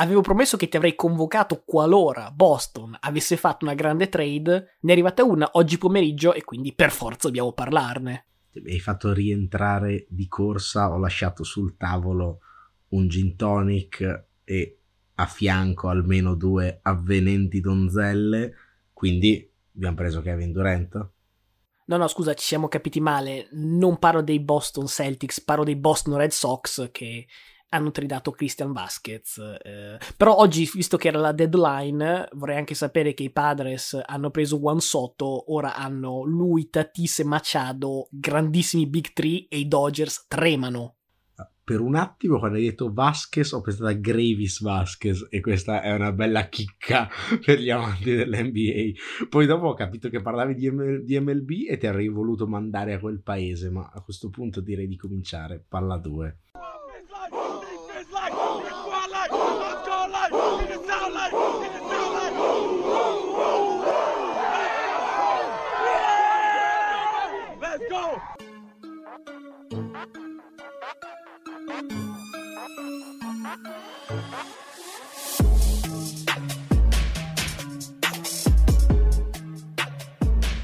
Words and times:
avevo 0.00 0.22
promesso 0.22 0.56
che 0.56 0.68
ti 0.68 0.76
avrei 0.76 0.94
convocato 0.94 1.62
qualora 1.64 2.30
Boston 2.30 2.96
avesse 3.00 3.36
fatto 3.36 3.64
una 3.64 3.74
grande 3.74 4.08
trade, 4.08 4.78
ne 4.80 4.90
è 4.90 4.92
arrivata 4.92 5.22
una 5.22 5.48
oggi 5.52 5.78
pomeriggio 5.78 6.32
e 6.32 6.42
quindi 6.42 6.74
per 6.74 6.90
forza 6.90 7.28
dobbiamo 7.28 7.52
parlarne. 7.52 8.26
Mi 8.52 8.72
hai 8.72 8.80
fatto 8.80 9.12
rientrare 9.12 10.06
di 10.08 10.26
corsa, 10.26 10.90
ho 10.90 10.98
lasciato 10.98 11.44
sul 11.44 11.76
tavolo 11.76 12.40
un 12.88 13.08
gin 13.08 13.36
tonic 13.36 14.24
e 14.42 14.78
a 15.14 15.26
fianco 15.26 15.88
almeno 15.88 16.34
due 16.34 16.80
avvenenti 16.82 17.60
donzelle, 17.60 18.54
quindi 18.92 19.48
abbiamo 19.74 19.96
preso 19.96 20.22
Kevin 20.22 20.50
Durant. 20.50 21.10
No, 21.84 21.96
no, 21.96 22.06
scusa, 22.08 22.34
ci 22.34 22.46
siamo 22.46 22.68
capiti 22.68 23.00
male. 23.00 23.48
Non 23.52 23.98
parlo 23.98 24.22
dei 24.22 24.40
Boston 24.40 24.86
Celtics, 24.86 25.40
parlo 25.40 25.64
dei 25.64 25.76
Boston 25.76 26.16
Red 26.16 26.30
Sox 26.30 26.90
che 26.90 27.26
hanno 27.70 27.90
tridato 27.90 28.30
Christian 28.30 28.72
Vasquez. 28.72 29.38
Eh, 29.38 29.98
però 30.16 30.36
oggi, 30.36 30.68
visto 30.72 30.96
che 30.96 31.08
era 31.08 31.18
la 31.18 31.32
deadline, 31.32 32.28
vorrei 32.32 32.58
anche 32.58 32.74
sapere 32.74 33.14
che 33.14 33.24
i 33.24 33.30
Padres 33.30 33.98
hanno 34.04 34.30
preso 34.30 34.58
Juan 34.58 34.80
Soto, 34.80 35.52
ora 35.52 35.74
hanno 35.74 36.24
lui, 36.24 36.68
Tatis 36.68 37.20
e 37.20 37.24
Machado, 37.24 38.08
grandissimi 38.10 38.86
Big 38.86 39.12
Three, 39.12 39.46
e 39.48 39.58
i 39.58 39.68
Dodgers 39.68 40.26
tremano. 40.28 40.96
Per 41.70 41.80
un 41.80 41.94
attimo, 41.94 42.40
quando 42.40 42.56
hai 42.56 42.64
detto 42.64 42.92
Vasquez, 42.92 43.52
ho 43.52 43.60
pensato 43.60 43.86
a 43.86 43.92
Gravis 43.92 44.60
Vasquez, 44.60 45.28
e 45.30 45.40
questa 45.40 45.82
è 45.82 45.94
una 45.94 46.10
bella 46.10 46.48
chicca 46.48 47.08
per 47.44 47.60
gli 47.60 47.70
amanti 47.70 48.12
dell'NBA. 48.12 49.26
Poi 49.28 49.46
dopo 49.46 49.68
ho 49.68 49.74
capito 49.74 50.08
che 50.08 50.20
parlavi 50.20 50.56
di, 50.56 50.68
ML- 50.68 51.04
di 51.04 51.20
MLB 51.20 51.50
e 51.68 51.76
ti 51.76 51.86
avrei 51.86 52.08
voluto 52.08 52.48
mandare 52.48 52.94
a 52.94 52.98
quel 52.98 53.22
paese, 53.22 53.70
ma 53.70 53.88
a 53.94 54.00
questo 54.00 54.30
punto 54.30 54.60
direi 54.60 54.88
di 54.88 54.96
cominciare. 54.96 55.64
Palla 55.68 55.96
2. 55.96 56.38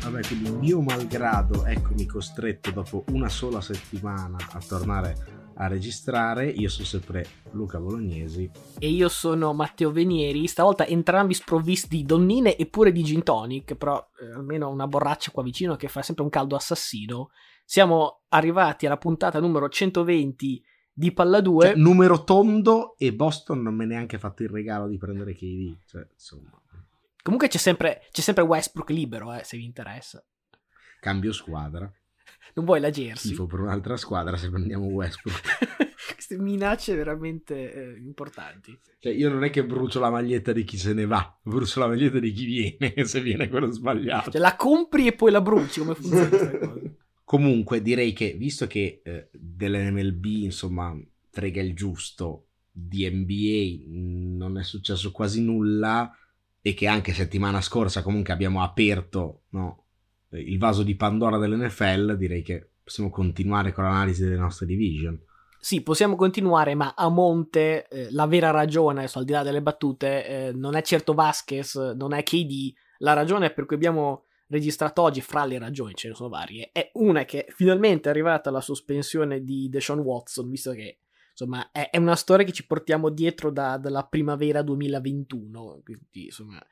Vabbè, 0.02 0.26
quindi 0.26 0.50
mio 0.50 0.80
malgrado, 0.82 1.64
eccomi 1.64 2.06
costretto 2.06 2.70
dopo 2.70 3.04
una 3.12 3.28
sola 3.28 3.60
settimana 3.60 4.36
a 4.52 4.60
tornare 4.66 5.36
a 5.54 5.66
registrare. 5.68 6.48
Io 6.48 6.68
sono 6.68 6.86
sempre 6.86 7.26
Luca 7.52 7.78
Bolognesi. 7.78 8.50
E 8.78 8.88
io 8.88 9.08
sono 9.08 9.52
Matteo 9.52 9.90
Venieri. 9.90 10.46
Stavolta 10.46 10.86
entrambi 10.86 11.34
sprovvisti 11.34 11.96
di 11.96 12.04
donnine 12.04 12.56
e 12.56 12.66
pure 12.66 12.92
di 12.92 13.02
gin 13.02 13.22
tonic. 13.22 13.74
Però 13.74 14.06
eh, 14.20 14.32
almeno 14.32 14.68
una 14.68 14.86
borraccia 14.86 15.30
qua 15.30 15.42
vicino 15.42 15.76
che 15.76 15.88
fa 15.88 16.02
sempre 16.02 16.24
un 16.24 16.30
caldo 16.30 16.56
assassino. 16.56 17.30
Siamo 17.64 18.22
arrivati 18.28 18.86
alla 18.86 18.98
puntata 18.98 19.40
numero 19.40 19.68
120 19.68 20.62
di 20.98 21.12
Palla 21.12 21.42
2. 21.42 21.66
Cioè, 21.66 21.76
numero 21.76 22.24
tondo 22.24 22.96
e 22.96 23.12
Boston 23.12 23.60
non 23.60 23.74
me 23.74 23.84
ne 23.84 23.92
ha 23.92 23.96
neanche 23.98 24.18
fatto 24.18 24.42
il 24.42 24.48
regalo 24.48 24.88
di 24.88 24.96
prendere 24.96 25.34
KD. 25.34 25.76
Cioè, 25.84 26.06
insomma. 26.10 26.50
Comunque 27.22 27.48
c'è 27.48 27.58
sempre, 27.58 28.06
c'è 28.10 28.22
sempre 28.22 28.44
Westbrook 28.44 28.88
libero, 28.90 29.34
eh, 29.34 29.44
se 29.44 29.58
vi 29.58 29.64
interessa. 29.64 30.24
Cambio 31.00 31.32
squadra. 31.32 31.90
Non 32.54 32.64
vuoi 32.64 32.80
la 32.80 32.90
jersey? 32.90 33.32
Tifo 33.32 33.46
per 33.46 33.60
un'altra 33.60 33.98
squadra 33.98 34.36
se 34.36 34.48
prendiamo 34.48 34.86
Westbrook. 34.86 35.94
Queste 36.14 36.38
minacce 36.38 36.94
veramente 36.94 37.72
eh, 37.72 37.98
importanti. 37.98 38.78
Cioè, 38.98 39.12
io 39.12 39.28
non 39.28 39.44
è 39.44 39.50
che 39.50 39.66
brucio 39.66 40.00
la 40.00 40.08
maglietta 40.08 40.52
di 40.52 40.64
chi 40.64 40.78
se 40.78 40.94
ne 40.94 41.04
va, 41.04 41.38
brucio 41.42 41.80
la 41.80 41.88
maglietta 41.88 42.20
di 42.20 42.32
chi 42.32 42.44
viene, 42.46 42.94
se 43.04 43.20
viene 43.20 43.48
quello 43.48 43.70
sbagliato. 43.70 44.30
Cioè, 44.30 44.40
la 44.40 44.56
compri 44.56 45.08
e 45.08 45.12
poi 45.12 45.30
la 45.30 45.42
bruci, 45.42 45.80
come 45.80 45.94
funziona 45.94 46.28
questa 46.28 46.56
cosa? 46.58 46.80
Comunque, 47.24 47.82
direi 47.82 48.12
che, 48.12 48.34
visto 48.38 48.68
che 48.68 49.00
eh, 49.04 49.30
dell'NMLB, 49.56 50.24
insomma, 50.24 50.96
frega 51.30 51.60
il 51.62 51.74
giusto, 51.74 52.46
di 52.70 53.08
NBA 53.08 54.36
non 54.36 54.58
è 54.58 54.62
successo 54.62 55.10
quasi 55.10 55.42
nulla 55.42 56.14
e 56.60 56.74
che 56.74 56.86
anche 56.86 57.14
settimana 57.14 57.62
scorsa 57.62 58.02
comunque 58.02 58.34
abbiamo 58.34 58.62
aperto 58.62 59.44
no, 59.50 59.84
il 60.30 60.58
vaso 60.58 60.82
di 60.82 60.94
Pandora 60.94 61.38
dell'NFL, 61.38 62.16
direi 62.16 62.42
che 62.42 62.68
possiamo 62.84 63.08
continuare 63.08 63.72
con 63.72 63.84
l'analisi 63.84 64.22
delle 64.22 64.36
nostre 64.36 64.66
division. 64.66 65.18
Sì, 65.58 65.82
possiamo 65.82 66.16
continuare, 66.16 66.74
ma 66.74 66.94
a 66.94 67.08
monte 67.08 67.88
eh, 67.88 68.08
la 68.10 68.26
vera 68.26 68.50
ragione, 68.50 69.00
adesso, 69.00 69.18
al 69.18 69.24
di 69.24 69.32
là 69.32 69.42
delle 69.42 69.62
battute, 69.62 70.26
eh, 70.26 70.52
non 70.52 70.76
è 70.76 70.82
certo 70.82 71.14
Vasquez, 71.14 71.74
non 71.96 72.12
è 72.12 72.22
KD, 72.22 72.72
la 72.98 73.14
ragione 73.14 73.50
per 73.50 73.66
cui 73.66 73.74
abbiamo 73.74 74.25
registrato 74.48 75.02
oggi, 75.02 75.20
fra 75.20 75.44
le 75.44 75.58
ragioni, 75.58 75.94
ce 75.94 76.08
ne 76.08 76.14
sono 76.14 76.28
varie, 76.28 76.70
è 76.72 76.90
una 76.94 77.24
che 77.24 77.46
finalmente 77.50 78.08
è 78.08 78.12
arrivata 78.12 78.50
la 78.50 78.60
sospensione 78.60 79.42
di 79.42 79.68
Deshaun 79.68 80.00
Watson, 80.00 80.48
visto 80.48 80.72
che 80.72 80.98
insomma 81.30 81.70
è, 81.70 81.90
è 81.90 81.98
una 81.98 82.16
storia 82.16 82.46
che 82.46 82.52
ci 82.52 82.66
portiamo 82.66 83.10
dietro 83.10 83.50
da, 83.50 83.76
dalla 83.76 84.06
primavera 84.06 84.62
2021, 84.62 85.80
quindi 85.84 86.24
insomma 86.26 86.64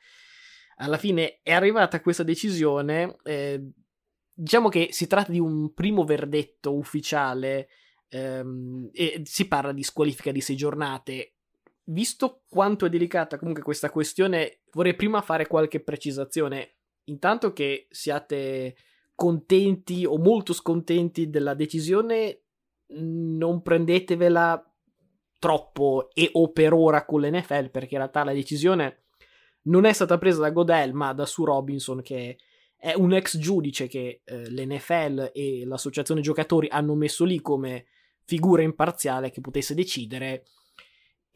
alla 0.76 0.98
fine 0.98 1.40
è 1.42 1.52
arrivata 1.52 2.00
questa 2.00 2.22
decisione, 2.22 3.16
eh, 3.22 3.62
diciamo 4.32 4.68
che 4.68 4.88
si 4.90 5.06
tratta 5.06 5.30
di 5.30 5.38
un 5.38 5.72
primo 5.72 6.04
verdetto 6.04 6.74
ufficiale 6.76 7.68
ehm, 8.08 8.90
e 8.92 9.22
si 9.24 9.46
parla 9.46 9.72
di 9.72 9.82
squalifica 9.82 10.32
di 10.32 10.40
sei 10.40 10.56
giornate. 10.56 11.34
Visto 11.86 12.42
quanto 12.48 12.86
è 12.86 12.88
delicata 12.88 13.38
comunque 13.38 13.62
questa 13.62 13.90
questione, 13.90 14.60
vorrei 14.72 14.94
prima 14.94 15.20
fare 15.20 15.46
qualche 15.46 15.80
precisazione. 15.80 16.73
Intanto 17.04 17.52
che 17.52 17.86
siate 17.90 18.76
contenti 19.14 20.04
o 20.04 20.18
molto 20.18 20.52
scontenti 20.52 21.30
della 21.30 21.54
decisione, 21.54 22.40
non 22.96 23.62
prendetevela 23.62 24.74
troppo 25.38 26.08
e 26.14 26.30
o 26.32 26.52
per 26.52 26.72
ora 26.72 27.04
con 27.04 27.20
l'NFL 27.20 27.70
perché 27.70 27.94
in 27.94 27.98
realtà 27.98 28.24
la 28.24 28.32
decisione 28.32 29.02
non 29.64 29.84
è 29.84 29.92
stata 29.92 30.16
presa 30.16 30.40
da 30.40 30.50
Godel 30.50 30.94
ma 30.94 31.12
da 31.12 31.26
Sue 31.26 31.44
Robinson 31.46 32.00
che 32.00 32.38
è 32.76 32.94
un 32.94 33.12
ex 33.12 33.36
giudice 33.38 33.86
che 33.86 34.22
eh, 34.24 34.50
l'NFL 34.50 35.32
e 35.34 35.64
l'associazione 35.66 36.22
giocatori 36.22 36.68
hanno 36.70 36.94
messo 36.94 37.24
lì 37.24 37.40
come 37.40 37.86
figura 38.24 38.62
imparziale 38.62 39.30
che 39.30 39.42
potesse 39.42 39.74
decidere 39.74 40.46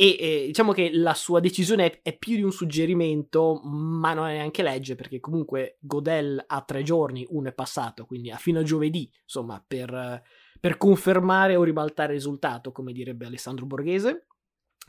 e 0.00 0.16
eh, 0.18 0.46
diciamo 0.46 0.72
che 0.72 0.90
la 0.92 1.14
sua 1.14 1.40
decisione 1.40 1.86
è, 1.86 2.00
è, 2.02 2.16
più 2.16 2.36
di 2.36 2.42
un 2.42 2.52
suggerimento 2.52 3.60
ma 3.64 4.14
non 4.14 4.28
è 4.28 4.34
neanche 4.34 4.62
legge 4.62 4.94
perché 4.94 5.18
comunque 5.18 5.78
Godel 5.80 6.44
ha 6.46 6.62
tre 6.62 6.84
giorni 6.84 7.26
uno 7.30 7.48
è 7.48 7.52
passato 7.52 8.06
quindi 8.06 8.30
a 8.30 8.36
fino 8.36 8.60
a 8.60 8.62
giovedì 8.62 9.10
insomma 9.24 9.62
per 9.66 10.22
per 10.60 10.76
confermare 10.76 11.56
o 11.56 11.62
ribaltare 11.62 12.12
il 12.12 12.18
risultato, 12.18 12.72
come 12.72 12.92
direbbe 12.92 13.26
Alessandro 13.26 13.66
Borghese. 13.66 14.26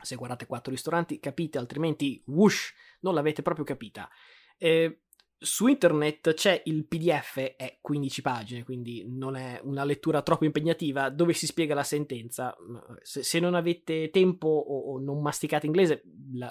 Se 0.02 0.16
guardate 0.16 0.46
quattro 0.46 0.72
ristoranti 0.72 1.20
capite, 1.20 1.58
altrimenti 1.58 2.22
whoosh, 2.26 2.72
non 3.00 3.14
l'avete 3.14 3.42
proprio 3.42 3.64
capita. 3.64 4.08
Eh, 4.56 5.02
su 5.42 5.68
internet 5.68 6.34
c'è 6.34 6.60
il 6.66 6.86
PDF, 6.86 7.54
è 7.56 7.78
15 7.80 8.20
pagine, 8.20 8.62
quindi 8.62 9.06
non 9.08 9.36
è 9.36 9.58
una 9.64 9.84
lettura 9.84 10.20
troppo 10.20 10.44
impegnativa, 10.44 11.08
dove 11.08 11.32
si 11.32 11.46
spiega 11.46 11.74
la 11.74 11.82
sentenza. 11.82 12.54
Se, 13.00 13.22
se 13.22 13.40
non 13.40 13.54
avete 13.54 14.10
tempo 14.10 14.48
o, 14.48 14.92
o, 14.92 15.00
non 15.00 15.22
masticate 15.22 15.64
inglese, 15.64 16.02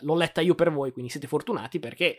l'ho 0.02 0.16
letta 0.16 0.42
io 0.42 0.56
per 0.56 0.72
voi, 0.72 0.92
quindi 0.92 1.12
siete 1.12 1.28
fortunati 1.28 1.78
perché 1.78 2.18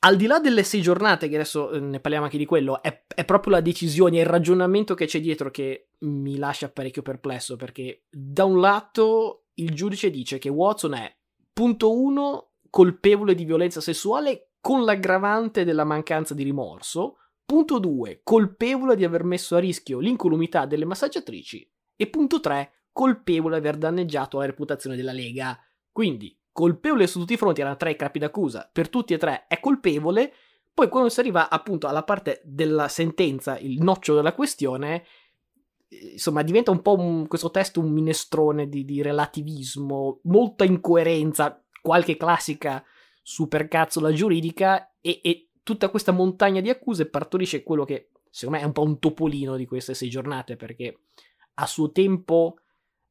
al 0.00 0.16
di 0.16 0.26
là 0.26 0.38
delle 0.38 0.62
sei 0.62 0.80
giornate, 0.80 1.28
che 1.28 1.34
adesso 1.34 1.72
eh, 1.72 1.80
ne 1.80 2.00
parliamo 2.00 2.24
anche 2.24 2.38
di 2.38 2.46
quello, 2.46 2.82
è, 2.82 3.04
è 3.14 3.24
proprio 3.26 3.52
la 3.52 3.60
decisione, 3.60 4.20
il 4.20 4.26
ragionamento 4.26 4.94
che 4.94 5.04
c'è 5.04 5.20
dietro 5.20 5.50
che 5.50 5.90
mi 6.00 6.38
lascia 6.38 6.70
parecchio 6.70 7.02
perplesso, 7.02 7.56
perché 7.56 8.04
da 8.08 8.44
un 8.44 8.60
lato 8.60 9.48
il 9.54 9.74
giudice 9.74 10.10
dice 10.10 10.38
che 10.38 10.48
Watson 10.48 10.94
è, 10.94 11.14
punto 11.52 12.00
uno, 12.00 12.52
colpevole 12.70 13.34
di 13.34 13.44
violenza 13.44 13.80
sessuale 13.80 14.47
con 14.60 14.84
l'aggravante 14.84 15.64
della 15.64 15.84
mancanza 15.84 16.34
di 16.34 16.42
rimorso, 16.42 17.16
punto 17.44 17.78
due, 17.78 18.20
colpevole 18.22 18.96
di 18.96 19.04
aver 19.04 19.24
messo 19.24 19.56
a 19.56 19.60
rischio 19.60 19.98
l'incolumità 19.98 20.66
delle 20.66 20.84
massaggiatrici, 20.84 21.70
e 21.96 22.06
punto 22.08 22.40
tre, 22.40 22.72
colpevole 22.92 23.60
di 23.60 23.66
aver 23.66 23.78
danneggiato 23.78 24.38
la 24.38 24.46
reputazione 24.46 24.96
della 24.96 25.12
Lega. 25.12 25.58
Quindi, 25.90 26.38
colpevole 26.52 27.06
su 27.06 27.20
tutti 27.20 27.32
i 27.34 27.36
fronti, 27.36 27.60
erano 27.60 27.76
tre 27.76 27.96
capi 27.96 28.18
d'accusa, 28.18 28.68
per 28.70 28.88
tutti 28.88 29.14
e 29.14 29.18
tre 29.18 29.46
è 29.46 29.60
colpevole, 29.60 30.32
poi 30.74 30.88
quando 30.88 31.08
si 31.08 31.20
arriva 31.20 31.48
appunto 31.48 31.88
alla 31.88 32.04
parte 32.04 32.40
della 32.44 32.88
sentenza, 32.88 33.58
il 33.58 33.82
noccio 33.82 34.14
della 34.14 34.34
questione, 34.34 35.04
insomma 36.12 36.42
diventa 36.42 36.70
un 36.70 36.82
po' 36.82 36.96
un, 36.96 37.26
questo 37.26 37.50
testo 37.50 37.80
un 37.80 37.90
minestrone 37.90 38.68
di, 38.68 38.84
di, 38.84 39.02
relativismo, 39.02 40.20
molta 40.24 40.64
incoerenza, 40.64 41.64
qualche 41.80 42.16
classica 42.16 42.84
supercazzola 43.28 44.10
giuridica 44.10 44.94
e, 45.02 45.20
e 45.22 45.50
tutta 45.62 45.90
questa 45.90 46.12
montagna 46.12 46.62
di 46.62 46.70
accuse 46.70 47.10
partorisce 47.10 47.62
quello 47.62 47.84
che 47.84 48.08
secondo 48.30 48.56
me 48.56 48.64
è 48.64 48.66
un 48.66 48.72
po' 48.72 48.84
un 48.84 48.98
topolino 48.98 49.56
di 49.56 49.66
queste 49.66 49.92
sei 49.92 50.08
giornate 50.08 50.56
perché 50.56 51.00
a 51.56 51.66
suo 51.66 51.92
tempo, 51.92 52.60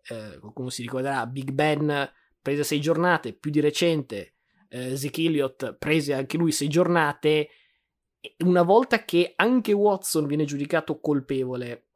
eh, 0.07 0.39
qualcuno 0.39 0.71
si 0.71 0.81
ricorderà, 0.81 1.23
Big 1.27 1.51
Ben 1.51 2.11
prese 2.41 2.63
sei 2.63 2.81
giornate, 2.81 3.33
più 3.33 3.51
di 3.51 3.59
recente 3.59 4.37
eh, 4.69 4.97
Zeke 4.97 5.21
Elliott 5.21 5.75
prese 5.75 6.15
anche 6.15 6.37
lui 6.37 6.51
sei 6.51 6.67
giornate. 6.67 7.49
Una 8.39 8.63
volta 8.63 9.05
che 9.05 9.33
anche 9.35 9.71
Watson 9.71 10.25
viene 10.25 10.45
giudicato 10.45 10.99
colpevole, 10.99 11.89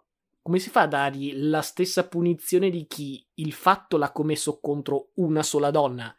come 0.44 0.60
si 0.60 0.70
fa 0.70 0.82
a 0.82 0.88
dargli 0.88 1.34
la 1.34 1.62
stessa 1.64 2.08
punizione 2.08 2.70
di 2.70 2.86
chi 2.86 3.26
il 3.36 3.52
fatto 3.52 3.98
l'ha 3.98 4.12
commesso 4.12 4.60
contro 4.60 5.10
una 5.16 5.42
sola 5.42 5.72
donna? 5.72 6.16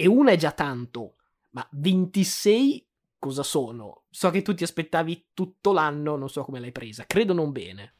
E 0.00 0.06
una 0.06 0.30
è 0.30 0.36
già 0.36 0.52
tanto, 0.52 1.16
ma 1.50 1.68
26 1.72 2.86
cosa 3.18 3.42
sono? 3.42 4.04
So 4.08 4.30
che 4.30 4.40
tu 4.40 4.54
ti 4.54 4.62
aspettavi 4.62 5.26
tutto 5.34 5.74
l'anno, 5.74 6.16
non 6.16 6.30
so 6.30 6.42
come 6.42 6.58
l'hai 6.58 6.72
presa, 6.72 7.04
credo 7.04 7.34
non 7.34 7.52
bene. 7.52 7.94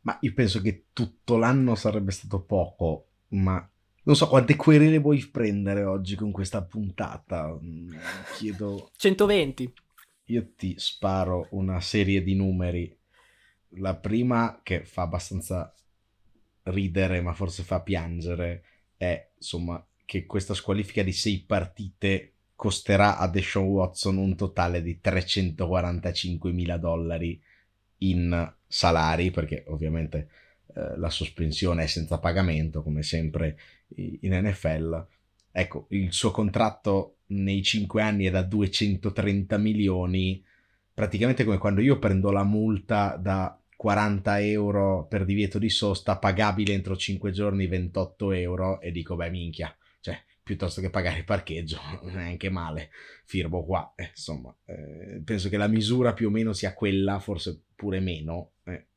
Ma 0.00 0.16
io 0.22 0.32
penso 0.32 0.62
che 0.62 0.86
tutto 0.94 1.36
l'anno 1.36 1.74
sarebbe 1.74 2.12
stato 2.12 2.40
poco, 2.40 3.08
ma 3.28 3.70
non 4.04 4.16
so 4.16 4.26
quante 4.26 4.56
querele 4.56 5.00
vuoi 5.00 5.28
prendere 5.28 5.84
oggi 5.84 6.14
con 6.14 6.32
questa 6.32 6.64
puntata. 6.64 7.58
Mm, 7.62 7.92
chiedo... 8.38 8.88
120. 8.96 9.70
Io 10.28 10.52
ti 10.56 10.76
sparo 10.78 11.48
una 11.50 11.78
serie 11.82 12.22
di 12.22 12.34
numeri. 12.34 12.98
La 13.76 13.96
prima 13.96 14.60
che 14.62 14.86
fa 14.86 15.02
abbastanza 15.02 15.74
ridere, 16.62 17.20
ma 17.20 17.34
forse 17.34 17.64
fa 17.64 17.82
piangere, 17.82 18.64
è 18.96 19.32
insomma 19.36 19.86
che 20.12 20.26
questa 20.26 20.52
squalifica 20.52 21.02
di 21.02 21.12
sei 21.14 21.38
partite 21.38 22.32
costerà 22.54 23.16
a 23.16 23.26
Deshaun 23.28 23.68
Watson 23.68 24.18
un 24.18 24.36
totale 24.36 24.82
di 24.82 25.00
345 25.00 26.52
mila 26.52 26.76
dollari 26.76 27.42
in 28.00 28.52
salari, 28.66 29.30
perché 29.30 29.64
ovviamente 29.68 30.28
eh, 30.74 30.98
la 30.98 31.08
sospensione 31.08 31.84
è 31.84 31.86
senza 31.86 32.18
pagamento, 32.18 32.82
come 32.82 33.02
sempre 33.02 33.58
in 33.96 34.38
NFL. 34.38 35.06
Ecco, 35.50 35.86
il 35.88 36.12
suo 36.12 36.30
contratto 36.30 37.20
nei 37.28 37.62
5 37.62 38.02
anni 38.02 38.26
è 38.26 38.30
da 38.30 38.42
230 38.42 39.56
milioni, 39.56 40.44
praticamente 40.92 41.42
come 41.42 41.56
quando 41.56 41.80
io 41.80 41.98
prendo 41.98 42.30
la 42.30 42.44
multa 42.44 43.16
da 43.16 43.58
40 43.74 44.42
euro 44.42 45.06
per 45.06 45.24
divieto 45.24 45.58
di 45.58 45.70
sosta, 45.70 46.18
pagabile 46.18 46.74
entro 46.74 46.98
5 46.98 47.30
giorni 47.30 47.66
28 47.66 48.32
euro 48.32 48.78
e 48.82 48.92
dico, 48.92 49.16
beh 49.16 49.30
minchia, 49.30 49.74
piuttosto 50.42 50.80
che 50.80 50.90
pagare 50.90 51.18
il 51.18 51.24
parcheggio, 51.24 51.78
neanche 52.04 52.50
male, 52.50 52.90
firmo 53.24 53.64
qua, 53.64 53.92
eh, 53.96 54.08
insomma, 54.10 54.54
eh, 54.64 55.22
penso 55.24 55.48
che 55.48 55.56
la 55.56 55.68
misura 55.68 56.12
più 56.12 56.28
o 56.28 56.30
meno 56.30 56.52
sia 56.52 56.74
quella, 56.74 57.18
forse 57.18 57.64
pure 57.74 58.00
meno, 58.00 58.54
eh. 58.64 58.88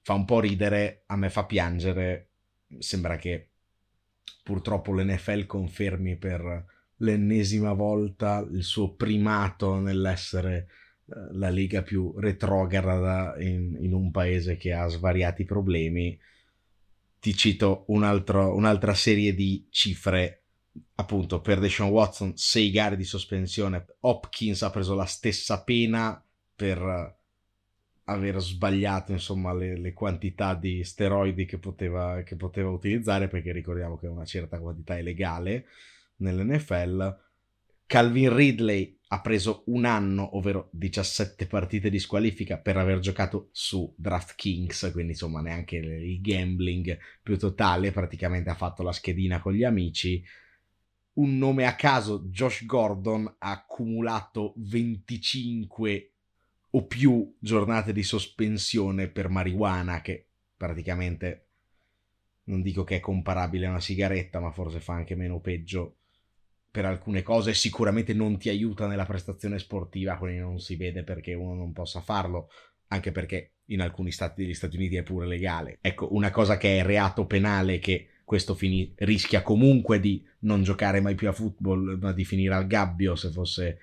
fa 0.00 0.14
un 0.14 0.24
po' 0.24 0.40
ridere, 0.40 1.04
a 1.06 1.16
me 1.16 1.30
fa 1.30 1.44
piangere, 1.44 2.30
sembra 2.78 3.16
che 3.16 3.50
purtroppo 4.42 4.92
l'NFL 4.92 5.46
confermi 5.46 6.16
per 6.16 6.66
l'ennesima 7.00 7.72
volta 7.72 8.46
il 8.50 8.62
suo 8.62 8.94
primato 8.94 9.78
nell'essere 9.78 10.66
eh, 11.06 11.28
la 11.32 11.50
liga 11.50 11.82
più 11.82 12.14
retrograda 12.18 13.34
in, 13.38 13.76
in, 13.80 13.92
un 13.92 14.10
paese 14.10 14.56
che 14.56 14.72
ha 14.72 14.86
svariati 14.86 15.44
problemi. 15.44 16.18
Ti 17.18 17.34
cito 17.34 17.84
un 17.88 18.02
altro, 18.02 18.54
un'altra 18.54 18.94
serie 18.94 19.34
di 19.34 19.66
cifre. 19.70 20.39
Appunto, 21.00 21.40
per 21.40 21.60
Deshaun 21.60 21.88
Watson, 21.88 22.36
6 22.36 22.70
gare 22.70 22.94
di 22.94 23.04
sospensione. 23.04 23.86
Hopkins 24.00 24.60
ha 24.62 24.68
preso 24.68 24.94
la 24.94 25.06
stessa 25.06 25.62
pena 25.62 26.22
per 26.54 27.16
aver 28.04 28.38
sbagliato 28.40 29.12
insomma 29.12 29.54
le, 29.54 29.78
le 29.78 29.94
quantità 29.94 30.54
di 30.54 30.84
steroidi 30.84 31.46
che 31.46 31.56
poteva, 31.56 32.22
che 32.22 32.36
poteva, 32.36 32.68
utilizzare 32.68 33.28
perché 33.28 33.52
ricordiamo 33.52 33.96
che 33.96 34.08
una 34.08 34.26
certa 34.26 34.58
quantità 34.58 34.98
è 34.98 35.02
legale 35.02 35.66
nell'NFL 36.16 37.18
Calvin 37.86 38.34
Ridley 38.34 38.98
ha 39.08 39.20
preso 39.20 39.62
un 39.66 39.84
anno 39.84 40.36
ovvero 40.36 40.68
17 40.72 41.46
partite 41.46 41.88
di 41.88 41.98
squalifica 41.98 42.58
per 42.58 42.76
aver 42.76 42.98
giocato 42.98 43.48
su 43.52 43.92
DraftKings 43.96 44.90
quindi 44.92 45.12
insomma 45.12 45.40
neanche 45.40 45.76
il 45.76 46.20
gambling 46.20 46.98
più 47.22 47.38
totale 47.38 47.92
praticamente 47.92 48.50
ha 48.50 48.54
fatto 48.54 48.82
la 48.82 48.92
schedina 48.92 49.40
con 49.40 49.52
gli 49.52 49.64
amici 49.64 50.22
un 51.20 51.36
nome 51.36 51.66
a 51.66 51.74
caso 51.76 52.24
Josh 52.30 52.64
Gordon 52.64 53.26
ha 53.38 53.50
accumulato 53.50 54.54
25 54.56 56.12
o 56.70 56.86
più 56.86 57.36
giornate 57.38 57.92
di 57.92 58.02
sospensione 58.02 59.08
per 59.08 59.28
marijuana, 59.28 60.00
che 60.00 60.28
praticamente 60.56 61.46
non 62.44 62.62
dico 62.62 62.84
che 62.84 62.96
è 62.96 63.00
comparabile 63.00 63.66
a 63.66 63.70
una 63.70 63.80
sigaretta, 63.80 64.40
ma 64.40 64.50
forse 64.50 64.80
fa 64.80 64.94
anche 64.94 65.14
meno 65.14 65.40
peggio 65.40 65.96
per 66.70 66.84
alcune 66.84 67.22
cose. 67.22 67.52
Sicuramente 67.54 68.14
non 68.14 68.38
ti 68.38 68.48
aiuta 68.48 68.86
nella 68.86 69.06
prestazione 69.06 69.58
sportiva, 69.58 70.16
quindi 70.16 70.40
non 70.40 70.58
si 70.58 70.76
vede 70.76 71.02
perché 71.02 71.34
uno 71.34 71.54
non 71.54 71.72
possa 71.72 72.00
farlo, 72.00 72.48
anche 72.88 73.12
perché 73.12 73.56
in 73.66 73.80
alcuni 73.80 74.10
stati 74.10 74.42
degli 74.42 74.54
Stati 74.54 74.76
Uniti 74.76 74.96
è 74.96 75.02
pure 75.02 75.26
legale. 75.26 75.78
Ecco, 75.80 76.14
una 76.14 76.30
cosa 76.30 76.56
che 76.56 76.78
è 76.78 76.82
reato 76.82 77.26
penale 77.26 77.78
che 77.78 78.08
questo 78.30 78.54
fini- 78.54 78.92
rischia 78.98 79.42
comunque 79.42 79.98
di 79.98 80.24
non 80.40 80.62
giocare 80.62 81.00
mai 81.00 81.16
più 81.16 81.26
a 81.26 81.32
football, 81.32 81.98
ma 81.98 82.12
di 82.12 82.24
finire 82.24 82.54
al 82.54 82.68
gabbio 82.68 83.16
se 83.16 83.32
fosse 83.32 83.78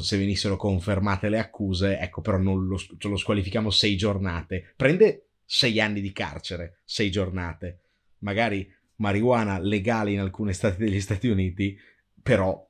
se 0.00 0.16
venissero 0.16 0.56
confermate 0.56 1.28
le 1.28 1.38
accuse, 1.38 1.98
ecco, 1.98 2.22
però 2.22 2.38
non 2.38 2.66
lo, 2.66 2.80
lo 2.98 3.16
squalifichiamo 3.16 3.68
sei 3.68 3.98
giornate. 3.98 4.72
Prende 4.74 5.26
sei 5.44 5.78
anni 5.78 6.00
di 6.00 6.10
carcere, 6.10 6.78
sei 6.86 7.10
giornate. 7.10 7.80
Magari 8.20 8.66
marijuana 8.96 9.58
legale 9.58 10.12
in 10.12 10.20
alcuni 10.20 10.54
stati 10.54 10.82
degli 10.82 10.98
Stati 10.98 11.28
Uniti, 11.28 11.78
però 12.22 12.66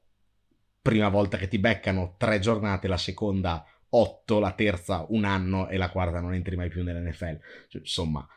prima 0.83 1.09
volta 1.09 1.37
che 1.37 1.47
ti 1.47 1.61
beccano 1.61 2.17
tre 2.19 2.41
giornate, 2.41 2.89
la 2.89 2.97
seconda 2.97 3.65
otto, 3.91 4.41
la 4.41 4.53
terza 4.55 5.07
un 5.11 5.23
anno 5.23 5.69
e 5.69 5.77
la 5.77 5.89
quarta 5.89 6.19
non 6.19 6.35
entri 6.35 6.57
mai 6.57 6.69
più 6.69 6.83
nell'NFL. 6.83 7.39
Cioè, 7.69 7.81
insomma, 7.81 8.29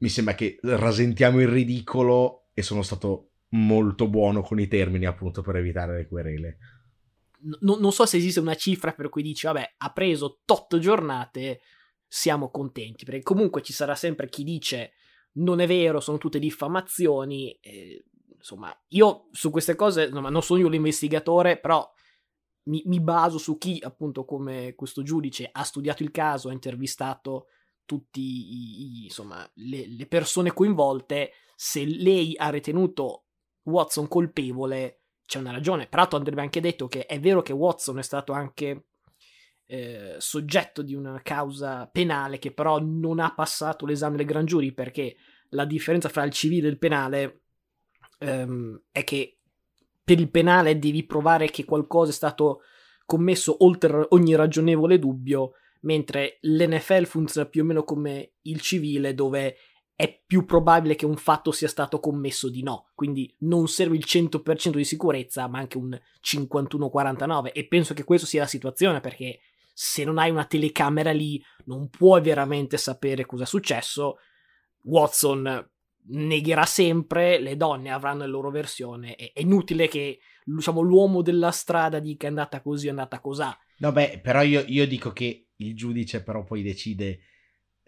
mi 0.00 0.08
sembra 0.08 0.34
che 0.34 0.58
rasentiamo 0.62 1.40
il 1.40 1.48
ridicolo 1.48 2.48
e 2.52 2.62
sono 2.62 2.82
stato 2.82 3.30
molto 3.50 4.08
buono 4.08 4.42
con 4.42 4.60
i 4.60 4.68
termini 4.68 5.06
appunto 5.06 5.42
per 5.42 5.56
evitare 5.56 5.96
le 5.96 6.06
querele 6.06 6.58
n- 7.42 7.78
non 7.78 7.92
so 7.92 8.06
se 8.06 8.16
esiste 8.16 8.40
una 8.40 8.54
cifra 8.54 8.92
per 8.92 9.08
cui 9.08 9.22
dici, 9.22 9.46
vabbè, 9.46 9.74
ha 9.78 9.92
preso 9.92 10.40
tot 10.44 10.78
giornate, 10.78 11.60
siamo 12.06 12.50
contenti, 12.50 13.04
perché 13.04 13.22
comunque 13.22 13.62
ci 13.62 13.72
sarà 13.72 13.94
sempre 13.94 14.28
chi 14.28 14.44
dice 14.44 14.92
non 15.32 15.60
è 15.60 15.66
vero, 15.66 16.00
sono 16.00 16.18
tutte 16.18 16.38
diffamazioni. 16.38 17.52
Eh, 17.60 18.04
insomma, 18.36 18.76
io 18.88 19.28
su 19.30 19.50
queste 19.50 19.74
cose, 19.76 20.04
insomma, 20.04 20.30
non 20.30 20.42
sono 20.42 20.60
io 20.60 20.68
l'investigatore, 20.68 21.58
però 21.58 21.88
mi, 22.64 22.82
mi, 22.86 23.00
baso 23.00 23.38
su 23.38 23.56
chi, 23.56 23.78
appunto, 23.80 24.24
come 24.24 24.74
questo 24.74 25.02
giudice 25.02 25.48
ha 25.50 25.62
studiato 25.62 26.02
il 26.02 26.10
caso, 26.10 26.48
ha 26.48 26.52
intervistato 26.52 27.46
tutte 27.90 28.20
le, 29.54 29.88
le 29.88 30.06
persone 30.06 30.52
coinvolte. 30.52 31.32
Se 31.56 31.84
lei 31.84 32.34
ha 32.36 32.48
ritenuto 32.50 33.24
Watson 33.64 34.06
colpevole, 34.06 35.00
c'è 35.26 35.40
una 35.40 35.50
ragione. 35.50 35.88
Peraltro 35.88 36.18
andrebbe 36.18 36.40
anche 36.40 36.60
detto 36.60 36.86
che 36.86 37.06
è 37.06 37.18
vero 37.18 37.42
che 37.42 37.52
Watson 37.52 37.98
è 37.98 38.02
stato 38.02 38.32
anche 38.32 38.86
eh, 39.66 40.14
soggetto 40.18 40.82
di 40.82 40.94
una 40.94 41.20
causa 41.22 41.88
penale 41.88 42.38
che 42.38 42.52
però 42.52 42.78
non 42.80 43.18
ha 43.18 43.34
passato 43.34 43.86
l'esame 43.86 44.16
del 44.16 44.26
gran 44.26 44.44
giuri 44.44 44.72
perché 44.72 45.16
la 45.50 45.64
differenza 45.64 46.08
fra 46.08 46.24
il 46.24 46.32
civile 46.32 46.68
e 46.68 46.70
il 46.70 46.78
penale 46.78 47.42
ehm, 48.18 48.82
è 48.90 49.02
che 49.04 49.38
per 50.02 50.18
il 50.18 50.30
penale 50.30 50.78
devi 50.78 51.04
provare 51.04 51.50
che 51.50 51.64
qualcosa 51.64 52.10
è 52.10 52.14
stato 52.14 52.62
commesso 53.04 53.64
oltre 53.64 54.06
ogni 54.10 54.36
ragionevole 54.36 54.98
dubbio, 54.98 55.52
mentre 55.80 56.38
l'NFL 56.42 57.04
funziona 57.04 57.48
più 57.48 57.62
o 57.62 57.64
meno 57.66 57.84
come 57.84 58.32
il 58.42 58.60
civile 58.60 59.14
dove 59.14 59.56
è 60.00 60.22
più 60.26 60.46
probabile 60.46 60.94
che 60.94 61.04
un 61.04 61.16
fatto 61.16 61.52
sia 61.52 61.68
stato 61.68 62.00
commesso 62.00 62.48
di 62.48 62.62
no. 62.62 62.88
Quindi 62.94 63.34
non 63.40 63.68
serve 63.68 63.96
il 63.96 64.04
100% 64.06 64.76
di 64.76 64.84
sicurezza, 64.84 65.46
ma 65.46 65.58
anche 65.58 65.76
un 65.76 65.98
51-49. 66.24 67.50
E 67.52 67.66
penso 67.68 67.92
che 67.92 68.04
questa 68.04 68.26
sia 68.26 68.40
la 68.40 68.46
situazione 68.46 69.00
perché 69.00 69.40
se 69.74 70.04
non 70.04 70.16
hai 70.16 70.30
una 70.30 70.46
telecamera 70.46 71.12
lì 71.12 71.42
non 71.66 71.90
puoi 71.90 72.22
veramente 72.22 72.78
sapere 72.78 73.26
cosa 73.26 73.42
è 73.42 73.46
successo. 73.46 74.16
Watson 74.84 75.70
negherà 76.06 76.64
sempre, 76.64 77.38
le 77.38 77.58
donne 77.58 77.90
avranno 77.90 78.20
la 78.20 78.26
loro 78.26 78.50
versione. 78.50 79.14
È, 79.16 79.32
inutile 79.40 79.86
che 79.86 80.20
diciamo, 80.44 80.80
l'uomo 80.80 81.20
della 81.20 81.50
strada 81.50 81.98
dica 81.98 82.26
è 82.26 82.30
andata 82.30 82.62
così, 82.62 82.86
è 82.86 82.90
andata 82.90 83.20
così. 83.20 83.42
No, 83.78 83.92
beh, 83.92 84.20
però 84.22 84.40
io, 84.42 84.64
io 84.66 84.86
dico 84.86 85.12
che 85.12 85.49
il 85.60 85.74
giudice 85.74 86.22
però 86.22 86.44
poi 86.44 86.62
decide 86.62 87.20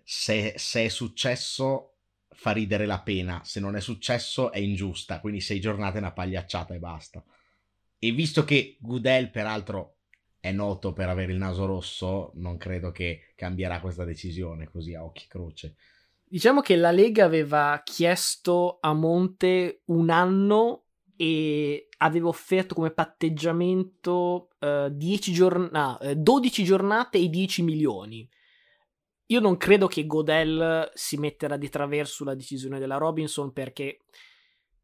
se, 0.02 0.54
se 0.56 0.84
è 0.84 0.88
successo 0.88 1.88
fa 2.34 2.52
ridere 2.52 2.86
la 2.86 3.00
pena, 3.00 3.42
se 3.44 3.60
non 3.60 3.76
è 3.76 3.80
successo 3.80 4.50
è 4.50 4.58
ingiusta, 4.58 5.20
quindi 5.20 5.40
sei 5.40 5.60
giornate 5.60 5.98
una 5.98 6.12
pagliacciata 6.12 6.74
e 6.74 6.78
basta. 6.78 7.22
E 7.98 8.10
visto 8.10 8.44
che 8.44 8.78
Goodell 8.80 9.30
peraltro 9.30 9.96
è 10.40 10.50
noto 10.50 10.92
per 10.92 11.08
avere 11.08 11.32
il 11.32 11.38
naso 11.38 11.66
rosso, 11.66 12.32
non 12.34 12.56
credo 12.56 12.90
che 12.90 13.32
cambierà 13.36 13.80
questa 13.80 14.04
decisione 14.04 14.66
così 14.68 14.94
a 14.94 15.04
occhi 15.04 15.26
croce. 15.28 15.76
Diciamo 16.24 16.62
che 16.62 16.76
la 16.76 16.90
Lega 16.90 17.24
aveva 17.24 17.80
chiesto 17.84 18.78
a 18.80 18.92
Monte 18.94 19.82
un 19.86 20.10
anno 20.10 20.81
e 21.16 21.88
aveva 21.98 22.28
offerto 22.28 22.74
come 22.74 22.90
patteggiamento 22.90 24.48
uh, 24.58 24.88
10 24.88 25.32
giorn- 25.32 25.68
no, 25.70 25.98
12 26.14 26.64
giornate 26.64 27.18
e 27.18 27.28
10 27.28 27.62
milioni. 27.62 28.28
Io 29.26 29.40
non 29.40 29.56
credo 29.56 29.86
che 29.86 30.06
Godel 30.06 30.90
si 30.94 31.16
metterà 31.16 31.56
di 31.56 31.68
traverso 31.68 32.14
sulla 32.14 32.34
decisione 32.34 32.78
della 32.78 32.96
Robinson 32.96 33.52
perché, 33.52 34.00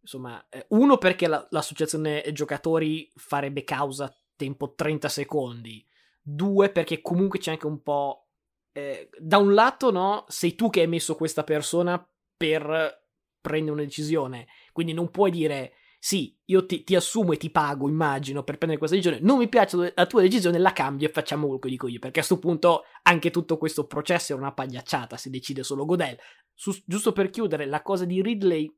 insomma, 0.01 0.47
eh, 0.49 0.67
uno 0.71 0.97
perché 0.97 1.27
la, 1.27 1.47
l'associazione 1.51 2.25
giocatori 2.33 3.11
farebbe 3.15 3.65
causa 3.65 4.15
tempo 4.37 4.75
30 4.75 5.09
secondi, 5.09 5.85
due 6.23 6.71
perché 6.71 7.03
comunque 7.03 7.39
c'è 7.39 7.53
anche 7.53 7.67
un 7.67 7.83
po'... 7.83 8.29
Eh, 8.73 9.11
da 9.19 9.39
un 9.39 9.53
lato, 9.55 9.91
no, 9.91 10.25
sei 10.29 10.55
tu 10.55 10.71
che 10.71 10.81
hai 10.81 10.87
messo 10.87 11.15
questa 11.17 11.43
persona 11.43 12.03
per 12.37 13.07
prendere 13.41 13.73
una 13.73 13.83
decisione, 13.83 14.47
quindi 14.73 14.93
non 14.93 15.11
puoi 15.11 15.31
dire 15.31 15.75
sì, 16.01 16.37
io 16.45 16.65
ti, 16.65 16.85
ti, 16.85 16.95
assumo 16.95 17.33
e 17.33 17.37
ti 17.37 17.51
pago, 17.51 17.89
immagino, 17.89 18.45
per 18.45 18.57
prendere 18.57 18.79
questa 18.79 18.97
decisione, 18.97 19.25
non 19.25 19.39
mi 19.39 19.49
piace 19.49 19.93
la 19.95 20.07
tua 20.07 20.23
decisione, 20.23 20.59
la 20.59 20.73
cambio 20.73 21.09
e 21.09 21.11
facciamo 21.11 21.47
quello 21.47 21.59
che 21.59 21.69
dico 21.69 21.89
io, 21.89 21.99
perché 21.99 22.21
a 22.21 22.25
questo 22.25 22.39
punto 22.39 22.85
anche 23.03 23.31
tutto 23.31 23.59
questo 23.59 23.87
processo 23.87 24.33
è 24.33 24.37
una 24.37 24.53
pagliacciata, 24.53 25.17
se 25.17 25.29
decide 25.29 25.65
solo 25.65 25.85
Godel. 25.85 26.17
Su, 26.55 26.73
giusto 26.87 27.13
per 27.13 27.31
chiudere, 27.31 27.67
la 27.67 27.83
cosa 27.83 28.05
di 28.05 28.23
Ridley, 28.23 28.73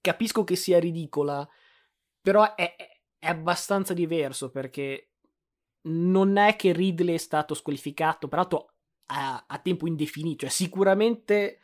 capisco 0.00 0.42
che 0.44 0.56
sia 0.56 0.80
ridicola, 0.80 1.46
però 2.20 2.54
è, 2.54 2.74
è 3.18 3.26
abbastanza 3.26 3.92
diverso, 3.92 4.50
perché 4.50 5.10
non 5.82 6.38
è 6.38 6.56
che 6.56 6.72
Ridley 6.72 7.14
è 7.14 7.18
stato 7.18 7.52
squalificato, 7.52 8.26
peraltro 8.26 8.72
a, 9.06 9.44
a 9.46 9.58
tempo 9.58 9.86
indefinito, 9.86 10.40
cioè 10.40 10.50
sicuramente 10.50 11.60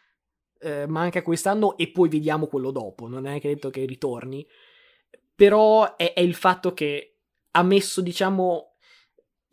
eh, 0.58 0.86
manca 0.86 1.22
quest'anno 1.22 1.76
e 1.76 1.90
poi 1.90 2.08
vediamo 2.08 2.46
quello 2.46 2.70
dopo, 2.70 3.08
non 3.08 3.26
è 3.26 3.40
che 3.40 3.48
detto 3.48 3.70
che 3.70 3.84
ritorni 3.84 4.46
però 5.34 5.96
è, 5.96 6.12
è 6.12 6.20
il 6.20 6.34
fatto 6.34 6.72
che 6.72 7.18
ha 7.52 7.62
messo, 7.62 8.00
diciamo, 8.00 8.74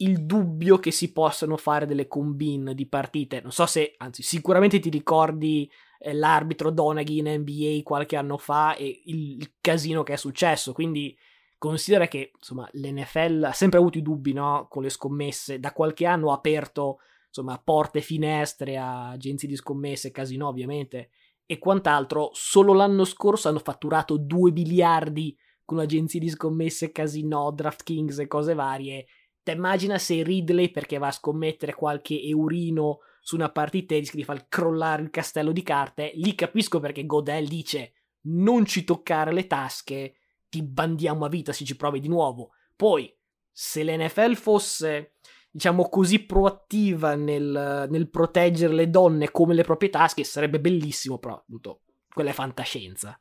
il 0.02 0.26
dubbio 0.26 0.80
che 0.80 0.92
si 0.92 1.12
possano 1.12 1.58
fare 1.58 1.86
delle 1.86 2.08
combine 2.08 2.74
di 2.74 2.88
partite. 2.88 3.42
Non 3.42 3.52
so 3.52 3.66
se, 3.66 3.94
anzi, 3.98 4.24
sicuramente 4.24 4.80
ti 4.80 4.90
ricordi 4.90 5.72
eh, 6.00 6.14
l'arbitro 6.14 6.72
Donaghy 6.72 7.20
in 7.20 7.30
NBA 7.40 7.82
qualche 7.84 8.16
anno 8.16 8.38
fa 8.38 8.76
e 8.76 9.02
il, 9.06 9.38
il, 9.38 9.54
casino 9.62 10.04
che 10.04 10.14
è 10.14 10.18
successo. 10.18 10.74
Quindi 10.74 11.16
considera 11.58 12.08
che, 12.08 12.32
insomma, 12.36 12.68
l'NFL 12.74 13.44
ha 13.44 13.54
sempre 13.54 13.80
avuto 13.80 14.00
i 14.00 14.02
dubbi, 14.02 14.34
no? 14.34 14.68
Con 14.70 14.84
le 14.84 14.90
scommesse. 14.90 15.60
Da 15.60 15.72
qualche 15.72 16.06
anno 16.06 16.32
ha 16.32 16.36
aperto, 16.36 17.00
insomma, 17.28 17.62
porte 17.64 18.02
finestre 18.02 18.78
a 18.78 19.10
agenzie 19.10 19.48
di 19.48 19.56
scommesse, 19.56 20.12
casino 20.12 20.48
ovviamente, 20.48 21.12
e 21.46 21.60
quant'altro. 21.60 22.32
Solo 22.34 22.74
l'anno 22.74 23.06
scorso 23.06 23.50
hanno 23.50 23.60
fatturato 23.60 24.18
2 24.18 24.52
miliardi 24.52 25.38
con 25.66 25.80
agenzie 25.80 26.20
di 26.20 26.30
scommesse, 26.30 26.92
casino, 26.92 27.52
DraftKings 27.52 28.20
e 28.20 28.28
cose 28.28 28.54
varie. 28.54 29.06
Te 29.44 29.52
immagina 29.54 29.98
se 29.98 30.24
Ridley, 30.24 30.70
perché 30.72 30.98
va 30.98 31.08
a 31.08 31.12
scommettere 31.12 31.74
qualche 31.74 32.22
eurino 32.22 33.00
su 33.22 33.36
una 33.36 33.52
partita 33.52 33.94
e 33.94 34.00
rischia 34.00 34.20
di 34.20 34.26
far 34.26 34.48
crollare 34.48 35.04
il 35.04 35.10
castello 35.10 35.52
di 35.52 35.64
carte, 35.64 36.12
lì 36.16 36.36
capisco 36.36 36.80
perché 36.80 37.06
Godel 37.06 37.48
dice 37.48 37.94
non 38.24 38.66
ci 38.66 38.84
toccare 38.84 39.32
le 39.32 39.48
tasche, 39.48 40.16
ti 40.50 40.64
bandiamo 40.64 41.26
a 41.26 41.30
vita 41.30 41.54
se 41.54 41.64
ci 41.64 41.76
provi 41.76 42.00
di 42.00 42.08
nuovo. 42.08 42.52
Poi, 42.76 43.12
se 43.52 43.84
l'NFL 43.84 44.36
fosse, 44.36 45.14
diciamo 45.50 45.88
così, 45.88 46.26
proattiva 46.26 47.16
nel, 47.16 47.88
nel 47.90 48.10
proteggere 48.10 48.74
le 48.74 48.90
donne 48.90 49.32
come 49.32 49.54
le 49.54 49.64
proprie 49.64 49.90
tasche, 49.90 50.24
sarebbe 50.24 50.60
bellissimo, 50.60 51.18
però 51.20 51.36
appunto, 51.36 51.82
quella 52.12 52.32
è 52.32 52.34
fantascienza. 52.34 53.20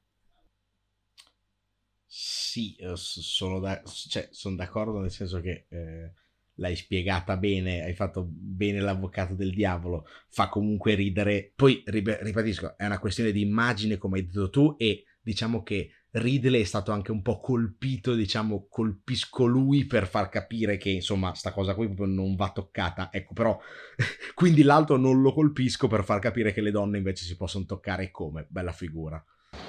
Sì, 2.50 2.74
eh, 2.80 2.94
sono, 2.96 3.60
da, 3.60 3.80
cioè, 3.84 4.26
sono 4.32 4.56
d'accordo 4.56 4.98
nel 4.98 5.12
senso 5.12 5.40
che 5.40 5.66
eh, 5.68 6.12
l'hai 6.54 6.74
spiegata 6.74 7.36
bene, 7.36 7.84
hai 7.84 7.94
fatto 7.94 8.26
bene 8.28 8.80
l'avvocato 8.80 9.34
del 9.34 9.54
diavolo, 9.54 10.04
fa 10.30 10.48
comunque 10.48 10.94
ridere. 10.94 11.52
Poi, 11.54 11.84
ripetisco, 11.86 12.76
è 12.76 12.86
una 12.86 12.98
questione 12.98 13.30
di 13.30 13.40
immagine, 13.40 13.98
come 13.98 14.18
hai 14.18 14.26
detto 14.26 14.50
tu, 14.50 14.74
e 14.78 15.04
diciamo 15.20 15.62
che 15.62 15.92
Ridley 16.10 16.62
è 16.62 16.64
stato 16.64 16.90
anche 16.90 17.12
un 17.12 17.22
po' 17.22 17.38
colpito, 17.38 18.16
diciamo, 18.16 18.66
colpisco 18.68 19.46
lui 19.46 19.84
per 19.84 20.08
far 20.08 20.28
capire 20.28 20.76
che, 20.76 20.90
insomma, 20.90 21.32
sta 21.34 21.52
cosa 21.52 21.76
qui 21.76 21.86
proprio 21.86 22.06
non 22.06 22.34
va 22.34 22.50
toccata. 22.50 23.10
Ecco, 23.12 23.32
però, 23.32 23.56
quindi 24.34 24.64
l'altro 24.64 24.96
non 24.96 25.22
lo 25.22 25.32
colpisco 25.32 25.86
per 25.86 26.02
far 26.02 26.18
capire 26.18 26.52
che 26.52 26.62
le 26.62 26.72
donne 26.72 26.98
invece 26.98 27.24
si 27.24 27.36
possono 27.36 27.64
toccare 27.64 28.10
come. 28.10 28.44
Bella 28.48 28.72
figura. 28.72 29.24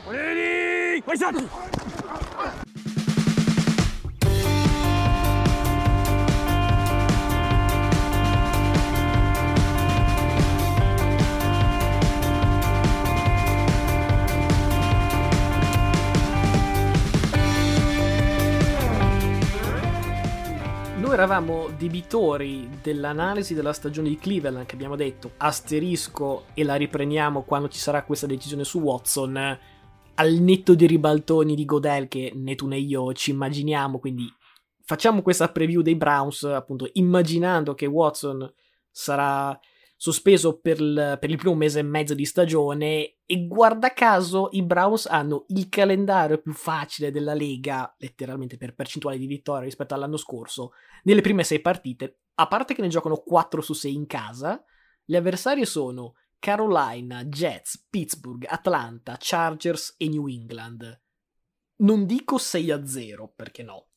Ready, 0.07 0.61
eravamo 21.21 21.69
debitori 21.77 22.67
dell'analisi 22.81 23.53
della 23.53 23.73
stagione 23.73 24.09
di 24.09 24.17
Cleveland 24.17 24.65
che 24.65 24.73
abbiamo 24.73 24.95
detto 24.95 25.33
asterisco 25.37 26.45
e 26.55 26.63
la 26.63 26.73
riprendiamo 26.73 27.43
quando 27.43 27.67
ci 27.67 27.77
sarà 27.77 28.03
questa 28.03 28.25
decisione 28.25 28.63
su 28.63 28.79
Watson 28.79 29.59
al 30.15 30.33
netto 30.33 30.73
dei 30.73 30.87
ribaltoni 30.87 31.53
di 31.53 31.63
Godel 31.63 32.07
che 32.07 32.31
né 32.33 32.55
tu 32.55 32.65
né 32.65 32.79
io 32.79 33.13
ci 33.13 33.29
immaginiamo 33.29 33.99
quindi 33.99 34.27
facciamo 34.83 35.21
questa 35.21 35.49
preview 35.49 35.83
dei 35.83 35.95
Browns 35.95 36.41
appunto 36.41 36.89
immaginando 36.93 37.75
che 37.75 37.85
Watson 37.85 38.51
sarà 38.89 39.57
sospeso 40.01 40.59
per 40.59 40.79
il, 40.79 41.17
per 41.19 41.29
il, 41.29 41.37
primo 41.37 41.53
mese 41.53 41.77
e 41.77 41.83
mezzo 41.83 42.15
di 42.15 42.25
stagione 42.25 43.17
e 43.23 43.45
guarda 43.45 43.93
caso 43.93 44.49
i 44.53 44.63
Browns 44.63 45.05
hanno 45.05 45.45
il 45.49 45.69
calendario 45.69 46.41
più 46.41 46.53
facile 46.53 47.11
della 47.11 47.35
Lega, 47.35 47.95
letteralmente 47.99 48.57
per 48.57 48.73
percentuale 48.73 49.19
di 49.19 49.27
vittoria 49.27 49.65
rispetto 49.65 49.93
all'anno 49.93 50.17
scorso, 50.17 50.71
nelle 51.03 51.21
prime 51.21 51.43
sei 51.43 51.59
partite, 51.59 52.21
a 52.33 52.47
parte 52.47 52.73
che 52.73 52.81
ne 52.81 52.87
giocano 52.87 53.17
4 53.17 53.61
su 53.61 53.73
6 53.73 53.93
in 53.93 54.07
casa, 54.07 54.65
gli 55.05 55.15
avversari 55.15 55.67
sono 55.67 56.15
Carolina, 56.39 57.23
Jets, 57.25 57.85
Pittsburgh, 57.87 58.47
Atlanta, 58.49 59.17
Chargers 59.19 59.93
e 59.99 60.09
New 60.09 60.25
England. 60.27 60.99
Non 61.75 62.07
dico 62.07 62.39
6 62.39 62.71
a 62.71 62.87
0, 62.87 63.33
perché 63.35 63.61
no. 63.61 63.89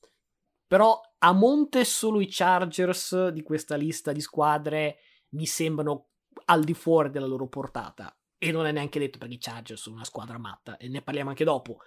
Però 0.66 1.00
a 1.16 1.32
monte 1.32 1.87
solo 1.87 2.20
i 2.20 2.26
Chargers 2.28 3.28
di 3.28 3.42
questa 3.42 3.76
lista 3.76 4.12
di 4.12 4.20
squadre 4.20 4.99
mi 5.35 5.47
sembrano 5.47 6.09
al 6.47 6.64
di 6.64 6.75
fuori 6.75 7.11
della 7.11 7.26
loro 7.26 7.49
portata. 7.49 8.17
E 8.38 8.50
non 8.50 8.67
è 8.67 8.73
neanche 8.73 8.99
detto 8.99 9.19
perché 9.19 9.35
i 9.35 9.38
Chargers 9.38 9.81
sono 9.81 9.97
una 9.97 10.05
squadra 10.05 10.38
matta, 10.38 10.76
e 10.76 10.88
ne 10.88 11.03
parliamo 11.03 11.31
anche 11.31 11.45
dopo. 11.45 11.79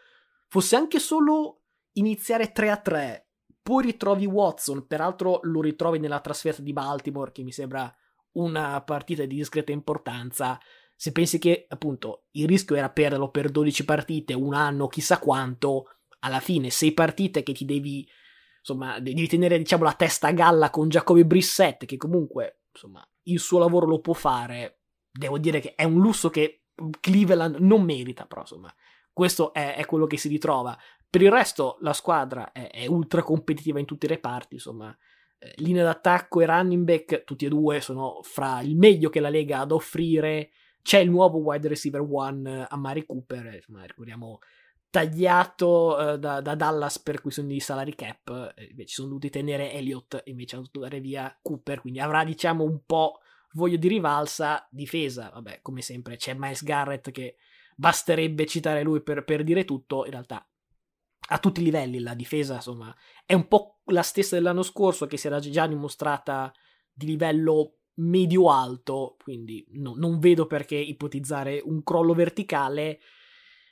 Fosse 0.48 0.76
anche 0.76 1.00
solo 1.00 1.64
iniziare 1.94 2.52
3 2.52 2.70
a 2.70 2.78
3, 2.78 3.30
poi 3.62 3.84
ritrovi 3.84 4.26
Watson, 4.26 4.88
peraltro 4.88 5.40
lo 5.44 5.62
ritrovi 5.62 6.00
nella 6.00 6.22
trasferta 6.22 6.62
di 6.62 6.74
Baltimore, 6.74 7.32
che 7.32 7.44
mi 7.44 7.52
sembra 7.52 7.94
una 8.34 8.82
partita 8.82 9.26
di 9.26 9.36
discreta 9.36 9.72
importanza. 9.72 10.60
Se 10.96 11.12
pensi 11.12 11.38
che 11.38 11.66
appunto 11.68 12.28
il 12.32 12.48
rischio 12.48 12.76
era 12.76 12.90
perderlo 12.90 13.30
per 13.30 13.50
12 13.50 13.86
partite, 13.86 14.34
un 14.34 14.54
anno, 14.54 14.88
chissà 14.88 15.20
quanto, 15.20 15.98
alla 16.20 16.40
fine 16.40 16.70
6 16.70 16.94
partite 16.94 17.44
che 17.44 17.54
ti 17.54 17.66
devi 17.66 18.08
insomma, 18.60 19.00
devi 19.00 19.28
tenere 19.28 19.58
diciamo 19.58 19.84
la 19.84 19.94
testa 19.94 20.28
a 20.28 20.32
galla 20.32 20.70
con 20.70 20.90
Jacoby 20.90 21.24
Brissett 21.24 21.86
che 21.86 21.98
comunque 21.98 22.64
insomma 22.74 23.08
il 23.32 23.40
suo 23.40 23.60
lavoro 23.60 23.86
lo 23.86 24.00
può 24.00 24.14
fare. 24.14 24.80
Devo 25.12 25.38
dire 25.38 25.60
che 25.60 25.74
è 25.76 25.84
un 25.84 26.00
lusso 26.00 26.30
che 26.30 26.64
Cleveland 27.00 27.58
non 27.58 27.84
merita, 27.84 28.26
però 28.26 28.42
insomma, 28.42 28.74
questo 29.12 29.54
è, 29.54 29.76
è 29.76 29.86
quello 29.86 30.06
che 30.06 30.18
si 30.18 30.28
ritrova. 30.28 30.78
Per 31.10 31.22
il 31.22 31.32
resto, 31.32 31.78
la 31.82 31.94
squadra 31.94 32.52
è, 32.52 32.70
è 32.70 32.86
ultra 32.86 33.24
competitiva 33.24 33.80
in 33.80 33.86
tutti 33.86 34.06
i 34.06 34.10
reparti, 34.10 34.56
insomma. 34.56 34.96
Eh, 35.40 35.54
linea 35.58 35.84
d'attacco 35.84 36.42
e 36.42 36.46
running 36.46 36.84
back, 36.84 37.24
tutti 37.24 37.46
e 37.46 37.50
due 37.50 37.80
sono 37.80 38.20
fra 38.24 38.62
il 38.62 38.76
meglio 38.76 39.10
che 39.10 39.20
la 39.20 39.30
Lega 39.30 39.60
ha 39.60 39.62
ad 39.62 39.72
offrire. 39.72 40.52
C'è 40.82 41.00
il 41.00 41.10
nuovo 41.10 41.40
wide 41.40 41.68
receiver 41.68 42.06
one 42.10 42.66
a 42.70 42.78
Mari 42.78 43.06
Cooper, 43.06 43.56
insomma, 43.56 43.84
ricordiamo 43.86 44.40
tagliato 44.90 45.96
uh, 45.98 46.18
da, 46.18 46.42
da, 46.42 46.56
Dallas 46.56 47.00
per 47.00 47.22
questioni 47.22 47.54
di 47.54 47.60
salary 47.60 47.94
cap, 47.96 48.54
eh, 48.56 48.68
invece 48.70 48.94
sono 48.94 49.08
dovuti 49.08 49.30
tenere 49.30 49.72
Elliott, 49.74 50.22
invece 50.26 50.56
hanno 50.56 50.66
dovuto 50.66 50.90
dare 50.90 51.02
via 51.02 51.38
Cooper, 51.42 51.82
quindi 51.82 52.00
avrà 52.00 52.24
diciamo 52.24 52.64
un 52.64 52.84
po' 52.86 53.20
voglio 53.54 53.78
di 53.78 53.88
rivalsa, 53.88 54.68
difesa, 54.72 55.30
vabbè 55.34 55.60
come 55.62 55.82
sempre 55.82 56.16
c'è 56.16 56.34
Miles 56.34 56.64
Garrett 56.64 57.12
che 57.12 57.36
basterebbe 57.76 58.46
citare 58.46 58.84
lui 58.84 59.02
per, 59.02 59.24
per 59.24 59.44
dire 59.44 59.66
tutto, 59.66 60.06
in 60.06 60.12
realtà 60.12 60.48
a 61.30 61.40
tutti 61.40 61.60
i 61.60 61.64
livelli 61.64 62.00
la 62.00 62.14
difesa 62.14 62.56
insomma 62.56 62.96
è 63.26 63.34
un 63.34 63.50
po' 63.50 63.82
la 63.86 64.02
stessa 64.02 64.36
dell'anno 64.36 64.64
scorso 64.64 65.08
che 65.08 65.18
si 65.18 65.28
era 65.28 65.40
già 65.40 65.68
dimostrata 65.68 66.54
di 66.94 67.06
livello 67.06 67.78
medio-alto, 67.98 69.18
quindi 69.24 69.66
no, 69.72 69.94
non 69.96 70.20
vedo 70.20 70.46
perché 70.46 70.76
ipotizzare 70.76 71.62
un 71.64 71.84
crollo 71.84 72.14
verticale. 72.14 73.00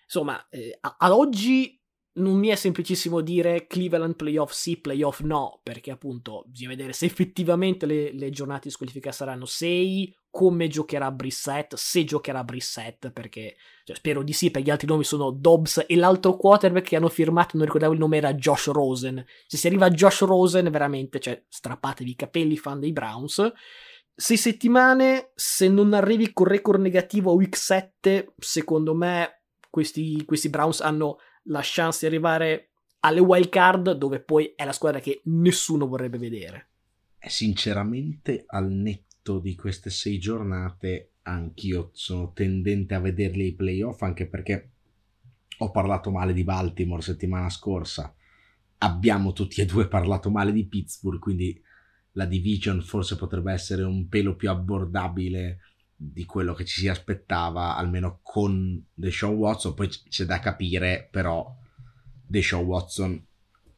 Insomma, 0.05 0.47
eh, 0.49 0.77
ad 0.79 1.11
oggi 1.11 1.79
non 2.17 2.37
mi 2.37 2.47
è 2.47 2.55
semplicissimo 2.55 3.19
dire 3.21 3.67
Cleveland 3.67 4.15
playoff 4.15 4.51
sì, 4.51 4.79
playoff 4.79 5.19
no, 5.21 5.59
perché 5.63 5.91
appunto 5.91 6.45
bisogna 6.47 6.69
vedere 6.69 6.93
se 6.93 7.05
effettivamente 7.05 7.85
le, 7.85 8.13
le 8.13 8.29
giornate 8.29 8.67
di 8.67 8.71
squalifica 8.71 9.11
saranno 9.11 9.45
6, 9.45 10.15
come 10.29 10.67
giocherà 10.67 11.11
Brissett, 11.11 11.75
se 11.75 12.03
giocherà 12.03 12.43
Brissett, 12.43 13.09
perché 13.11 13.55
cioè, 13.83 13.95
spero 13.95 14.23
di 14.23 14.33
sì, 14.33 14.51
perché 14.51 14.67
gli 14.67 14.71
altri 14.71 14.87
nomi 14.87 15.03
sono 15.03 15.31
Dobbs 15.31 15.85
e 15.87 15.95
l'altro 15.95 16.35
quarterback 16.35 16.87
che 16.87 16.95
hanno 16.95 17.09
firmato, 17.09 17.57
non 17.57 17.65
ricordavo 17.65 17.93
il 17.93 17.99
nome, 17.99 18.17
era 18.17 18.33
Josh 18.33 18.67
Rosen. 18.67 19.23
Se 19.47 19.57
si 19.57 19.67
arriva 19.67 19.85
a 19.85 19.91
Josh 19.91 20.21
Rosen, 20.21 20.69
veramente, 20.69 21.19
cioè, 21.19 21.41
strappatevi 21.47 22.11
i 22.11 22.15
capelli, 22.15 22.57
fan 22.57 22.79
dei 22.79 22.91
Browns. 22.91 23.49
Sei 24.13 24.37
settimane, 24.37 25.31
se 25.35 25.67
non 25.67 25.93
arrivi 25.93 26.31
con 26.31 26.47
record 26.47 26.81
negativo 26.81 27.31
a 27.31 27.35
week 27.35 27.55
7, 27.55 28.33
secondo 28.37 28.93
me 28.93 29.44
questi, 29.75 30.23
questi 30.23 30.47
Browns 30.47 30.79
hanno 30.79 31.17
la 31.47 31.59
chance 31.61 31.99
di 31.99 32.05
arrivare 32.05 32.69
alle 33.01 33.19
wild 33.19 33.49
card 33.49 33.91
dove 33.91 34.21
poi 34.21 34.53
è 34.55 34.63
la 34.63 34.71
squadra 34.71 35.01
che 35.01 35.19
nessuno 35.25 35.85
vorrebbe 35.85 36.17
vedere. 36.17 36.69
Eh, 37.19 37.29
sinceramente, 37.29 38.45
al 38.47 38.71
netto 38.71 39.39
di 39.39 39.53
queste 39.55 39.89
sei 39.89 40.17
giornate, 40.17 41.15
anch'io 41.23 41.89
sono 41.91 42.31
tendente 42.31 42.93
a 42.93 43.01
vederli 43.01 43.43
ai 43.43 43.53
playoff, 43.53 44.01
anche 44.03 44.27
perché 44.27 44.69
ho 45.57 45.71
parlato 45.71 46.09
male 46.09 46.31
di 46.31 46.45
Baltimore 46.45 47.01
settimana 47.01 47.49
scorsa. 47.49 48.15
Abbiamo 48.77 49.33
tutti 49.33 49.59
e 49.59 49.65
due 49.65 49.89
parlato 49.89 50.31
male 50.31 50.53
di 50.53 50.65
Pittsburgh, 50.65 51.19
quindi 51.19 51.61
la 52.13 52.25
division 52.25 52.81
forse 52.81 53.17
potrebbe 53.17 53.51
essere 53.51 53.83
un 53.83 54.07
pelo 54.07 54.37
più 54.37 54.49
abbordabile 54.49 55.59
di 55.95 56.25
quello 56.25 56.53
che 56.53 56.65
ci 56.65 56.81
si 56.81 56.87
aspettava, 56.87 57.75
almeno 57.75 58.19
con 58.21 58.83
Deshaun 58.93 59.35
Watson. 59.35 59.73
Poi 59.73 59.87
c'è 59.87 60.25
da 60.25 60.39
capire, 60.39 61.07
però, 61.09 61.55
Deshaun 62.27 62.65
Watson 62.65 63.25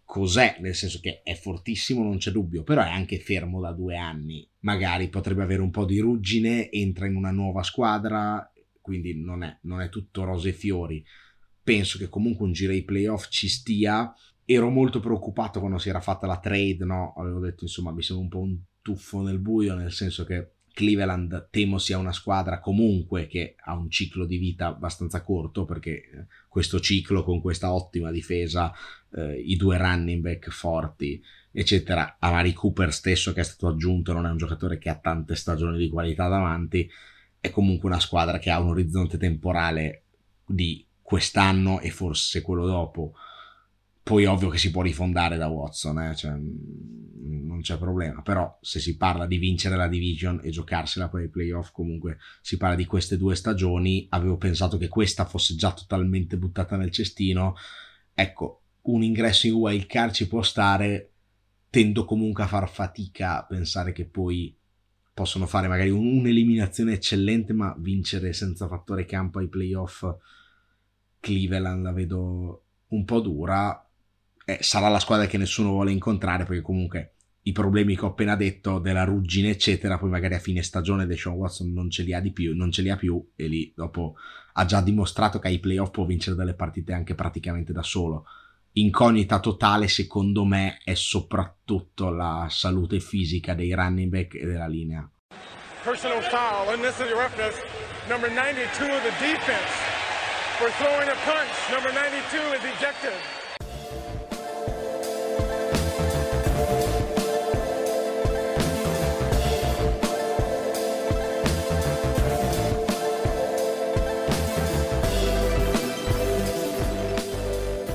cos'è, 0.03 0.57
nel 0.61 0.73
senso 0.73 0.99
che 1.01 1.21
è 1.21 1.35
fortissimo, 1.35 2.01
non 2.01 2.17
c'è 2.17 2.31
dubbio, 2.31 2.63
però 2.63 2.81
è 2.81 2.89
anche 2.89 3.19
fermo 3.19 3.59
da 3.59 3.73
due 3.73 3.97
anni. 3.97 4.49
Magari 4.59 5.09
potrebbe 5.09 5.43
avere 5.43 5.61
un 5.61 5.69
po' 5.69 5.85
di 5.85 5.99
ruggine, 5.99 6.71
entra 6.71 7.05
in 7.05 7.15
una 7.15 7.31
nuova 7.31 7.61
squadra, 7.61 8.51
quindi 8.79 9.21
non 9.21 9.43
è, 9.43 9.59
non 9.63 9.81
è 9.81 9.89
tutto 9.89 10.23
rose 10.23 10.49
e 10.49 10.53
fiori. 10.53 11.05
Penso 11.61 11.97
che 11.97 12.07
comunque 12.07 12.45
un 12.45 12.53
giro 12.53 12.71
ai 12.71 12.83
playoff 12.83 13.27
ci 13.29 13.49
stia. 13.49 14.13
Ero 14.45 14.69
molto 14.69 15.01
preoccupato 15.01 15.59
quando 15.59 15.77
si 15.77 15.89
era 15.89 15.99
fatta 15.99 16.25
la 16.25 16.39
trade, 16.39 16.85
no? 16.85 17.13
Avevo 17.17 17.39
detto, 17.39 17.65
insomma, 17.65 17.91
mi 17.91 18.01
sembra 18.01 18.23
un 18.23 18.29
po' 18.29 18.39
un 18.39 18.57
tuffo 18.81 19.21
nel 19.21 19.39
buio, 19.39 19.75
nel 19.75 19.91
senso 19.91 20.23
che 20.23 20.53
Cleveland 20.77 21.47
temo 21.49 21.79
sia 21.79 21.97
una 21.97 22.11
squadra 22.11 22.59
comunque 22.59 23.25
che 23.25 23.55
ha 23.57 23.73
un 23.73 23.89
ciclo 23.89 24.27
di 24.27 24.37
vita 24.37 24.67
abbastanza 24.67 25.23
corto 25.23 25.65
perché 25.65 25.89
eh, 25.89 26.25
questo 26.47 26.79
ciclo 26.79 27.23
con 27.23 27.41
questa 27.41 27.73
ottima 27.73 28.11
difesa, 28.11 28.71
eh, 29.15 29.39
i 29.39 29.55
due 29.55 29.79
running 29.79 30.21
back 30.21 30.51
forti, 30.51 31.19
eccetera, 31.51 32.17
Amari 32.19 32.53
Cooper 32.53 32.93
stesso 32.93 33.33
che 33.33 33.41
è 33.41 33.43
stato 33.43 33.69
aggiunto 33.69 34.13
non 34.13 34.27
è 34.27 34.29
un 34.29 34.37
giocatore 34.37 34.77
che 34.77 34.89
ha 34.89 34.99
tante 34.99 35.33
stagioni 35.33 35.79
di 35.79 35.89
qualità 35.89 36.27
davanti, 36.27 36.87
è 37.39 37.49
comunque 37.49 37.89
una 37.89 37.99
squadra 37.99 38.37
che 38.37 38.51
ha 38.51 38.59
un 38.59 38.67
orizzonte 38.67 39.17
temporale 39.17 40.03
di 40.45 40.85
quest'anno 41.01 41.79
e 41.79 41.89
forse 41.89 42.43
quello 42.43 42.67
dopo 42.67 43.13
poi 44.07 44.23
ovvio 44.23 44.47
che 44.47 44.57
si 44.57 44.71
può 44.71 44.81
rifondare 44.81 45.35
da 45.35 45.47
Watson, 45.47 45.99
eh? 45.99 46.15
cioè, 46.15 46.31
mm, 46.31 47.45
non 47.45 47.59
c'è 47.59 47.77
problema, 47.77 48.21
però 48.21 48.57
se 48.61 48.79
si 48.79 48.95
parla 48.95 49.27
di 49.27 49.37
vincere 49.37 49.75
la 49.75 49.89
division 49.89 50.39
e 50.41 50.49
giocarsela 50.49 51.09
per 51.09 51.23
i 51.23 51.27
playoff, 51.27 51.71
comunque 51.73 52.17
si 52.41 52.55
parla 52.55 52.77
di 52.77 52.85
queste 52.85 53.17
due 53.17 53.35
stagioni, 53.35 54.07
avevo 54.11 54.37
pensato 54.37 54.77
che 54.77 54.87
questa 54.87 55.25
fosse 55.25 55.55
già 55.55 55.73
totalmente 55.73 56.37
buttata 56.37 56.77
nel 56.77 56.89
cestino, 56.89 57.55
ecco, 58.13 58.61
un 58.83 59.03
ingresso 59.03 59.47
in 59.47 59.55
wild 59.55 59.87
card 59.87 60.13
ci 60.13 60.29
può 60.29 60.41
stare, 60.41 61.11
tendo 61.69 62.05
comunque 62.05 62.43
a 62.43 62.47
far 62.47 62.69
fatica 62.69 63.39
a 63.39 63.45
pensare 63.45 63.91
che 63.91 64.05
poi 64.05 64.57
possono 65.13 65.47
fare 65.47 65.67
magari 65.67 65.89
un'eliminazione 65.89 66.93
eccellente, 66.93 67.51
ma 67.51 67.75
vincere 67.77 68.31
senza 68.31 68.69
fattore 68.69 69.03
campo 69.03 69.39
ai 69.39 69.49
playoff 69.49 70.05
Cleveland 71.19 71.83
la 71.83 71.91
vedo 71.91 72.63
un 72.87 73.03
po' 73.03 73.19
dura 73.19 73.81
eh, 74.49 74.59
sarà 74.61 74.87
la 74.87 74.99
squadra 74.99 75.27
che 75.27 75.37
nessuno 75.37 75.71
vuole 75.71 75.91
incontrare 75.91 76.45
perché 76.45 76.61
comunque 76.61 77.15
i 77.41 77.51
problemi 77.51 77.97
che 77.97 78.05
ho 78.05 78.09
appena 78.09 78.37
detto 78.37 78.79
della 78.79 79.03
ruggine 79.03 79.49
eccetera 79.49 79.97
poi 79.97 80.09
magari 80.09 80.35
a 80.35 80.39
fine 80.39 80.63
stagione 80.63 81.05
Deshaun 81.05 81.35
Watson 81.35 81.73
non 81.73 81.89
ce 81.89 82.03
li 82.03 82.13
ha 82.13 82.21
di 82.21 82.31
più 82.31 82.55
non 82.55 82.71
ce 82.71 82.81
li 82.81 82.89
ha 82.89 82.95
più 82.95 83.21
e 83.35 83.47
lì 83.47 83.73
dopo 83.75 84.15
ha 84.53 84.65
già 84.65 84.81
dimostrato 84.81 85.37
che 85.39 85.49
ai 85.49 85.59
playoff 85.59 85.91
può 85.91 86.05
vincere 86.05 86.37
delle 86.37 86.55
partite 86.55 86.93
anche 86.93 87.13
praticamente 87.13 87.73
da 87.73 87.83
solo. 87.83 88.25
Incognita 88.73 89.39
totale 89.39 89.87
secondo 89.87 90.45
me 90.45 90.79
è 90.83 90.93
soprattutto 90.93 92.09
la 92.09 92.47
salute 92.49 92.99
fisica 92.99 93.53
dei 93.53 93.73
running 93.73 94.09
back 94.09 94.35
e 94.35 94.45
della 94.45 94.67
linea. 94.67 95.07
Personal 95.83 96.21
foul 96.23 96.73
unnecessary 96.73 97.11
roughness. 97.11 97.55
Number 98.09 98.31
92 98.31 98.89
of 98.89 99.03
the 99.03 99.13
defense 99.19 99.71
for 100.57 100.69
throwing 100.77 101.09
a 101.09 101.17
punch. 101.25 101.53
Number 101.69 101.93
92 101.93 102.57
is 102.57 102.63
ejected 102.75 103.46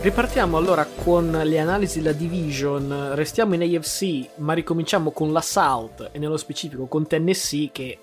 Ripartiamo 0.02 0.56
allora 0.56 0.84
con 0.84 1.30
le 1.30 1.60
analisi 1.60 2.02
della 2.02 2.12
division, 2.12 3.14
restiamo 3.14 3.54
in 3.54 3.62
AFC 3.62 4.38
ma 4.38 4.52
ricominciamo 4.52 5.12
con 5.12 5.30
la 5.30 5.40
South 5.40 6.10
e 6.10 6.18
nello 6.18 6.36
specifico 6.36 6.86
con 6.86 7.06
Tennessee 7.06 7.70
che 7.70 8.00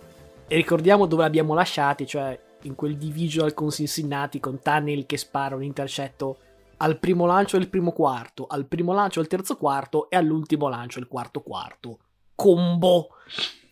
ricordiamo 0.48 1.08
dove 1.08 1.24
l'abbiamo 1.24 1.54
lasciati, 1.54 2.08
cioè 2.08 2.40
in 2.62 2.76
quel 2.76 2.96
divisional 2.96 3.54
con 3.54 3.70
Cincinnati 3.70 4.40
con 4.40 4.62
Tunnel 4.62 5.06
che 5.06 5.18
spara 5.18 5.58
un 5.58 5.64
intercetto 5.64 6.38
al 6.78 6.98
primo 7.00 7.26
lancio 7.26 7.58
del 7.58 7.68
primo 7.68 7.92
quarto, 7.92 8.48
al 8.48 8.66
primo 8.66 8.94
lancio 8.94 9.20
del 9.20 9.28
terzo 9.28 9.58
quarto 9.58 10.10
e 10.10 10.16
all'ultimo 10.16 10.70
lancio 10.70 11.00
del 11.00 11.10
quarto 11.10 11.42
quarto. 11.42 12.00
Combo 12.34 13.10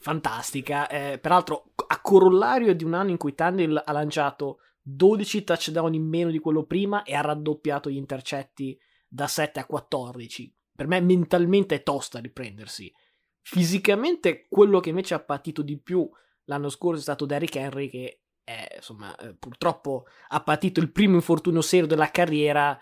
fantastica, 0.02 0.90
eh, 0.90 1.18
peraltro 1.18 1.68
a 1.88 2.02
corollario 2.02 2.76
di 2.76 2.84
un 2.84 2.94
anno 2.94 3.12
in 3.12 3.18
cui 3.18 3.36
Tunnel 3.36 3.82
ha 3.86 3.92
lanciato 3.94 4.60
12 4.90 5.44
touchdown 5.44 5.94
in 5.94 6.08
meno 6.08 6.32
di 6.32 6.40
quello 6.40 6.64
prima 6.64 7.04
e 7.04 7.14
ha 7.14 7.20
raddoppiato 7.20 7.90
gli 7.90 7.98
intercetti 7.98 8.80
da 9.06 9.28
7 9.28 9.60
a 9.60 9.66
14. 9.66 10.56
Per 10.74 10.88
me 10.88 11.02
mentalmente 11.02 11.76
è 11.76 11.84
tosta 11.84 12.20
riprendersi. 12.20 12.94
Fisicamente 13.42 14.46
quello 14.48 14.80
che 14.80 14.90
invece 14.90 15.14
ha 15.14 15.20
patito 15.20 15.62
di 15.62 15.78
più 15.78 16.10
l'anno 16.46 16.70
scorso 16.70 17.00
è 17.00 17.04
stato 17.04 17.26
Derrick 17.26 17.56
Henry 17.56 17.90
che 17.90 18.22
è, 18.46 18.76
insomma, 18.78 19.14
eh, 19.18 19.34
purtroppo 19.34 20.06
ha 20.30 20.42
patito 20.42 20.80
il 20.80 20.92
primo 20.92 21.16
infortunio 21.16 21.62
serio 21.62 21.88
della 21.88 22.10
carriera 22.10 22.80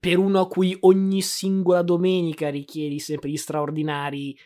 per 0.00 0.18
uno 0.18 0.40
a 0.40 0.48
cui 0.48 0.76
ogni 0.80 1.22
singola 1.22 1.82
domenica 1.82 2.50
richiedi 2.50 2.98
sempre 2.98 3.30
gli 3.30 3.36
straordinari. 3.36 4.36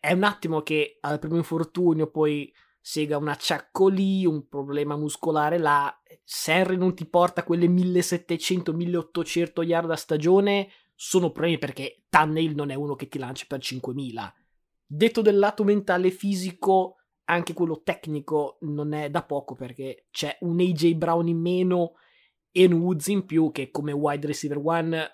È 0.00 0.12
un 0.12 0.24
attimo 0.24 0.62
che 0.62 0.96
al 1.00 1.18
primo 1.18 1.36
infortunio 1.36 2.10
poi 2.10 2.50
sega 2.88 3.18
un 3.18 3.28
acciacco 3.28 3.88
lì, 3.88 4.24
un 4.24 4.48
problema 4.48 4.96
muscolare 4.96 5.58
là. 5.58 5.94
Se 6.24 6.52
Henry 6.52 6.78
non 6.78 6.94
ti 6.94 7.04
porta 7.04 7.44
quelle 7.44 7.66
1700-1800 7.66 9.62
yard 9.62 9.90
a 9.90 9.96
stagione, 9.96 10.70
sono 10.94 11.30
problemi 11.30 11.58
perché 11.58 12.04
Tannehill 12.08 12.54
non 12.54 12.70
è 12.70 12.74
uno 12.74 12.94
che 12.94 13.08
ti 13.08 13.18
lancia 13.18 13.44
per 13.46 13.60
5000. 13.60 14.34
Detto 14.86 15.20
del 15.20 15.38
lato 15.38 15.64
mentale 15.64 16.06
e 16.06 16.12
fisico, 16.12 16.96
anche 17.24 17.52
quello 17.52 17.82
tecnico 17.82 18.56
non 18.62 18.94
è 18.94 19.10
da 19.10 19.22
poco 19.22 19.54
perché 19.54 20.06
c'è 20.10 20.38
un 20.40 20.58
AJ 20.58 20.94
Brown 20.94 21.28
in 21.28 21.40
meno 21.40 21.96
e 22.50 22.64
un 22.64 22.72
Woods 22.72 23.08
in 23.08 23.26
più 23.26 23.52
che 23.52 23.70
come 23.70 23.92
wide 23.92 24.26
receiver 24.26 24.62
one 24.64 25.10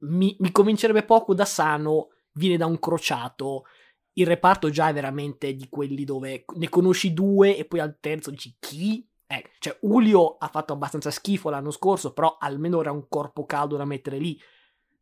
mi, 0.00 0.36
mi 0.40 0.52
comincerebbe 0.52 1.04
poco 1.04 1.32
da 1.32 1.46
sano, 1.46 2.08
viene 2.32 2.58
da 2.58 2.66
un 2.66 2.78
crociato 2.78 3.64
il 4.14 4.26
reparto 4.26 4.70
già 4.70 4.88
è 4.88 4.92
veramente 4.92 5.54
di 5.54 5.68
quelli 5.68 6.04
dove 6.04 6.44
ne 6.54 6.68
conosci 6.68 7.12
due 7.12 7.56
e 7.56 7.64
poi 7.64 7.80
al 7.80 7.98
terzo 8.00 8.30
dici 8.30 8.56
chi? 8.58 9.06
Eh, 9.26 9.50
cioè 9.58 9.78
Julio 9.80 10.36
ha 10.36 10.48
fatto 10.48 10.72
abbastanza 10.72 11.10
schifo 11.10 11.50
l'anno 11.50 11.70
scorso, 11.70 12.12
però 12.12 12.36
almeno 12.38 12.80
era 12.80 12.92
un 12.92 13.08
corpo 13.08 13.44
caldo 13.44 13.76
da 13.76 13.84
mettere 13.84 14.18
lì. 14.18 14.38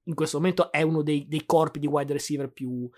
In 0.04 0.14
questo 0.14 0.38
momento 0.38 0.72
è 0.72 0.82
uno 0.82 1.02
dei, 1.02 1.26
dei 1.28 1.44
corpi 1.44 1.78
di 1.78 1.86
wide 1.86 2.14
receiver 2.14 2.50
più, 2.50 2.88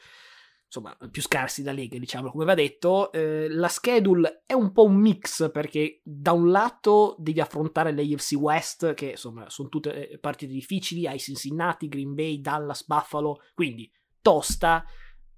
insomma, 0.66 0.96
più 1.10 1.20
scarsi 1.20 1.62
da 1.62 1.72
Lega, 1.72 1.98
diciamo, 1.98 2.30
come 2.30 2.44
va 2.44 2.54
detto. 2.54 3.10
Eh, 3.10 3.48
la 3.48 3.68
schedule 3.68 4.44
è 4.46 4.52
un 4.52 4.70
po' 4.72 4.84
un 4.84 4.94
mix 4.94 5.50
perché 5.50 6.00
da 6.04 6.32
un 6.32 6.50
lato 6.50 7.16
devi 7.18 7.40
affrontare 7.40 7.92
l'AFC 7.92 8.34
West, 8.36 8.94
che 8.94 9.10
insomma 9.10 9.50
sono 9.50 9.68
tutte 9.68 10.10
eh, 10.10 10.18
partite 10.18 10.52
difficili, 10.52 11.08
hai 11.08 11.18
Cincinnati, 11.18 11.88
Green 11.88 12.14
Bay, 12.14 12.40
Dallas, 12.40 12.86
Buffalo, 12.86 13.40
quindi 13.54 13.90
tosta 14.22 14.84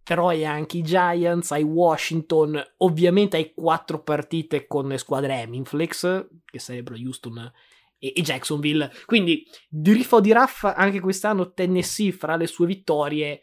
però 0.06 0.28
hai 0.28 0.46
anche 0.46 0.76
i 0.76 0.82
Giants, 0.82 1.50
hai 1.50 1.64
Washington, 1.64 2.62
ovviamente 2.76 3.36
hai 3.36 3.52
quattro 3.52 4.04
partite 4.04 4.68
con 4.68 4.86
le 4.86 4.98
squadre 4.98 5.40
Eminflex, 5.40 6.28
che 6.44 6.60
sarebbero 6.60 6.94
Houston 6.94 7.52
e, 7.98 8.12
e 8.14 8.22
Jacksonville. 8.22 8.88
Quindi 9.04 9.44
di 9.68 9.92
riffa 9.92 10.16
o 10.16 10.20
di 10.20 10.30
raffa 10.30 10.76
anche 10.76 11.00
quest'anno 11.00 11.52
Tennessee 11.52 12.12
fra 12.12 12.36
le 12.36 12.46
sue 12.46 12.66
vittorie 12.66 13.40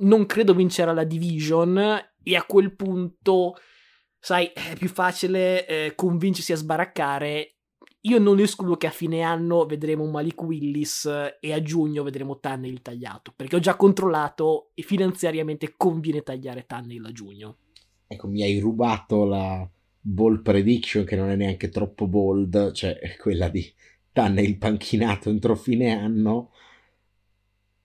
non 0.00 0.26
credo 0.26 0.52
vincerà 0.52 0.92
la 0.92 1.04
division 1.04 1.78
e 2.24 2.36
a 2.36 2.42
quel 2.42 2.74
punto 2.74 3.54
sai 4.18 4.50
è 4.52 4.74
più 4.76 4.88
facile 4.88 5.64
eh, 5.64 5.94
convincersi 5.94 6.52
a 6.52 6.56
sbaraccare 6.56 7.57
io 8.00 8.18
non 8.18 8.38
escludo 8.38 8.76
che 8.76 8.86
a 8.86 8.90
fine 8.90 9.22
anno 9.22 9.66
vedremo 9.66 10.06
Malik 10.06 10.42
Willis 10.42 11.06
e 11.40 11.52
a 11.52 11.62
giugno 11.62 12.02
vedremo 12.02 12.38
Tannehill 12.38 12.82
tagliato 12.82 13.32
perché 13.34 13.56
ho 13.56 13.60
già 13.60 13.76
controllato 13.76 14.70
e 14.74 14.82
finanziariamente 14.82 15.74
conviene 15.76 16.22
tagliare 16.22 16.64
Tannehill 16.66 17.06
a 17.06 17.12
giugno 17.12 17.56
ecco 18.06 18.28
mi 18.28 18.42
hai 18.42 18.58
rubato 18.58 19.24
la 19.24 19.68
ball 20.00 20.42
prediction 20.42 21.04
che 21.04 21.16
non 21.16 21.30
è 21.30 21.36
neanche 21.36 21.68
troppo 21.68 22.06
bold, 22.06 22.72
cioè 22.72 22.98
quella 23.20 23.48
di 23.48 23.70
Tanne 24.12 24.42
il 24.42 24.58
panchinato 24.58 25.30
entro 25.30 25.54
fine 25.54 25.92
anno. 25.92 26.50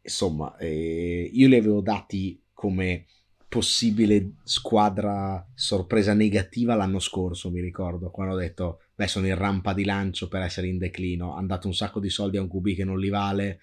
Insomma, 0.02 0.58
eh, 0.58 1.30
io 1.32 1.47
li 1.47 1.56
avevo 1.56 1.82
dati 1.82 2.41
come 2.54 3.06
possibile 3.47 4.36
squadra 4.43 5.45
sorpresa 5.54 6.13
negativa 6.13 6.76
l'anno 6.76 6.99
scorso, 6.99 7.52
mi 7.52 7.62
ricordo, 7.62 8.10
quando 8.10 8.34
ho 8.34 8.38
detto, 8.38 8.82
beh, 9.04 9.08
sono 9.08 9.28
in 9.28 9.36
rampa 9.36 9.74
di 9.74 9.84
lancio 9.84 10.28
per 10.28 10.42
essere 10.42 10.68
in 10.68 10.78
declino, 10.78 11.36
hanno 11.36 11.48
dato 11.48 11.68
un 11.68 11.76
sacco 11.76 12.00
di 12.00 12.10
soldi 12.10 12.38
a 12.38 12.42
un 12.42 12.50
QB 12.50 12.76
che 12.76 12.86
non 12.86 13.00
li 13.00 13.10
vale, 13.10 13.60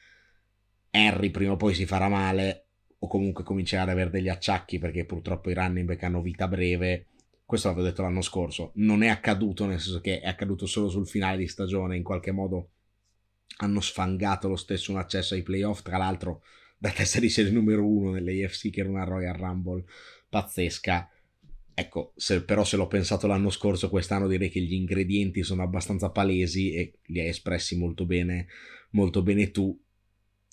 Harry 0.91 1.31
prima 1.31 1.53
o 1.53 1.57
poi 1.57 1.75
si 1.75 1.87
farà 1.87 2.09
male, 2.09 2.67
o 2.99 3.09
comunque 3.09 3.45
comincerà 3.45 3.83
ad 3.83 3.89
avere 3.89 4.11
degli 4.11 4.29
acciacchi 4.29 4.79
perché 4.79 5.07
purtroppo 5.07 5.51
i 5.51 5.55
running 5.55 5.87
back 5.87 6.03
hanno 6.03 6.21
vita 6.21 6.47
breve, 6.47 7.07
questo 7.45 7.69
l'avevo 7.69 7.87
detto 7.87 8.03
l'anno 8.03 8.21
scorso, 8.21 8.73
non 8.77 9.03
è 9.03 9.09
accaduto, 9.09 9.67
nel 9.67 9.81
senso 9.81 10.01
che 10.01 10.21
è 10.21 10.29
accaduto 10.29 10.67
solo 10.67 10.89
sul 10.89 11.09
finale 11.09 11.39
di 11.39 11.49
stagione, 11.49 11.97
in 11.97 12.03
qualche 12.03 12.31
modo 12.31 12.71
hanno 13.59 13.81
sfangato 13.81 14.49
lo 14.49 14.57
stesso 14.57 14.93
un 14.93 14.99
accesso 14.99 15.35
ai 15.35 15.43
playoff, 15.43 15.83
tra 15.83 15.97
l'altro 15.97 16.43
da 16.79 16.91
testa 16.91 17.19
di 17.19 17.29
serie 17.29 17.51
numero 17.51 17.87
uno 17.87 18.13
nell'AFC 18.13 18.71
che 18.71 18.81
era 18.81 18.89
una 18.89 19.05
Royal 19.05 19.35
Rumble 19.35 19.85
pazzesca. 20.29 21.11
Ecco, 21.75 22.13
se, 22.17 22.43
però 22.43 22.65
se 22.65 22.77
l'ho 22.77 22.87
pensato 22.87 23.27
l'anno 23.27 23.51
scorso, 23.51 23.89
quest'anno 23.89 24.29
direi 24.29 24.51
che 24.51 24.61
gli 24.61 24.75
ingredienti 24.75 25.43
sono 25.43 25.63
abbastanza 25.63 26.11
palesi 26.11 26.73
e 26.75 26.99
li 27.07 27.21
hai 27.21 27.29
espressi 27.29 27.77
molto 27.77 28.05
bene, 28.05 28.47
molto 28.91 29.23
bene 29.23 29.51
tu. 29.51 29.79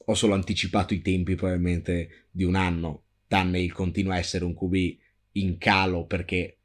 Ho 0.06 0.14
solo 0.14 0.34
anticipato 0.34 0.94
i 0.94 1.02
tempi 1.02 1.36
probabilmente 1.36 2.28
di 2.32 2.44
un 2.44 2.56
anno. 2.56 3.04
Tannehill 3.28 3.74
continua 3.74 4.14
a 4.14 4.20
essere 4.20 4.46
un 4.46 4.56
QB 4.56 4.98
in 5.34 5.58
calo 5.58 6.06
perché 6.06 6.60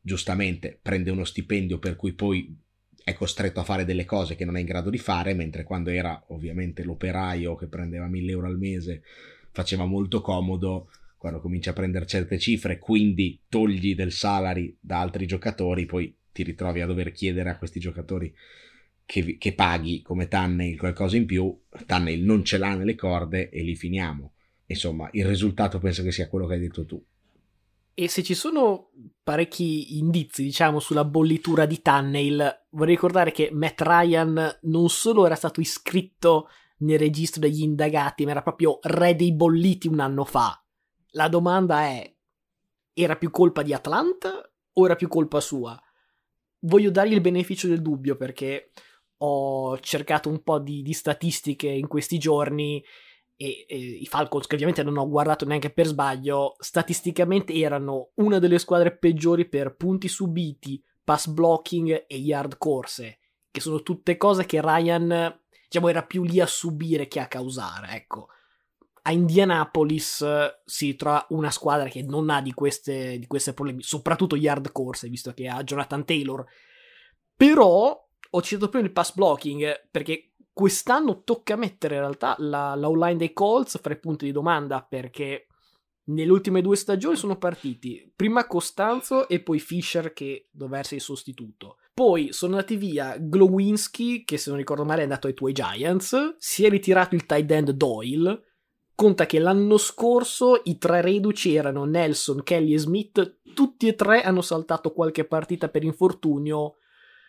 giustamente 0.00 0.78
prende 0.80 1.10
uno 1.10 1.24
stipendio 1.24 1.78
per 1.78 1.96
cui 1.96 2.12
poi 2.12 2.56
è 3.02 3.12
costretto 3.14 3.60
a 3.60 3.64
fare 3.64 3.84
delle 3.84 4.04
cose 4.04 4.34
che 4.34 4.44
non 4.44 4.56
è 4.56 4.60
in 4.60 4.66
grado 4.66 4.90
di 4.90 4.98
fare, 4.98 5.34
mentre 5.34 5.62
quando 5.62 5.90
era 5.90 6.24
ovviamente 6.28 6.84
l'operaio 6.84 7.54
che 7.54 7.66
prendeva 7.66 8.06
1000 8.06 8.30
euro 8.30 8.46
al 8.46 8.58
mese 8.58 9.02
faceva 9.50 9.84
molto 9.84 10.20
comodo, 10.20 10.90
quando 11.24 11.40
comincia 11.40 11.70
a 11.70 11.72
prendere 11.72 12.04
certe 12.04 12.38
cifre, 12.38 12.78
quindi 12.78 13.40
togli 13.48 13.94
del 13.94 14.12
salary 14.12 14.76
da 14.78 15.00
altri 15.00 15.24
giocatori, 15.24 15.86
poi 15.86 16.14
ti 16.30 16.42
ritrovi 16.42 16.82
a 16.82 16.86
dover 16.86 17.12
chiedere 17.12 17.48
a 17.48 17.56
questi 17.56 17.80
giocatori 17.80 18.30
che, 19.06 19.38
che 19.38 19.54
paghi 19.54 20.02
come 20.02 20.28
Tanneil 20.28 20.76
qualcosa 20.76 21.16
in 21.16 21.24
più, 21.24 21.58
Tanneil 21.86 22.22
non 22.22 22.44
ce 22.44 22.58
l'ha 22.58 22.74
nelle 22.74 22.94
corde 22.94 23.48
e 23.48 23.62
lì 23.62 23.74
finiamo. 23.74 24.34
Insomma, 24.66 25.08
il 25.12 25.24
risultato 25.24 25.78
penso 25.78 26.02
che 26.02 26.12
sia 26.12 26.28
quello 26.28 26.46
che 26.46 26.52
hai 26.52 26.60
detto 26.60 26.84
tu. 26.84 27.02
E 27.94 28.06
se 28.06 28.22
ci 28.22 28.34
sono 28.34 28.90
parecchi 29.22 29.96
indizi, 29.96 30.42
diciamo, 30.42 30.78
sulla 30.78 31.06
bollitura 31.06 31.64
di 31.64 31.80
Tunnel, 31.80 32.66
vorrei 32.72 32.96
ricordare 32.96 33.32
che 33.32 33.48
Matt 33.50 33.80
Ryan 33.80 34.58
non 34.64 34.90
solo 34.90 35.24
era 35.24 35.36
stato 35.36 35.62
iscritto 35.62 36.48
nel 36.80 36.98
registro 36.98 37.40
degli 37.40 37.62
indagati, 37.62 38.26
ma 38.26 38.32
era 38.32 38.42
proprio 38.42 38.78
re 38.82 39.16
dei 39.16 39.32
bolliti 39.32 39.88
un 39.88 40.00
anno 40.00 40.26
fa. 40.26 40.58
La 41.14 41.28
domanda 41.28 41.82
è: 41.82 42.14
era 42.92 43.16
più 43.16 43.30
colpa 43.30 43.62
di 43.62 43.72
Atlanta 43.72 44.48
o 44.72 44.84
era 44.84 44.96
più 44.96 45.08
colpa 45.08 45.40
sua? 45.40 45.80
Voglio 46.60 46.90
dargli 46.90 47.12
il 47.12 47.20
beneficio 47.20 47.68
del 47.68 47.82
dubbio 47.82 48.16
perché 48.16 48.70
ho 49.18 49.78
cercato 49.80 50.28
un 50.28 50.42
po' 50.42 50.58
di, 50.58 50.82
di 50.82 50.92
statistiche 50.92 51.68
in 51.68 51.86
questi 51.86 52.18
giorni 52.18 52.82
e, 53.36 53.64
e, 53.68 53.76
i 53.76 54.06
Falcons, 54.06 54.46
che 54.46 54.54
ovviamente 54.54 54.82
non 54.82 54.96
ho 54.96 55.08
guardato 55.08 55.44
neanche 55.44 55.70
per 55.70 55.86
sbaglio, 55.86 56.56
statisticamente 56.58 57.52
erano 57.52 58.10
una 58.14 58.38
delle 58.38 58.58
squadre 58.58 58.96
peggiori 58.96 59.48
per 59.48 59.76
punti 59.76 60.08
subiti, 60.08 60.82
pass 61.02 61.26
blocking 61.28 62.04
e 62.06 62.16
yard 62.16 62.58
corse, 62.58 63.18
che 63.50 63.60
sono 63.60 63.82
tutte 63.82 64.16
cose 64.16 64.46
che 64.46 64.60
Ryan, 64.60 65.40
diciamo, 65.68 65.88
era 65.88 66.04
più 66.04 66.24
lì 66.24 66.40
a 66.40 66.46
subire 66.46 67.06
che 67.06 67.20
a 67.20 67.28
causare, 67.28 67.94
ecco. 67.94 68.28
A 69.06 69.12
Indianapolis 69.12 70.24
si 70.64 70.96
trova 70.96 71.26
una 71.30 71.50
squadra 71.50 71.88
che 71.88 72.02
non 72.02 72.30
ha 72.30 72.40
di 72.40 72.52
queste, 72.52 73.18
di 73.18 73.26
queste 73.26 73.52
problemi, 73.52 73.82
soprattutto 73.82 74.36
yard 74.36 74.72
corse, 74.72 75.08
visto 75.08 75.32
che 75.32 75.46
ha 75.48 75.62
Jonathan 75.62 76.04
Taylor. 76.04 76.44
Però 77.36 78.08
ho 78.30 78.42
citato 78.42 78.68
prima 78.68 78.86
il 78.86 78.92
pass 78.92 79.14
blocking 79.14 79.88
perché 79.90 80.34
Quest'anno 80.54 81.24
tocca 81.24 81.56
mettere 81.56 81.96
in 81.96 82.02
realtà 82.02 82.36
la, 82.38 82.76
la 82.76 82.88
online 82.88 83.16
dei 83.16 83.32
Colts 83.32 83.80
fra 83.80 83.92
i 83.92 83.98
punti 83.98 84.24
di 84.24 84.30
domanda 84.30 84.86
perché 84.88 85.48
nelle 86.04 86.30
ultime 86.30 86.62
due 86.62 86.76
stagioni 86.76 87.16
sono 87.16 87.38
partiti 87.38 88.08
prima 88.14 88.46
Costanzo 88.46 89.28
e 89.28 89.42
poi 89.42 89.58
Fisher 89.58 90.12
che 90.12 90.46
doveva 90.52 90.78
essere 90.78 90.96
il 90.96 91.02
sostituto. 91.02 91.78
Poi 91.92 92.32
sono 92.32 92.52
andati 92.52 92.76
via 92.76 93.16
Glowinski, 93.18 94.22
che 94.22 94.38
se 94.38 94.50
non 94.50 94.60
ricordo 94.60 94.84
male 94.84 95.00
è 95.00 95.02
andato 95.02 95.26
ai 95.26 95.34
tuoi 95.34 95.52
Giants, 95.52 96.36
si 96.38 96.64
è 96.64 96.68
ritirato 96.68 97.16
il 97.16 97.26
tight 97.26 97.50
end 97.50 97.70
Doyle. 97.72 98.53
Conta 98.94 99.26
che 99.26 99.40
l'anno 99.40 99.76
scorso 99.76 100.60
i 100.64 100.78
tre 100.78 101.00
reduci 101.00 101.54
erano 101.54 101.84
Nelson, 101.84 102.42
Kelly 102.44 102.74
e 102.74 102.78
Smith, 102.78 103.40
tutti 103.52 103.88
e 103.88 103.94
tre 103.96 104.22
hanno 104.22 104.40
saltato 104.40 104.92
qualche 104.92 105.24
partita 105.24 105.68
per 105.68 105.82
infortunio 105.82 106.76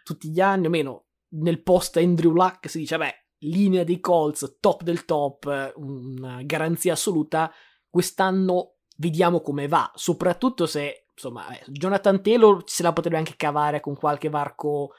tutti 0.04 0.30
gli 0.30 0.39
anni, 0.39 0.67
o 0.67 0.69
meno 0.69 1.06
nel 1.30 1.63
post 1.63 1.97
Andrew 1.97 2.32
Luck 2.32 2.69
si 2.69 2.80
dice, 2.80 2.97
beh, 2.97 3.25
linea 3.39 3.84
dei 3.84 3.99
Colts, 3.99 4.58
top 4.60 4.84
del 4.84 5.06
top, 5.06 5.73
una 5.78 6.43
garanzia 6.43 6.93
assoluta. 6.93 7.51
Quest'anno 7.89 8.75
vediamo 8.97 9.41
come 9.41 9.67
va, 9.67 9.91
soprattutto 9.95 10.67
se, 10.67 11.08
insomma, 11.12 11.49
eh, 11.49 11.63
Jonathan 11.67 12.21
Taylor 12.21 12.62
se 12.65 12.84
la 12.84 12.93
potrebbe 12.93 13.17
anche 13.17 13.36
cavare 13.36 13.80
con 13.80 13.95
qualche 13.95 14.30
varco 14.30 14.91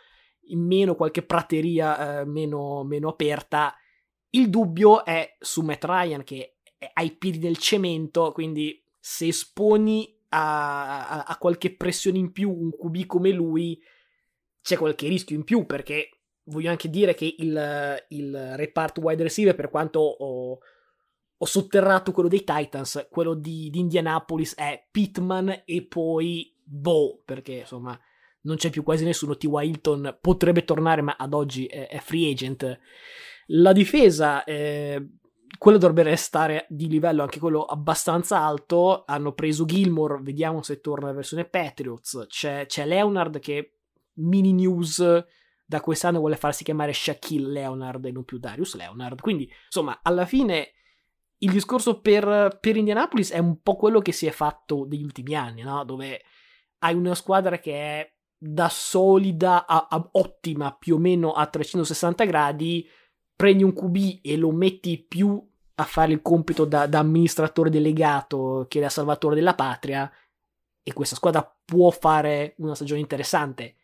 in 0.48 0.66
meno, 0.66 0.96
qualche 0.96 1.22
prateria 1.22 2.20
eh, 2.20 2.24
meno, 2.24 2.82
meno 2.84 3.08
aperta. 3.08 3.74
Il 4.30 4.50
dubbio 4.50 5.04
è 5.04 5.36
su 5.38 5.62
Matt 5.62 5.84
Ryan 5.84 6.24
che 6.24 6.55
ha 6.92 7.02
i 7.02 7.12
piedi 7.12 7.38
nel 7.38 7.56
cemento, 7.58 8.32
quindi 8.32 8.82
se 8.98 9.28
esponi 9.28 10.14
a, 10.30 11.08
a, 11.08 11.22
a 11.24 11.38
qualche 11.38 11.74
pressione 11.74 12.18
in 12.18 12.32
più 12.32 12.50
un 12.50 12.70
QB 12.70 13.06
come 13.06 13.30
lui, 13.30 13.80
c'è 14.62 14.76
qualche 14.76 15.08
rischio 15.08 15.36
in 15.36 15.44
più 15.44 15.64
perché 15.64 16.10
voglio 16.46 16.70
anche 16.70 16.90
dire 16.90 17.14
che 17.14 17.34
il, 17.38 18.04
il 18.08 18.56
reparto 18.56 19.00
wide 19.00 19.22
receiver, 19.22 19.54
per 19.54 19.70
quanto 19.70 20.00
ho, 20.00 20.58
ho, 21.36 21.46
sotterrato 21.46 22.12
quello 22.12 22.28
dei 22.28 22.44
Titans, 22.44 23.06
quello 23.10 23.34
di, 23.34 23.70
di, 23.70 23.78
Indianapolis 23.78 24.54
è 24.54 24.86
Pittman 24.90 25.62
e 25.64 25.82
poi 25.84 26.52
Bo, 26.62 27.22
perché 27.24 27.52
insomma 27.52 27.98
non 28.42 28.56
c'è 28.56 28.70
più 28.70 28.82
quasi 28.82 29.04
nessuno. 29.04 29.36
T. 29.36 29.44
Hilton 29.44 30.18
potrebbe 30.20 30.64
tornare, 30.64 31.02
ma 31.02 31.16
ad 31.18 31.32
oggi 31.32 31.66
è, 31.66 31.88
è 31.88 31.98
free 31.98 32.30
agent. 32.30 32.78
La 33.46 33.72
difesa, 33.72 34.42
eh, 34.44 35.04
quello 35.58 35.78
dovrebbe 35.78 36.02
restare 36.02 36.66
di 36.68 36.88
livello 36.88 37.22
anche 37.22 37.38
quello 37.38 37.62
abbastanza 37.62 38.38
alto. 38.38 39.04
Hanno 39.06 39.32
preso 39.32 39.64
Gilmore, 39.64 40.20
vediamo 40.20 40.62
se 40.62 40.80
torna 40.80 41.06
la 41.06 41.12
versione 41.12 41.44
Patriots. 41.44 42.26
C'è, 42.28 42.66
c'è 42.66 42.86
Leonard 42.86 43.38
che 43.38 43.78
mini 44.14 44.52
news 44.52 45.24
da 45.64 45.80
quest'anno 45.80 46.18
vuole 46.18 46.36
farsi 46.36 46.62
chiamare 46.62 46.92
Shaquille 46.92 47.50
Leonard 47.50 48.04
e 48.04 48.12
non 48.12 48.24
più 48.24 48.38
Darius 48.38 48.76
Leonard. 48.76 49.20
Quindi, 49.20 49.50
insomma, 49.64 50.00
alla 50.02 50.26
fine 50.26 50.72
il 51.38 51.50
discorso 51.50 52.00
per, 52.00 52.58
per 52.60 52.76
Indianapolis 52.76 53.32
è 53.32 53.38
un 53.38 53.60
po' 53.60 53.76
quello 53.76 54.00
che 54.00 54.12
si 54.12 54.26
è 54.26 54.30
fatto 54.30 54.86
negli 54.88 55.02
ultimi 55.02 55.34
anni, 55.34 55.62
no? 55.62 55.84
Dove 55.84 56.22
hai 56.78 56.94
una 56.94 57.14
squadra 57.14 57.58
che 57.58 57.72
è 57.72 58.14
da 58.38 58.68
solida 58.68 59.66
a, 59.66 59.88
a 59.90 60.08
ottima 60.12 60.74
più 60.76 60.96
o 60.96 60.98
meno 60.98 61.32
a 61.32 61.46
360 61.46 62.24
gradi, 62.24 62.88
prendi 63.36 63.62
un 63.62 63.74
QB 63.74 64.20
e 64.22 64.36
lo 64.36 64.50
metti 64.50 64.98
più 64.98 65.40
a 65.74 65.84
fare 65.84 66.12
il 66.12 66.22
compito 66.22 66.64
da, 66.64 66.86
da 66.86 67.00
amministratore 67.00 67.68
delegato 67.68 68.64
che 68.68 68.80
da 68.80 68.88
salvatore 68.88 69.34
della 69.34 69.54
patria 69.54 70.10
e 70.82 70.92
questa 70.92 71.16
squadra 71.16 71.56
può 71.64 71.90
fare 71.90 72.54
una 72.58 72.74
stagione 72.74 73.00
interessante 73.00 73.74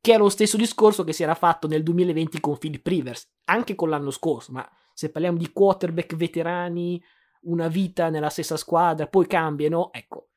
che 0.00 0.14
è 0.14 0.18
lo 0.18 0.28
stesso 0.28 0.56
discorso 0.56 1.04
che 1.04 1.12
si 1.12 1.22
era 1.22 1.34
fatto 1.34 1.66
nel 1.68 1.82
2020 1.82 2.40
con 2.40 2.56
Philip 2.56 2.86
Rivers, 2.86 3.28
anche 3.44 3.74
con 3.74 3.88
l'anno 3.88 4.10
scorso, 4.10 4.52
ma 4.52 4.68
se 4.92 5.10
parliamo 5.10 5.38
di 5.38 5.52
quarterback 5.52 6.16
veterani 6.16 7.02
una 7.42 7.68
vita 7.68 8.08
nella 8.08 8.30
stessa 8.30 8.56
squadra, 8.56 9.06
poi 9.06 9.26
cambiano, 9.26 9.92
ecco. 9.92 10.28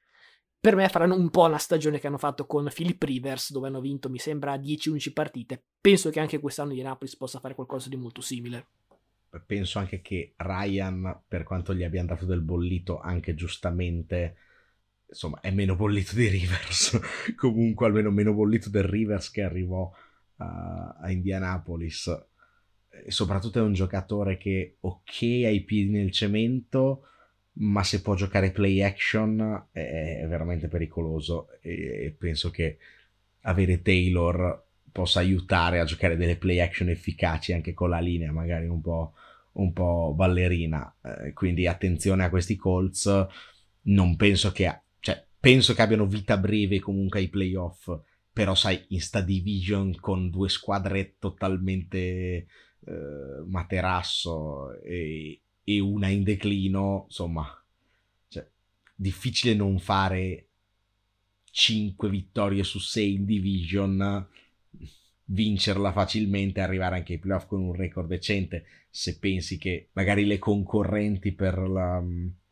Per 0.61 0.75
me 0.75 0.87
faranno 0.89 1.15
un 1.15 1.31
po' 1.31 1.47
la 1.47 1.57
stagione 1.57 1.99
che 1.99 2.05
hanno 2.05 2.19
fatto 2.19 2.45
con 2.45 2.69
Philip 2.71 3.01
Rivers, 3.01 3.51
dove 3.51 3.67
hanno 3.67 3.81
vinto, 3.81 4.11
mi 4.11 4.19
sembra, 4.19 4.55
10-11 4.57 5.11
partite. 5.11 5.63
Penso 5.81 6.11
che 6.11 6.19
anche 6.19 6.39
quest'anno 6.39 6.73
di 6.73 6.83
Napoli 6.83 7.09
possa 7.17 7.39
fare 7.39 7.55
qualcosa 7.55 7.89
di 7.89 7.95
molto 7.95 8.21
simile. 8.21 8.67
Penso 9.47 9.79
anche 9.79 10.01
che 10.01 10.33
Ryan, 10.37 11.21
per 11.27 11.41
quanto 11.41 11.73
gli 11.73 11.83
abbia 11.83 12.03
dato 12.03 12.25
del 12.25 12.41
bollito, 12.41 12.99
anche 12.99 13.33
giustamente, 13.33 14.35
insomma, 15.07 15.39
è 15.39 15.49
meno 15.49 15.75
bollito 15.75 16.13
di 16.13 16.27
Rivers. 16.27 16.99
Comunque, 17.35 17.87
almeno 17.87 18.11
meno 18.11 18.31
bollito 18.31 18.69
del 18.69 18.83
Rivers 18.83 19.31
che 19.31 19.41
arrivò 19.41 19.91
a, 20.37 20.95
a 21.01 21.09
Indianapolis 21.09 22.25
e 23.03 23.09
soprattutto 23.09 23.57
è 23.57 23.63
un 23.63 23.73
giocatore 23.73 24.37
che 24.37 24.75
ok 24.81 25.21
ha 25.21 25.49
i 25.49 25.61
piedi 25.61 25.89
nel 25.89 26.11
cemento 26.11 27.07
ma 27.53 27.83
se 27.83 28.01
può 28.01 28.15
giocare 28.15 28.51
play 28.51 28.81
action 28.81 29.67
è 29.71 30.25
veramente 30.27 30.67
pericoloso 30.67 31.49
e 31.61 32.15
penso 32.17 32.49
che 32.49 32.77
avere 33.41 33.81
Taylor 33.81 34.65
possa 34.91 35.19
aiutare 35.19 35.79
a 35.79 35.85
giocare 35.85 36.15
delle 36.17 36.37
play 36.37 36.59
action 36.59 36.89
efficaci 36.89 37.53
anche 37.53 37.73
con 37.73 37.89
la 37.89 37.99
linea 37.99 38.31
magari 38.31 38.67
un 38.67 38.81
po', 38.81 39.13
un 39.53 39.73
po 39.73 40.13
ballerina. 40.15 40.95
Eh, 41.03 41.33
quindi 41.33 41.67
attenzione 41.67 42.23
a 42.23 42.29
questi 42.29 42.55
Colts. 42.55 43.27
Non 43.83 44.15
penso 44.15 44.51
che 44.51 44.81
cioè 44.99 45.25
penso 45.39 45.73
che 45.73 45.81
abbiano 45.81 46.05
vita 46.05 46.37
breve 46.37 46.79
comunque 46.79 47.19
ai 47.19 47.29
playoff 47.29 47.89
però 48.33 48.55
sai 48.55 48.85
in 48.89 49.01
sta 49.01 49.21
division 49.21 49.95
con 49.99 50.29
due 50.29 50.49
squadre 50.49 51.15
totalmente 51.19 51.97
eh, 51.97 52.47
materasso 53.45 54.73
e, 54.81 55.40
e, 55.63 55.79
una 55.79 56.07
in 56.07 56.23
declino, 56.23 57.05
insomma, 57.07 57.45
cioè, 58.27 58.47
difficile 58.95 59.53
non 59.53 59.79
fare 59.79 60.47
5 61.51 62.09
vittorie 62.09 62.63
su 62.63 62.79
6 62.79 63.13
in 63.13 63.25
division, 63.25 64.27
vincerla 65.25 65.91
facilmente, 65.91 66.61
arrivare 66.61 66.95
anche 66.95 67.13
ai 67.13 67.19
playoff 67.19 67.47
con 67.47 67.61
un 67.61 67.73
record 67.73 68.07
decente, 68.07 68.65
se 68.89 69.17
pensi 69.19 69.57
che 69.57 69.89
magari 69.93 70.25
le 70.25 70.39
concorrenti 70.39 71.31
per, 71.33 71.57
la, 71.57 72.03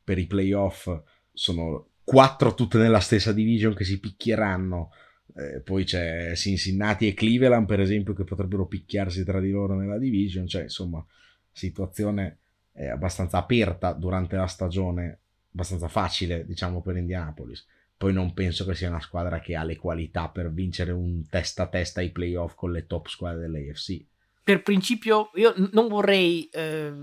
per 0.04 0.18
i 0.18 0.26
playoff 0.26 0.90
sono 1.34 1.88
4 2.04 2.54
tutte 2.54 2.78
nella 2.78 3.00
stessa 3.00 3.34
division 3.34 3.74
che 3.74 3.84
si 3.84 4.00
picchieranno 4.00 4.92
eh, 5.36 5.62
poi 5.62 5.84
c'è 5.84 6.36
Cincinnati 6.36 7.08
e 7.08 7.14
Cleveland, 7.14 7.66
per 7.66 7.80
esempio, 7.80 8.14
che 8.14 8.24
potrebbero 8.24 8.66
picchiarsi 8.66 9.24
tra 9.24 9.40
di 9.40 9.52
loro 9.52 9.76
nella 9.76 9.98
division. 9.98 10.48
Cioè, 10.48 10.64
insomma, 10.64 11.06
situazione 11.52 12.38
è 12.80 12.88
abbastanza 12.88 13.40
aperta 13.40 13.92
durante 13.92 14.38
la 14.38 14.48
stagione, 14.48 15.20
abbastanza 15.52 15.90
facile, 15.90 16.46
diciamo, 16.46 16.82
per 16.82 16.96
Indianapolis. 16.96 17.68
Poi 17.98 18.14
non 18.14 18.34
penso 18.34 18.64
che 18.64 18.74
sia 18.74 18.88
una 18.88 19.02
squadra 19.02 19.42
che 19.42 19.58
ha 19.58 19.64
le 19.64 19.76
qualità 19.76 20.30
per 20.30 20.50
vincere 20.50 20.94
un 20.94 21.28
testa 21.30 21.64
a 21.64 21.68
testa 21.68 22.00
ai 22.00 22.12
playoff 22.12 22.56
con 22.56 22.72
le 22.72 22.86
top 22.86 23.08
squadre 23.08 23.42
dell'AFC. 23.42 24.06
Per 24.42 24.64
principio, 24.64 25.30
io 25.34 25.54
non 25.74 25.90
vorrei 25.90 26.48
eh, 26.54 26.94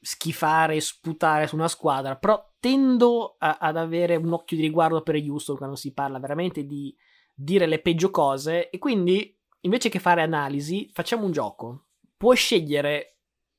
schifare, 0.00 0.78
sputare 0.78 1.48
su 1.48 1.56
una 1.56 1.66
squadra, 1.66 2.14
però 2.14 2.54
tendo 2.60 3.34
a, 3.38 3.58
ad 3.60 3.76
avere 3.76 4.14
un 4.14 4.32
occhio 4.32 4.56
di 4.56 4.62
riguardo 4.62 5.02
per 5.02 5.16
Houston 5.16 5.56
quando 5.56 5.74
si 5.74 5.92
parla 5.92 6.20
veramente 6.20 6.64
di 6.64 6.94
dire 7.34 7.66
le 7.66 7.80
peggio 7.80 8.12
cose 8.12 8.70
e 8.70 8.78
quindi 8.78 9.36
invece 9.62 9.88
che 9.88 9.98
fare 9.98 10.22
analisi 10.22 10.88
facciamo 10.92 11.24
un 11.24 11.32
gioco. 11.32 11.86
Puoi 12.16 12.36
scegliere 12.36 13.17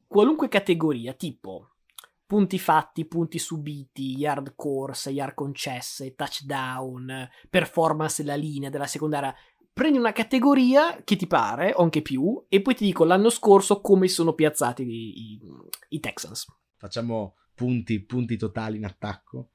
qualunque 0.10 0.50
categoria, 0.50 1.14
tipo 1.14 1.76
punti 2.26 2.60
fatti, 2.60 3.06
punti 3.06 3.40
subiti, 3.40 4.18
yard 4.18 4.54
corse, 4.56 5.12
yard 5.12 5.34
concesse, 5.34 6.16
touchdown, 6.16 7.28
performance 7.50 8.22
della 8.22 8.36
linea, 8.36 8.70
della 8.70 8.86
secondaria. 8.86 9.34
Prendi 9.72 9.98
una 9.98 10.12
categoria 10.12 11.02
che 11.04 11.16
ti 11.16 11.26
pare, 11.26 11.74
o 11.74 11.84
anche 11.84 12.02
più, 12.02 12.46
e 12.50 12.62
poi 12.62 12.76
ti 12.76 12.84
dico 12.84 13.06
l'anno 13.06 13.30
scorso 13.30 13.80
come 13.82 14.08
sono 14.08 14.34
piazzati 14.34 14.84
i, 14.84 15.20
i, 15.20 15.42
i 15.90 16.00
Texans. 16.00 16.46
Facciamo 16.76 17.36
punti, 17.54 18.04
punti 18.04 18.36
totali 18.36 18.78
in 18.78 18.86
attacco. 18.86 19.52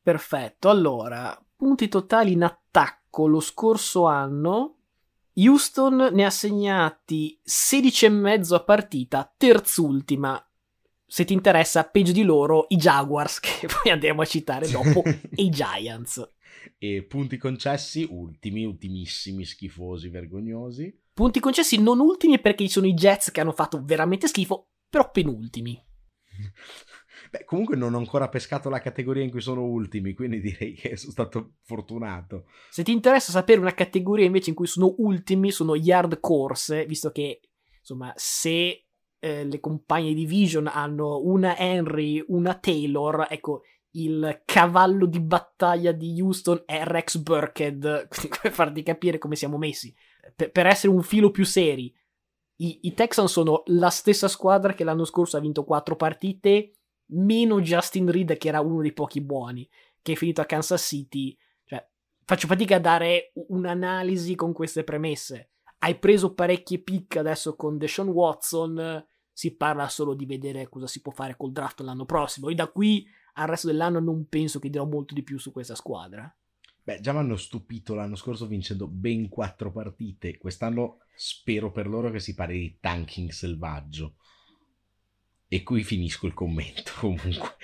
Perfetto, 0.00 0.70
allora, 0.70 1.38
punti 1.54 1.88
totali 1.88 2.32
in 2.32 2.44
attacco 2.44 2.98
attacco 3.08 3.26
lo 3.26 3.40
scorso 3.40 4.06
anno 4.06 4.76
Houston 5.38 6.10
ne 6.12 6.24
ha 6.24 6.30
segnati 6.30 7.40
16,5 7.46 8.54
a 8.54 8.64
partita, 8.64 9.34
terzultima. 9.36 10.42
Se 11.06 11.24
ti 11.24 11.32
interessa, 11.32 11.84
peggio 11.84 12.12
di 12.12 12.24
loro, 12.24 12.66
i 12.68 12.76
Jaguars, 12.76 13.38
che 13.40 13.66
poi 13.66 13.92
andremo 13.92 14.22
a 14.22 14.26
citare 14.26 14.68
dopo, 14.68 15.02
e 15.04 15.18
i 15.36 15.48
Giants. 15.50 16.28
E 16.76 17.04
punti 17.04 17.36
concessi, 17.36 18.06
ultimi, 18.10 18.64
ultimissimi, 18.64 19.44
schifosi, 19.44 20.08
vergognosi. 20.08 20.92
Punti 21.12 21.40
concessi 21.40 21.80
non 21.80 22.00
ultimi 22.00 22.40
perché 22.40 22.64
ci 22.64 22.70
sono 22.70 22.86
i 22.86 22.94
Jets 22.94 23.30
che 23.30 23.40
hanno 23.40 23.52
fatto 23.52 23.82
veramente 23.84 24.26
schifo, 24.26 24.70
però 24.88 25.10
penultimi. 25.10 25.80
Beh, 27.30 27.44
comunque 27.44 27.76
non 27.76 27.94
ho 27.94 27.98
ancora 27.98 28.28
pescato 28.28 28.68
la 28.68 28.80
categoria 28.80 29.22
in 29.22 29.30
cui 29.30 29.40
sono 29.40 29.64
ultimi, 29.64 30.14
quindi 30.14 30.40
direi 30.40 30.74
che 30.74 30.96
sono 30.96 31.12
stato 31.12 31.52
fortunato. 31.62 32.46
Se 32.70 32.82
ti 32.82 32.92
interessa 32.92 33.32
sapere 33.32 33.60
una 33.60 33.74
categoria 33.74 34.24
invece 34.24 34.50
in 34.50 34.56
cui 34.56 34.66
sono 34.66 34.94
ultimi, 34.98 35.50
sono 35.50 35.74
yard 35.74 36.20
corse, 36.20 36.86
visto 36.86 37.10
che, 37.10 37.40
insomma, 37.78 38.12
se 38.16 38.86
eh, 39.18 39.44
le 39.44 39.60
compagne 39.60 40.14
di 40.14 40.24
Vision 40.24 40.66
hanno 40.66 41.20
una 41.22 41.56
Henry, 41.58 42.24
una 42.28 42.54
Taylor, 42.54 43.26
ecco, 43.28 43.62
il 43.92 44.42
cavallo 44.44 45.06
di 45.06 45.20
battaglia 45.20 45.92
di 45.92 46.20
Houston 46.20 46.62
è 46.64 46.84
Rex 46.84 47.18
Burkhead, 47.18 48.08
per 48.42 48.52
farti 48.52 48.82
capire 48.82 49.18
come 49.18 49.36
siamo 49.36 49.58
messi. 49.58 49.94
Per, 50.34 50.50
per 50.50 50.66
essere 50.66 50.92
un 50.92 51.02
filo 51.02 51.30
più 51.30 51.44
seri, 51.44 51.92
i, 52.60 52.80
i 52.82 52.94
Texans 52.94 53.30
sono 53.30 53.62
la 53.66 53.90
stessa 53.90 54.28
squadra 54.28 54.74
che 54.74 54.84
l'anno 54.84 55.04
scorso 55.04 55.36
ha 55.36 55.40
vinto 55.40 55.64
quattro 55.64 55.96
partite 55.96 56.72
meno 57.08 57.60
Justin 57.60 58.10
Reed 58.10 58.36
che 58.36 58.48
era 58.48 58.60
uno 58.60 58.82
dei 58.82 58.92
pochi 58.92 59.20
buoni 59.20 59.68
che 60.02 60.12
è 60.12 60.16
finito 60.16 60.40
a 60.40 60.46
Kansas 60.46 60.82
City 60.82 61.36
cioè 61.64 61.86
faccio 62.24 62.46
fatica 62.46 62.76
a 62.76 62.80
dare 62.80 63.32
un'analisi 63.34 64.34
con 64.34 64.52
queste 64.52 64.84
premesse 64.84 65.50
hai 65.78 65.98
preso 65.98 66.34
parecchie 66.34 66.80
pick 66.80 67.16
adesso 67.16 67.54
con 67.56 67.78
Deshaun 67.78 68.08
Watson 68.08 69.06
si 69.32 69.54
parla 69.54 69.88
solo 69.88 70.14
di 70.14 70.26
vedere 70.26 70.68
cosa 70.68 70.86
si 70.86 71.00
può 71.00 71.12
fare 71.12 71.36
col 71.36 71.52
draft 71.52 71.80
l'anno 71.80 72.04
prossimo 72.04 72.48
e 72.48 72.54
da 72.54 72.68
qui 72.68 73.06
al 73.34 73.48
resto 73.48 73.68
dell'anno 73.68 74.00
non 74.00 74.26
penso 74.28 74.58
che 74.58 74.70
dirò 74.70 74.84
molto 74.84 75.14
di 75.14 75.22
più 75.22 75.38
su 75.38 75.52
questa 75.52 75.74
squadra 75.74 76.32
Beh, 76.88 77.00
già 77.00 77.12
mi 77.12 77.18
hanno 77.18 77.36
stupito 77.36 77.94
l'anno 77.94 78.16
scorso 78.16 78.46
vincendo 78.46 78.86
ben 78.86 79.28
quattro 79.28 79.70
partite. 79.70 80.38
Quest'anno 80.38 81.00
spero 81.14 81.70
per 81.70 81.86
loro 81.86 82.10
che 82.10 82.18
si 82.18 82.34
parli 82.34 82.58
di 82.60 82.78
tanking 82.80 83.28
selvaggio. 83.28 84.14
E 85.48 85.62
qui 85.62 85.82
finisco 85.82 86.26
il 86.26 86.34
commento 86.34 86.92
comunque. 87.00 87.56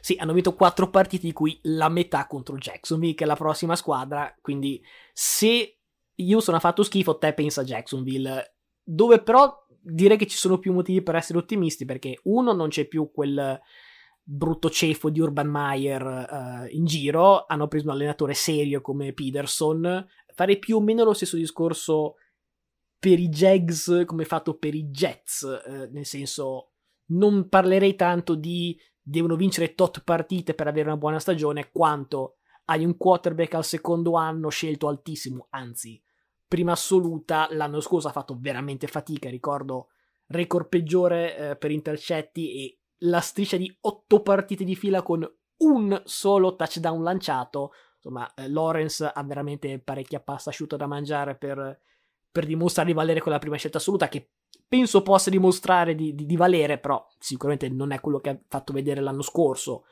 Sì, 0.00 0.16
hanno 0.18 0.32
vinto 0.32 0.54
quattro 0.54 0.90
partite 0.90 1.26
di 1.26 1.32
cui 1.32 1.56
la 1.62 1.88
metà 1.88 2.26
contro 2.26 2.56
Jacksonville, 2.56 3.14
che 3.14 3.22
è 3.22 3.26
la 3.26 3.36
prossima 3.36 3.76
squadra. 3.76 4.36
Quindi 4.40 4.82
se 5.12 5.78
Houston 6.16 6.56
ha 6.56 6.60
fatto 6.60 6.82
schifo, 6.82 7.18
te 7.18 7.32
pensa 7.34 7.60
a 7.60 7.64
Jacksonville. 7.64 8.56
Dove 8.82 9.22
però 9.22 9.64
direi 9.80 10.16
che 10.16 10.26
ci 10.26 10.36
sono 10.36 10.58
più 10.58 10.72
motivi 10.72 11.02
per 11.02 11.14
essere 11.14 11.38
ottimisti, 11.38 11.84
perché 11.84 12.18
uno 12.24 12.52
non 12.52 12.68
c'è 12.68 12.86
più 12.86 13.12
quel 13.12 13.60
brutto 14.24 14.70
cefo 14.70 15.08
di 15.08 15.20
Urban 15.20 15.48
Meyer 15.48 16.02
uh, 16.02 16.74
in 16.74 16.84
giro, 16.84 17.44
hanno 17.46 17.68
preso 17.68 17.86
un 17.86 17.92
allenatore 17.92 18.34
serio 18.34 18.80
come 18.80 19.12
Peterson. 19.12 20.04
Farei 20.34 20.58
più 20.58 20.78
o 20.78 20.80
meno 20.80 21.04
lo 21.04 21.12
stesso 21.12 21.36
discorso 21.36 22.16
per 22.98 23.20
i 23.20 23.28
Jags 23.28 24.02
come 24.04 24.24
fatto 24.24 24.56
per 24.56 24.74
i 24.74 24.86
Jets, 24.86 25.42
uh, 25.42 25.88
nel 25.92 26.06
senso 26.06 26.71
non 27.12 27.48
parlerei 27.48 27.96
tanto 27.96 28.34
di 28.34 28.78
devono 29.00 29.36
vincere 29.36 29.74
tot 29.74 30.02
partite 30.04 30.54
per 30.54 30.68
avere 30.68 30.88
una 30.88 30.96
buona 30.96 31.18
stagione, 31.18 31.70
quanto 31.70 32.36
hai 32.66 32.84
un 32.84 32.96
quarterback 32.96 33.54
al 33.54 33.64
secondo 33.64 34.14
anno 34.14 34.48
scelto 34.48 34.88
altissimo, 34.88 35.48
anzi, 35.50 36.00
prima 36.46 36.72
assoluta, 36.72 37.48
l'anno 37.50 37.80
scorso 37.80 38.08
ha 38.08 38.12
fatto 38.12 38.36
veramente 38.38 38.86
fatica, 38.86 39.28
ricordo 39.28 39.88
record 40.26 40.68
peggiore 40.68 41.36
eh, 41.36 41.56
per 41.56 41.70
intercetti 41.70 42.64
e 42.64 42.78
la 43.04 43.20
striscia 43.20 43.56
di 43.56 43.74
otto 43.82 44.22
partite 44.22 44.64
di 44.64 44.76
fila 44.76 45.02
con 45.02 45.28
un 45.58 46.02
solo 46.04 46.56
touchdown 46.56 47.02
lanciato. 47.02 47.72
Insomma, 47.96 48.32
eh, 48.34 48.48
Lawrence 48.48 49.04
ha 49.04 49.22
veramente 49.24 49.78
parecchia 49.78 50.20
pasta 50.20 50.50
asciutta 50.50 50.76
da 50.76 50.86
mangiare 50.86 51.36
per, 51.36 51.78
per 52.30 52.46
dimostrare 52.46 52.88
di 52.88 52.94
valere 52.94 53.20
quella 53.20 53.38
prima 53.38 53.56
scelta 53.56 53.78
assoluta 53.78 54.08
che 54.08 54.30
penso 54.72 55.02
possa 55.02 55.28
dimostrare 55.28 55.94
di, 55.94 56.14
di, 56.14 56.24
di, 56.24 56.34
valere, 56.34 56.78
però 56.78 57.06
sicuramente 57.18 57.68
non 57.68 57.92
è 57.92 58.00
quello 58.00 58.20
che 58.20 58.30
ha 58.30 58.40
fatto 58.48 58.72
vedere 58.72 59.02
l'anno 59.02 59.20
scorso. 59.20 59.84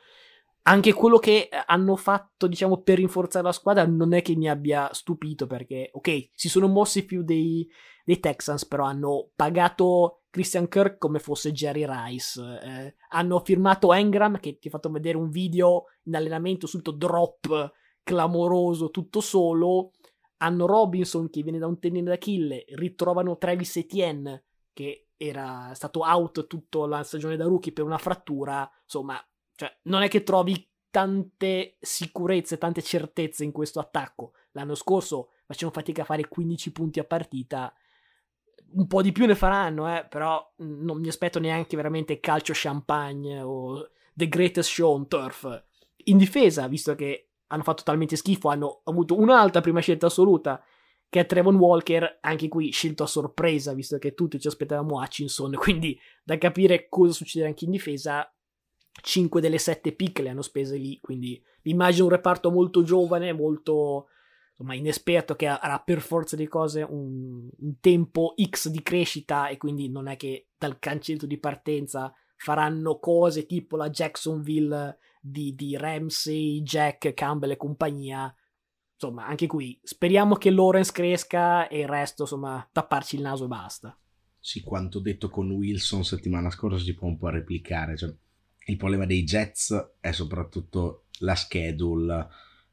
anche 0.63 0.91
quello 0.91 1.19
che 1.19 1.49
hanno 1.67 1.95
fatto, 1.95 2.47
diciamo, 2.47 2.81
per 2.81 2.97
rinforzare 2.97 3.45
la 3.45 3.51
squadra 3.51 3.85
non 3.85 4.13
è 4.13 4.23
che 4.23 4.35
mi 4.35 4.49
abbia 4.49 4.91
stupito 4.91 5.45
perché, 5.45 5.91
ok, 5.93 6.29
si 6.33 6.49
sono 6.49 6.67
mossi 6.67 7.05
più 7.05 7.21
dei, 7.21 7.67
dei 8.03 8.19
Texans, 8.19 8.65
però 8.65 8.85
hanno 8.85 9.29
pagato 9.35 10.23
Christian 10.31 10.67
Kirk 10.67 10.97
come 10.97 11.19
fosse 11.19 11.51
Jerry 11.51 11.85
Rice. 11.87 12.41
Eh, 12.41 12.95
hanno 13.09 13.39
firmato 13.41 13.93
Engram, 13.93 14.39
che 14.39 14.57
ti 14.57 14.67
ha 14.67 14.71
fatto 14.71 14.89
vedere 14.89 15.15
un 15.15 15.29
video 15.29 15.83
in 16.05 16.15
allenamento, 16.15 16.65
subito 16.65 16.89
drop 16.89 17.71
clamoroso, 18.01 18.89
tutto 18.89 19.21
solo. 19.21 19.91
Hanno 20.37 20.65
Robinson 20.65 21.29
che 21.29 21.43
viene 21.43 21.59
da 21.59 21.67
un 21.67 21.77
tendine 21.77 22.09
d'Achille, 22.09 22.65
ritrovano 22.69 23.37
Travis 23.37 23.77
Etienne 23.77 24.45
che 24.73 25.07
era 25.17 25.71
stato 25.73 25.99
out 26.01 26.47
tutta 26.47 26.87
la 26.87 27.03
stagione 27.03 27.37
da 27.37 27.45
rookie 27.45 27.71
per 27.71 27.83
una 27.83 27.97
frattura. 27.97 28.69
Insomma, 28.83 29.23
cioè, 29.55 29.75
non 29.83 30.01
è 30.01 30.07
che 30.07 30.23
trovi 30.23 30.67
tante 30.89 31.77
sicurezze, 31.79 32.57
tante 32.57 32.81
certezze 32.81 33.43
in 33.43 33.51
questo 33.51 33.79
attacco. 33.79 34.33
L'anno 34.51 34.75
scorso 34.75 35.29
facevano 35.45 35.75
fatica 35.75 36.01
a 36.01 36.05
fare 36.05 36.27
15 36.27 36.71
punti 36.71 36.99
a 36.99 37.03
partita. 37.03 37.73
Un 38.73 38.87
po' 38.87 39.01
di 39.01 39.11
più 39.11 39.25
ne 39.25 39.35
faranno, 39.35 39.95
eh, 39.95 40.05
però 40.05 40.53
non 40.57 40.99
mi 40.99 41.07
aspetto 41.07 41.39
neanche 41.39 41.75
veramente 41.75 42.19
calcio 42.19 42.53
champagne 42.55 43.41
o 43.41 43.89
The 44.13 44.27
Greatest 44.27 44.69
Show 44.69 44.93
on 44.93 45.07
Turf. 45.07 45.63
In 46.05 46.17
difesa, 46.17 46.67
visto 46.67 46.95
che 46.95 47.29
hanno 47.47 47.63
fatto 47.63 47.83
talmente 47.83 48.15
schifo, 48.15 48.49
hanno 48.49 48.81
avuto 48.85 49.17
un'altra 49.17 49.61
prima 49.61 49.81
scelta 49.81 50.07
assoluta, 50.07 50.63
che 51.11 51.19
è 51.19 51.25
Trevon 51.25 51.57
Walker, 51.57 52.19
anche 52.21 52.47
qui 52.47 52.71
scelto 52.71 53.03
a 53.03 53.05
sorpresa, 53.05 53.73
visto 53.73 53.97
che 53.97 54.13
tutti 54.13 54.39
ci 54.39 54.47
aspettavamo 54.47 54.95
Hutchinson, 54.95 55.53
quindi 55.59 55.99
da 56.23 56.37
capire 56.37 56.87
cosa 56.87 57.11
succederà 57.11 57.49
anche 57.49 57.65
in 57.65 57.71
difesa, 57.71 58.33
5 59.01 59.41
delle 59.41 59.57
7 59.57 59.91
pick 59.91 60.19
le 60.19 60.29
hanno 60.29 60.41
spese 60.41 60.77
lì, 60.77 61.01
quindi 61.01 61.43
immagino 61.63 62.05
un 62.05 62.11
reparto 62.11 62.49
molto 62.49 62.81
giovane, 62.83 63.33
molto 63.33 64.07
insomma, 64.51 64.73
inesperto 64.73 65.35
che 65.35 65.47
avrà 65.47 65.79
per 65.79 65.99
forza 65.99 66.37
di 66.37 66.47
cose 66.47 66.81
un, 66.81 67.49
un, 67.57 67.79
tempo 67.81 68.33
X 68.41 68.69
di 68.69 68.81
crescita 68.81 69.49
e 69.49 69.57
quindi 69.57 69.89
non 69.89 70.07
è 70.07 70.15
che 70.15 70.47
dal 70.57 70.79
cancelletto 70.79 71.25
di 71.25 71.39
partenza 71.39 72.13
faranno 72.37 72.99
cose 72.99 73.45
tipo 73.45 73.75
la 73.75 73.89
Jacksonville 73.89 74.97
di, 75.19 75.55
di 75.55 75.75
Ramsey, 75.75 76.61
Jack, 76.61 77.13
Campbell 77.13 77.51
e 77.51 77.57
compagnia. 77.57 78.33
Insomma, 79.01 79.25
anche 79.25 79.47
qui 79.47 79.79
speriamo 79.81 80.35
che 80.35 80.51
Lawrence 80.51 80.91
cresca 80.91 81.67
e 81.67 81.79
il 81.79 81.87
resto, 81.87 82.21
insomma, 82.21 82.69
tapparci 82.71 83.15
il 83.15 83.23
naso 83.23 83.45
e 83.45 83.47
basta. 83.47 83.97
Sì, 84.39 84.61
quanto 84.61 84.99
detto 84.99 85.27
con 85.27 85.49
Wilson 85.49 86.03
settimana 86.03 86.51
scorsa 86.51 86.83
si 86.83 86.93
può 86.93 87.07
un 87.07 87.17
po' 87.17 87.29
replicare, 87.29 87.97
cioè 87.97 88.13
il 88.65 88.77
problema 88.77 89.07
dei 89.07 89.23
Jets 89.23 89.93
è 89.99 90.11
soprattutto 90.11 91.05
la 91.21 91.33
schedule. 91.33 92.27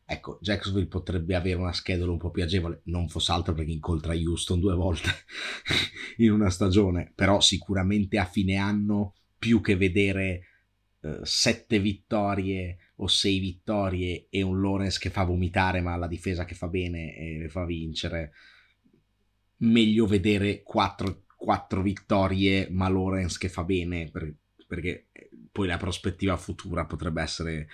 Ecco, 0.04 0.38
Jacksonville 0.42 0.88
potrebbe 0.88 1.34
avere 1.34 1.58
una 1.58 1.72
schedule 1.72 2.10
un 2.10 2.18
po' 2.18 2.30
più 2.30 2.42
agevole, 2.42 2.82
non 2.84 3.08
fosse 3.08 3.32
altro 3.32 3.54
perché 3.54 3.72
incontra 3.72 4.12
Houston 4.12 4.60
due 4.60 4.74
volte 4.74 5.08
in 6.18 6.30
una 6.30 6.50
stagione, 6.50 7.10
però 7.14 7.40
sicuramente 7.40 8.18
a 8.18 8.26
fine 8.26 8.56
anno 8.56 9.14
più 9.38 9.62
che 9.62 9.76
vedere 9.76 10.42
eh, 11.00 11.20
sette 11.22 11.78
vittorie 11.78 12.87
o 13.00 13.06
sei 13.06 13.38
vittorie 13.38 14.26
e 14.30 14.42
un 14.42 14.60
Lawrence 14.60 14.98
che 14.98 15.10
fa 15.10 15.24
vomitare 15.24 15.80
ma 15.80 15.96
la 15.96 16.06
difesa 16.06 16.44
che 16.44 16.54
fa 16.54 16.68
bene 16.68 17.16
e 17.16 17.38
le 17.38 17.48
fa 17.48 17.64
vincere, 17.64 18.32
meglio 19.58 20.06
vedere 20.06 20.62
quattro, 20.62 21.24
quattro 21.36 21.82
vittorie 21.82 22.68
ma 22.70 22.88
Lawrence 22.88 23.38
che 23.38 23.48
fa 23.48 23.64
bene 23.64 24.10
per, 24.10 24.34
perché 24.66 25.08
poi 25.50 25.66
la 25.66 25.76
prospettiva 25.76 26.36
futura 26.36 26.86
potrebbe 26.86 27.22
essere 27.22 27.68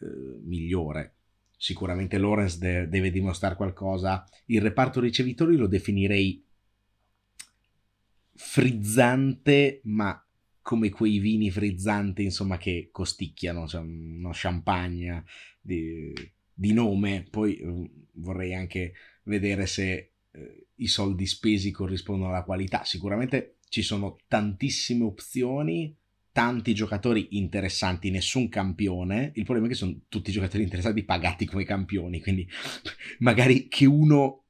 eh, 0.00 0.06
migliore. 0.42 1.14
Sicuramente 1.56 2.18
Lawrence 2.18 2.58
de- 2.58 2.88
deve 2.88 3.10
dimostrare 3.10 3.56
qualcosa. 3.56 4.24
Il 4.46 4.60
reparto 4.60 5.00
ricevitori 5.00 5.56
lo 5.56 5.66
definirei 5.66 6.44
frizzante, 8.34 9.80
ma 9.84 10.27
come 10.68 10.90
quei 10.90 11.18
vini 11.18 11.50
frizzanti, 11.50 12.24
insomma, 12.24 12.58
che 12.58 12.90
costicchiano, 12.92 13.66
cioè 13.66 13.80
uno 13.80 14.32
champagne 14.34 15.24
di, 15.62 16.12
di 16.52 16.74
nome. 16.74 17.26
Poi 17.30 17.56
eh, 17.56 17.90
vorrei 18.16 18.52
anche 18.52 18.92
vedere 19.22 19.64
se 19.64 20.12
eh, 20.30 20.66
i 20.74 20.86
soldi 20.86 21.24
spesi 21.24 21.70
corrispondono 21.70 22.28
alla 22.28 22.44
qualità. 22.44 22.84
Sicuramente 22.84 23.60
ci 23.70 23.80
sono 23.80 24.18
tantissime 24.28 25.04
opzioni 25.04 25.96
tanti 26.32 26.74
giocatori 26.74 27.28
interessanti, 27.38 28.10
nessun 28.10 28.50
campione. 28.50 29.32
Il 29.36 29.44
problema 29.44 29.68
è 29.68 29.70
che 29.70 29.74
sono 29.74 29.98
tutti 30.10 30.30
giocatori 30.30 30.64
interessanti 30.64 31.02
pagati 31.02 31.46
come 31.46 31.64
campioni, 31.64 32.20
quindi 32.20 32.46
magari 33.20 33.68
che 33.68 33.86
uno, 33.86 34.44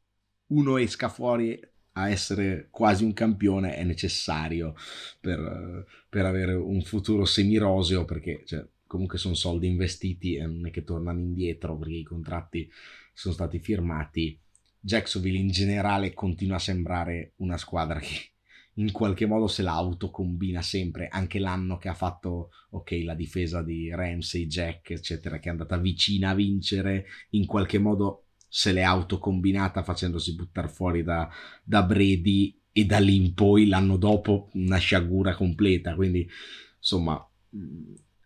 uno 0.46 0.78
esca 0.78 1.08
fuori 1.08 1.60
a 1.98 2.10
essere 2.10 2.68
quasi 2.70 3.04
un 3.04 3.12
campione 3.12 3.74
è 3.74 3.84
necessario 3.84 4.74
per, 5.20 5.84
per 6.08 6.24
avere 6.24 6.54
un 6.54 6.80
futuro 6.82 7.24
semiroseo 7.24 8.04
perché 8.04 8.42
cioè, 8.46 8.64
comunque 8.86 9.18
sono 9.18 9.34
soldi 9.34 9.66
investiti 9.66 10.36
e 10.36 10.46
non 10.46 10.66
è 10.66 10.70
che 10.70 10.84
tornano 10.84 11.18
indietro 11.18 11.76
perché 11.76 11.94
i 11.94 12.04
contratti 12.04 12.70
sono 13.12 13.34
stati 13.34 13.58
firmati. 13.58 14.38
Jacksonville 14.80 15.38
in 15.38 15.48
generale 15.48 16.14
continua 16.14 16.56
a 16.56 16.60
sembrare 16.60 17.32
una 17.36 17.56
squadra 17.56 17.98
che 17.98 18.30
in 18.74 18.92
qualche 18.92 19.26
modo 19.26 19.48
se 19.48 19.62
la 19.62 19.72
autocombina 19.72 20.62
sempre, 20.62 21.08
anche 21.08 21.40
l'anno 21.40 21.78
che 21.78 21.88
ha 21.88 21.94
fatto, 21.94 22.50
ok, 22.70 23.00
la 23.02 23.14
difesa 23.14 23.60
di 23.60 23.90
Ramsey, 23.90 24.46
Jack, 24.46 24.90
eccetera, 24.90 25.40
che 25.40 25.48
è 25.48 25.50
andata 25.50 25.76
vicina 25.76 26.30
a 26.30 26.34
vincere, 26.34 27.06
in 27.30 27.44
qualche 27.44 27.78
modo 27.78 28.27
se 28.48 28.72
l'è 28.72 28.82
autocombinata 28.82 29.82
facendosi 29.82 30.34
buttare 30.34 30.68
fuori 30.68 31.02
da, 31.02 31.28
da 31.62 31.82
Brady 31.82 32.58
e 32.72 32.84
da 32.84 32.98
lì 32.98 33.16
in 33.16 33.34
poi 33.34 33.66
l'anno 33.66 33.96
dopo 33.96 34.50
una 34.54 34.78
sciagura 34.78 35.34
completa, 35.34 35.94
quindi 35.94 36.28
insomma 36.76 37.14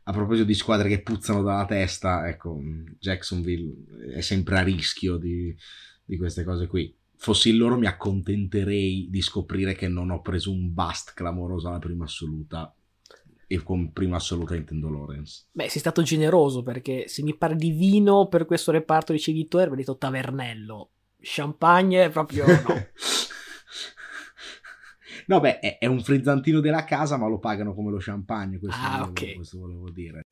a 0.05 0.13
proposito 0.13 0.45
di 0.45 0.55
squadre 0.55 0.89
che 0.89 1.03
puzzano 1.03 1.43
dalla 1.43 1.65
testa, 1.65 2.29
ecco, 2.29 2.61
Jacksonville 2.99 4.15
è 4.15 4.21
sempre 4.21 4.59
a 4.59 4.63
rischio 4.63 5.17
di, 5.17 5.55
di 6.05 6.17
queste 6.17 6.43
cose 6.43 6.67
qui. 6.67 6.95
Fossi 7.17 7.55
loro 7.55 7.79
mi 7.79 7.87
accontenterei 7.87 9.07
di 9.09 9.23
scoprire 9.23 9.75
che 9.75 9.87
non 9.87 10.11
ho 10.11 10.21
preso 10.21 10.51
un 10.51 10.73
bust 10.73 11.13
clamoroso 11.15 11.69
alla 11.69 11.79
prima 11.79 12.05
assoluta 12.05 12.75
e 13.53 13.63
con 13.63 13.93
prima 13.93 14.17
assoluta 14.17 14.57
intendo 14.57 14.89
Lorenz. 14.89 15.49
Beh, 15.53 15.69
sei 15.69 15.81
stato 15.81 16.01
generoso 16.01 16.63
perché 16.63 17.07
se 17.07 17.23
mi 17.23 17.37
parli 17.37 17.57
di 17.57 17.71
vino 17.71 18.27
per 18.29 18.47
questo 18.47 18.71
reparto 18.71 19.13
ricevitore 19.13 19.65
avrei 19.65 19.81
detto 19.81 19.99
tavernello. 19.99 20.91
Champagne 21.21 22.09
proprio 22.09 22.47
no. 22.47 22.87
no, 25.27 25.41
beh, 25.41 25.59
è, 25.61 25.79
è, 25.79 25.87
un 25.87 26.01
frizzantino 26.03 26.61
della 26.61 26.85
casa, 26.85 27.19
ma 27.19 27.29
lo 27.29 27.39
pagano 27.39 27.75
come 27.75 27.91
lo 27.91 27.99
champagne. 28.01 28.59
Questo, 28.59 28.81
ah, 28.81 28.91
volevo, 28.91 29.11
okay. 29.11 29.35
questo 29.35 29.59
volevo 29.59 29.91
dire. 29.91 30.23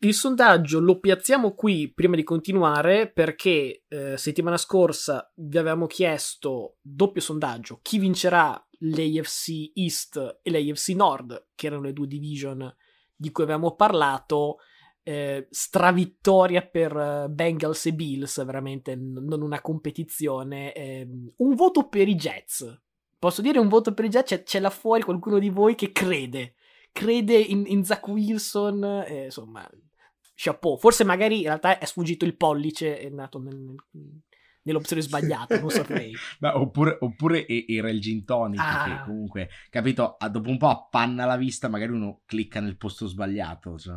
Il 0.00 0.14
sondaggio 0.14 0.78
lo 0.78 1.00
piazziamo 1.00 1.54
qui 1.54 1.92
prima 1.92 2.14
di 2.14 2.22
continuare 2.22 3.10
perché 3.10 3.82
eh, 3.88 4.16
settimana 4.16 4.56
scorsa 4.56 5.28
vi 5.34 5.58
avevamo 5.58 5.86
chiesto 5.86 6.76
doppio 6.80 7.20
sondaggio 7.20 7.80
chi 7.82 7.98
vincerà 7.98 8.64
l'AFC 8.78 9.72
East 9.74 10.38
e 10.40 10.50
l'AFC 10.52 10.90
Nord, 10.90 11.48
che 11.56 11.66
erano 11.66 11.82
le 11.82 11.92
due 11.92 12.06
division 12.06 12.72
di 13.16 13.32
cui 13.32 13.42
avevamo 13.42 13.74
parlato. 13.74 14.58
Eh, 15.02 15.48
stravittoria 15.50 16.60
per 16.60 16.94
uh, 16.94 17.32
Bengals 17.32 17.86
e 17.86 17.94
Bills, 17.94 18.44
veramente 18.44 18.94
non 18.94 19.40
una 19.40 19.60
competizione. 19.60 20.74
Eh, 20.74 21.08
un 21.38 21.54
voto 21.54 21.88
per 21.88 22.06
i 22.06 22.14
Jets. 22.14 22.82
Posso 23.18 23.40
dire 23.40 23.58
un 23.58 23.68
voto 23.68 23.94
per 23.94 24.04
i 24.04 24.10
Jets? 24.10 24.28
C'è, 24.28 24.42
c'è 24.44 24.60
là 24.60 24.70
fuori 24.70 25.02
qualcuno 25.02 25.40
di 25.40 25.48
voi 25.48 25.74
che 25.74 25.90
crede 25.90 26.54
crede 26.98 27.36
in, 27.36 27.64
in 27.66 27.84
Zach 27.84 28.06
Wilson, 28.08 28.82
eh, 29.06 29.24
insomma, 29.26 29.68
chapeau. 30.38 30.78
Forse 30.78 31.02
magari 31.02 31.38
in 31.38 31.46
realtà 31.46 31.78
è 31.78 31.84
sfuggito 31.84 32.24
il 32.24 32.36
pollice, 32.36 33.00
è 33.00 33.08
nato 33.08 33.40
nel, 33.40 33.74
nell'opzione 34.62 35.02
sbagliata, 35.02 35.58
non 35.58 35.70
saprei. 35.70 36.14
Beh, 36.38 36.50
oppure, 36.50 36.96
oppure 37.00 37.44
era 37.66 37.90
il 37.90 38.00
gin 38.00 38.24
tonic 38.24 38.60
ah. 38.60 38.84
che 38.84 39.04
comunque, 39.04 39.48
capito, 39.68 40.16
dopo 40.30 40.48
un 40.48 40.56
po' 40.56 40.68
appanna 40.68 41.26
la 41.26 41.36
vista, 41.36 41.68
magari 41.68 41.90
uno 41.90 42.22
clicca 42.24 42.60
nel 42.60 42.76
posto 42.76 43.08
sbagliato, 43.08 43.76
cioè, 43.78 43.96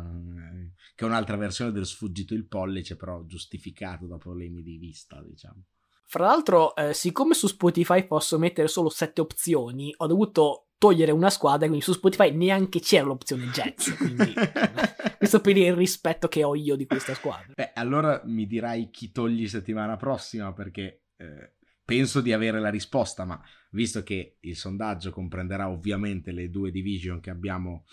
che 0.94 1.04
è 1.04 1.08
un'altra 1.08 1.36
versione 1.36 1.70
del 1.70 1.86
sfuggito 1.86 2.34
il 2.34 2.46
pollice, 2.46 2.96
però 2.96 3.24
giustificato 3.24 4.06
da 4.06 4.16
problemi 4.16 4.62
di 4.62 4.76
vista, 4.78 5.22
diciamo. 5.22 5.62
Fra 6.06 6.26
l'altro, 6.26 6.74
eh, 6.74 6.92
siccome 6.92 7.34
su 7.34 7.46
Spotify 7.46 8.06
posso 8.06 8.38
mettere 8.38 8.68
solo 8.68 8.90
sette 8.90 9.20
opzioni, 9.20 9.94
ho 9.96 10.06
dovuto 10.06 10.71
togliere 10.82 11.12
una 11.12 11.30
squadra, 11.30 11.68
quindi 11.68 11.84
su 11.84 11.92
Spotify 11.92 12.32
neanche 12.32 12.80
c'era 12.80 13.04
l'opzione 13.04 13.46
jazz. 13.52 13.88
Quindi, 13.94 14.34
questo 15.16 15.40
per 15.40 15.56
il 15.56 15.74
rispetto 15.74 16.26
che 16.26 16.42
ho 16.42 16.56
io 16.56 16.74
di 16.74 16.86
questa 16.86 17.14
squadra. 17.14 17.52
Beh, 17.54 17.70
allora 17.74 18.20
mi 18.24 18.48
dirai 18.48 18.90
chi 18.90 19.12
togli 19.12 19.46
settimana 19.46 19.96
prossima, 19.96 20.52
perché 20.52 21.04
eh, 21.18 21.52
penso 21.84 22.20
di 22.20 22.32
avere 22.32 22.58
la 22.58 22.68
risposta, 22.68 23.24
ma 23.24 23.40
visto 23.70 24.02
che 24.02 24.38
il 24.40 24.56
sondaggio 24.56 25.12
comprenderà 25.12 25.68
ovviamente 25.68 26.32
le 26.32 26.50
due 26.50 26.72
division 26.72 27.20
che 27.20 27.30
abbiamo 27.30 27.84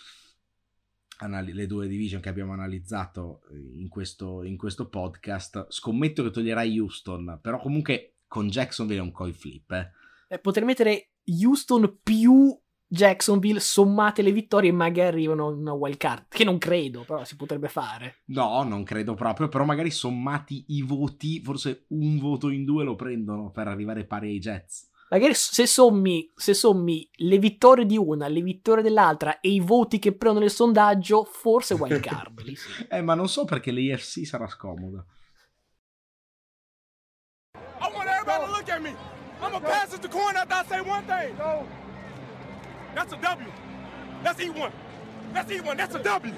le 1.27 1.67
due 1.67 1.87
division 1.87 2.21
che 2.21 2.29
abbiamo 2.29 2.53
analizzato 2.53 3.41
eh, 3.51 3.81
in 3.81 3.87
questo, 3.89 4.41
in 4.41 4.57
questo 4.57 4.87
podcast, 4.87 5.67
scommetto 5.69 6.23
che 6.23 6.31
toglierai 6.31 6.79
Houston, 6.79 7.37
però 7.39 7.59
comunque 7.59 8.21
con 8.25 8.47
Jacksonville 8.47 9.01
è 9.01 9.03
un 9.03 9.11
coin 9.11 9.33
flip. 9.33 9.69
Eh. 9.73 9.91
Eh, 10.29 10.39
potrei 10.39 10.65
mettere 10.65 11.11
Houston 11.25 11.99
più 12.01 12.57
Jacksonville 12.91 13.59
sommate 13.59 14.23
le 14.23 14.31
vittorie 14.31 14.71
e 14.71 14.73
magari 14.73 15.07
arrivano 15.09 15.51
in 15.51 15.59
una 15.59 15.73
wild 15.73 15.97
card, 15.97 16.25
che 16.27 16.43
non 16.43 16.57
credo, 16.57 17.03
però 17.05 17.23
si 17.23 17.35
potrebbe 17.35 17.67
fare. 17.67 18.21
No, 18.25 18.63
non 18.63 18.83
credo 18.83 19.13
proprio, 19.13 19.47
però 19.47 19.63
magari 19.63 19.91
sommati 19.91 20.65
i 20.69 20.81
voti, 20.81 21.39
forse 21.41 21.85
un 21.89 22.17
voto 22.17 22.49
in 22.49 22.65
due 22.65 22.83
lo 22.83 22.95
prendono 22.95 23.51
per 23.51 23.67
arrivare 23.67 24.05
pari 24.05 24.29
ai 24.29 24.39
Jets 24.39 24.87
magari 25.09 25.33
se 25.33 25.65
sommi, 25.65 26.31
se 26.35 26.53
sommi 26.53 27.09
le 27.17 27.39
vittorie 27.39 27.85
di 27.85 27.97
una, 27.97 28.27
le 28.27 28.41
vittorie 28.41 28.83
dell'altra 28.83 29.39
e 29.39 29.49
i 29.49 29.59
voti 29.59 29.99
che 29.99 30.11
prendono 30.11 30.45
nel 30.45 30.53
sondaggio, 30.53 31.23
forse 31.23 31.73
wild 31.73 31.99
card. 32.05 32.41
lì 32.41 32.55
sì. 32.55 32.85
eh, 32.87 33.01
ma 33.01 33.15
non 33.15 33.27
so 33.27 33.45
perché 33.45 33.71
l'EFC 33.71 34.25
sarà 34.25 34.47
scomoda. 34.47 35.03
I 37.81 37.91
want 37.91 38.07
everybody 38.07 38.45
to 38.45 38.51
look 38.51 38.69
at 38.69 38.81
me. 38.81 38.93
I'm 39.41 39.51
gonna 39.51 39.59
pass 39.61 39.93
it 39.93 40.01
to 40.01 40.09
coin 40.09 40.35
after 40.35 40.53
I 40.53 40.65
say 40.67 40.79
one 40.81 41.05
thing. 41.05 41.88
That's 42.95 43.13
a 43.13 43.17
W. 43.17 43.51
Let's 44.23 44.39
eat 44.41 44.55
one. 44.55 44.71
Let's 45.33 45.51
eat 45.51 45.63
one. 45.63 45.77
That's 45.77 45.95
a 45.95 45.99
W. 45.99 46.33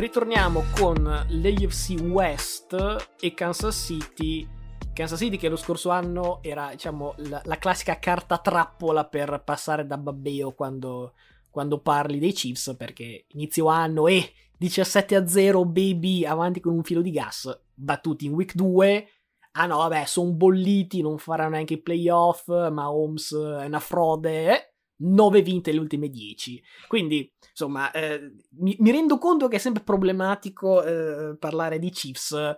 ritorniamo 0.00 0.64
con 0.76 1.02
l'AFC 1.28 2.00
West 2.00 2.74
e 3.20 3.34
Kansas 3.34 3.76
City. 3.76 4.48
Kansas 4.94 5.18
City 5.18 5.36
che 5.36 5.50
lo 5.50 5.56
scorso 5.56 5.90
anno 5.90 6.38
era, 6.42 6.70
diciamo, 6.70 7.12
la, 7.18 7.40
la 7.44 7.58
classica 7.58 7.98
carta 7.98 8.38
trappola 8.38 9.04
per 9.04 9.42
passare 9.44 9.86
da 9.86 9.98
babbeo 9.98 10.52
quando, 10.52 11.12
quando 11.50 11.80
parli 11.80 12.18
dei 12.18 12.32
Chiefs, 12.32 12.74
perché 12.76 13.26
inizio 13.28 13.66
anno 13.66 14.06
e 14.06 14.32
17 14.56 15.16
a 15.16 15.26
0, 15.26 15.64
baby, 15.64 16.24
avanti 16.24 16.60
con 16.60 16.74
un 16.74 16.82
filo 16.82 17.00
di 17.00 17.10
gas, 17.10 17.60
battuti 17.74 18.26
in 18.26 18.34
week 18.34 18.54
2. 18.54 19.08
Ah 19.52 19.66
no, 19.66 19.78
vabbè, 19.78 20.04
sono 20.04 20.32
bolliti, 20.32 21.00
non 21.00 21.18
faranno 21.18 21.50
neanche 21.50 21.74
i 21.74 21.82
playoff, 21.82 22.46
ma 22.48 22.92
Holmes 22.92 23.34
è 23.34 23.64
una 23.66 23.80
frode. 23.80 24.52
Eh? 24.52 24.70
9 25.00 25.42
vinte 25.42 25.72
le 25.72 25.78
ultime 25.78 26.08
10. 26.08 26.62
Quindi, 26.86 27.32
insomma, 27.50 27.90
eh, 27.92 28.32
mi, 28.58 28.76
mi, 28.78 28.90
rendo 28.90 29.18
conto 29.18 29.48
che 29.48 29.56
è 29.56 29.58
sempre 29.58 29.82
problematico 29.82 30.82
eh, 30.82 31.36
parlare 31.38 31.78
di 31.78 31.90
Chiefs. 31.90 32.56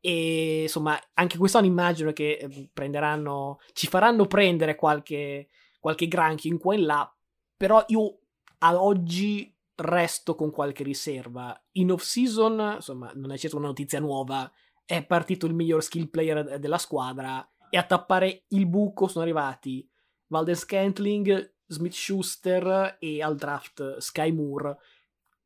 E 0.00 0.62
insomma, 0.62 0.98
anche 1.14 1.38
quest'anno 1.38 1.66
immagino 1.66 2.12
che 2.12 2.38
eh, 2.40 2.70
prenderanno, 2.72 3.58
ci 3.72 3.86
faranno 3.86 4.26
prendere 4.26 4.76
qualche, 4.76 5.48
qualche 5.78 6.08
granchio 6.08 6.50
in 6.50 6.58
qua 6.58 6.74
e 6.74 6.78
là. 6.78 7.12
Però 7.58 7.84
io 7.88 8.20
ad 8.60 8.76
oggi 8.76 9.54
resto 9.74 10.34
con 10.34 10.50
qualche 10.50 10.82
riserva. 10.82 11.54
In 11.72 11.92
off 11.92 12.02
season, 12.02 12.76
insomma, 12.76 13.12
non 13.14 13.32
è 13.32 13.36
certo 13.36 13.56
una 13.56 13.66
notizia 13.66 14.00
nuova. 14.00 14.50
È 14.84 15.04
partito 15.04 15.44
il 15.44 15.54
miglior 15.54 15.82
skill 15.82 16.08
player 16.08 16.58
della 16.58 16.78
squadra 16.78 17.46
e 17.68 17.76
a 17.76 17.82
tappare 17.82 18.44
il 18.48 18.66
buco 18.66 19.06
sono 19.06 19.24
arrivati 19.24 19.86
Valden 20.28 20.54
Scantling, 20.54 21.54
Smith 21.66 21.92
Schuster 21.92 22.96
e 22.98 23.22
al 23.22 23.36
draft 23.36 23.98
Sky 23.98 24.32
Moore 24.32 24.78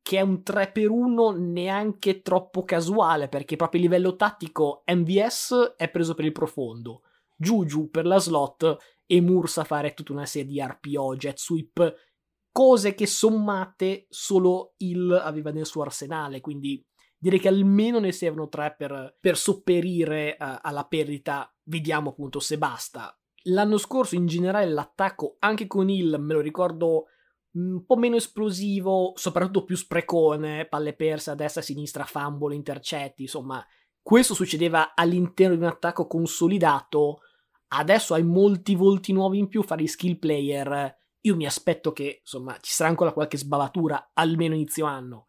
che 0.01 0.17
è 0.17 0.21
un 0.21 0.43
3 0.43 0.71
per 0.71 0.89
1 0.89 1.31
neanche 1.31 2.21
troppo 2.21 2.63
casuale 2.63 3.27
perché 3.27 3.55
proprio 3.55 3.81
a 3.81 3.83
livello 3.83 4.15
tattico 4.15 4.83
MVS 4.85 5.75
è 5.77 5.89
preso 5.89 6.13
per 6.13 6.25
il 6.25 6.31
profondo 6.31 7.03
Juju 7.35 7.89
per 7.89 8.05
la 8.05 8.19
slot 8.19 8.77
e 9.13 9.21
Moore 9.21 9.47
sa 9.47 9.63
fare 9.63 9.93
tutta 9.93 10.13
una 10.13 10.25
serie 10.25 10.47
di 10.47 10.61
RPO, 10.61 11.15
jet 11.15 11.37
sweep 11.37 11.95
cose 12.51 12.93
che 12.93 13.07
sommate 13.07 14.05
solo 14.09 14.73
Hill 14.77 15.11
aveva 15.11 15.51
nel 15.51 15.65
suo 15.65 15.81
arsenale 15.81 16.39
quindi 16.39 16.85
direi 17.17 17.39
che 17.39 17.47
almeno 17.47 17.99
ne 17.99 18.11
servono 18.11 18.47
tre 18.47 18.75
per, 18.77 19.17
per 19.19 19.37
sopperire 19.37 20.37
uh, 20.39 20.59
alla 20.61 20.85
perdita 20.85 21.51
vediamo 21.63 22.11
appunto 22.11 22.39
se 22.39 22.57
basta 22.57 23.17
L'anno 23.47 23.77
scorso 23.77 24.15
in 24.15 24.25
generale 24.25 24.71
l'attacco 24.71 25.35
anche 25.39 25.67
con 25.67 25.89
il, 25.89 26.15
me 26.19 26.33
lo 26.33 26.39
ricordo, 26.39 27.07
un 27.53 27.83
po' 27.85 27.97
meno 27.97 28.15
esplosivo, 28.15 29.11
soprattutto 29.15 29.65
più 29.65 29.75
sprecone, 29.75 30.65
palle 30.65 30.95
perse 30.95 31.31
a 31.31 31.35
destra 31.35 31.59
a 31.59 31.63
sinistra, 31.63 32.05
fumble, 32.05 32.55
intercetti, 32.55 33.23
insomma, 33.23 33.63
questo 34.01 34.33
succedeva 34.33 34.93
all'interno 34.95 35.55
di 35.55 35.61
un 35.61 35.67
attacco 35.67 36.07
consolidato. 36.07 37.19
Adesso 37.75 38.13
hai 38.13 38.23
molti 38.23 38.75
volti 38.75 39.13
nuovi 39.13 39.39
in 39.39 39.47
più, 39.47 39.63
fare 39.63 39.83
i 39.83 39.87
skill 39.87 40.17
player. 40.17 40.95
Io 41.21 41.35
mi 41.35 41.45
aspetto 41.45 41.91
che, 41.91 42.19
insomma, 42.21 42.57
ci 42.59 42.71
sarà 42.71 42.89
ancora 42.89 43.13
qualche 43.13 43.37
sbavatura, 43.37 44.11
almeno 44.13 44.53
inizio 44.53 44.85
anno. 44.85 45.27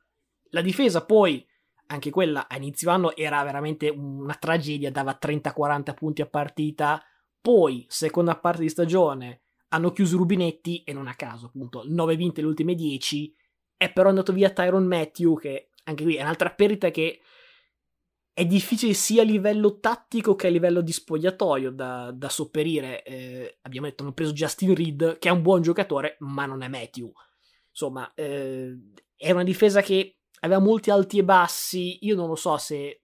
La 0.51 0.61
difesa 0.61 1.05
poi, 1.05 1.47
anche 1.87 2.11
quella 2.11 2.47
a 2.47 2.57
inizio 2.57 2.91
anno 2.91 3.17
era 3.17 3.43
veramente 3.45 3.89
una 3.89 4.35
tragedia, 4.35 4.91
dava 4.91 5.19
30-40 5.21 5.95
punti 5.95 6.23
a 6.23 6.27
partita 6.27 7.03
poi, 7.41 7.85
seconda 7.89 8.37
parte 8.37 8.63
di 8.63 8.69
stagione, 8.69 9.43
hanno 9.69 9.93
chiuso 9.93 10.15
i 10.15 10.19
rubinetti 10.19 10.83
e 10.83 10.93
non 10.93 11.07
a 11.07 11.15
caso, 11.15 11.47
appunto, 11.47 11.83
9 11.87 12.17
vinte 12.17 12.41
le 12.41 12.47
ultime 12.47 12.75
10. 12.75 13.35
È 13.77 13.93
però 13.93 14.09
andato 14.09 14.33
via 14.33 14.51
Tyron 14.51 14.87
Matthew, 14.87 15.39
che 15.39 15.71
anche 15.85 16.05
qui 16.05 16.17
è 16.17 16.23
un'altra 16.23 16.51
perdita 16.51 16.91
che 16.91 17.21
è 18.35 18.45
difficile 18.45 18.95
sia 18.95 19.23
a 19.23 19.25
livello 19.25 19.79
tattico 19.79 20.35
che 20.35 20.49
a 20.49 20.51
livello 20.51 20.81
di 20.81 20.91
spogliatoio 20.91 21.71
da, 21.71 22.11
da 22.11 22.29
sopperire. 22.29 23.05
Eh, 23.05 23.59
abbiamo 23.63 23.87
detto, 23.87 24.03
hanno 24.03 24.13
preso 24.13 24.33
Justin 24.33 24.75
Reed, 24.75 25.19
che 25.19 25.29
è 25.29 25.33
un 25.33 25.41
buon 25.41 25.63
giocatore, 25.63 26.17
ma 26.19 26.45
non 26.45 26.63
è 26.63 26.69
Matthew. 26.69 27.13
Insomma, 27.71 28.13
eh, 28.15 28.77
è 29.17 29.31
una 29.31 29.45
difesa 29.45 29.83
che 29.83 30.17
aveva 30.41 30.59
molti 30.59 30.91
alti 30.91 31.19
e 31.19 31.25
bassi. 31.25 32.05
Io 32.07 32.17
non 32.17 32.27
lo 32.27 32.35
so 32.35 32.57
se 32.57 33.03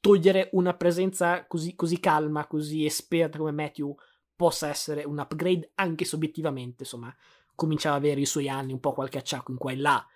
togliere 0.00 0.50
una 0.52 0.74
presenza 0.74 1.46
così, 1.48 1.74
così 1.74 1.98
calma, 1.98 2.46
così 2.46 2.84
esperta 2.84 3.38
come 3.38 3.50
Matthew 3.50 3.92
possa 4.36 4.68
essere 4.68 5.02
un 5.02 5.18
upgrade, 5.18 5.72
anche 5.74 6.04
se 6.04 6.14
obiettivamente, 6.14 6.84
insomma, 6.84 7.12
cominciava 7.56 7.96
ad 7.96 8.04
avere 8.04 8.20
i 8.20 8.26
suoi 8.26 8.48
anni, 8.48 8.72
un 8.72 8.80
po' 8.80 8.92
qualche 8.92 9.18
acciacco 9.18 9.50
in 9.50 9.58
qua 9.58 9.72
e 9.72 9.76
là. 9.76 10.06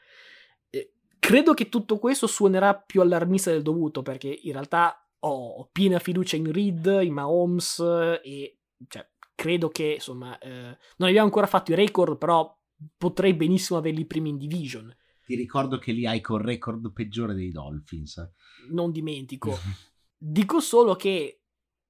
Eh, 1.25 1.27
credo 1.27 1.55
che 1.55 1.69
tutto 1.69 1.99
questo 1.99 2.27
suonerà 2.27 2.75
più 2.75 3.01
allarmista 3.01 3.51
del 3.51 3.63
dovuto, 3.63 4.03
perché 4.03 4.29
in 4.43 4.53
realtà 4.53 4.99
ho 5.21 5.69
piena 5.73 5.99
fiducia 5.99 6.37
in 6.37 6.53
Reed, 6.53 7.01
in 7.03 7.13
Mahomes 7.13 7.79
e 8.23 8.59
cioè, 8.89 9.09
credo 9.35 9.69
che, 9.71 9.95
insomma, 9.95 10.39
eh, 10.39 10.51
non 10.97 11.09
abbiamo 11.09 11.27
ancora 11.27 11.47
fatto 11.47 11.73
i 11.73 11.77
record, 11.77 12.19
però 12.19 12.55
potrei 12.97 13.35
benissimo 13.35 13.79
averli 13.79 14.05
primi 14.05 14.31
in 14.31 14.39
division. 14.39 14.95
Ti 15.25 15.35
ricordo 15.35 15.79
che 15.79 15.93
li 15.93 16.07
hai 16.07 16.21
col 16.21 16.43
record 16.43 16.93
peggiore 16.93 17.35
dei 17.35 17.51
Dolphins. 17.51 18.33
Non 18.71 18.91
dimentico. 18.91 19.57
Dico 20.17 20.61
solo 20.61 20.95
che 20.95 21.45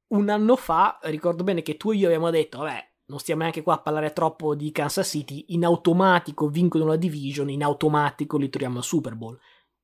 un 0.08 0.28
anno 0.28 0.54
fa, 0.56 0.98
ricordo 1.02 1.42
bene 1.42 1.62
che 1.62 1.76
tu 1.76 1.90
e 1.90 1.96
io 1.96 2.06
abbiamo 2.06 2.30
detto, 2.30 2.58
vabbè, 2.58 2.93
non 3.06 3.18
stiamo 3.18 3.42
neanche 3.42 3.62
qua 3.62 3.74
a 3.74 3.80
parlare 3.80 4.12
troppo 4.12 4.54
di 4.54 4.72
Kansas 4.72 5.08
City, 5.08 5.46
in 5.48 5.64
automatico 5.64 6.48
vincono 6.48 6.86
la 6.86 6.96
division, 6.96 7.50
in 7.50 7.62
automatico 7.62 8.36
li 8.36 8.48
troviamo 8.48 8.78
al 8.78 8.84
Super 8.84 9.14
Bowl. 9.14 9.38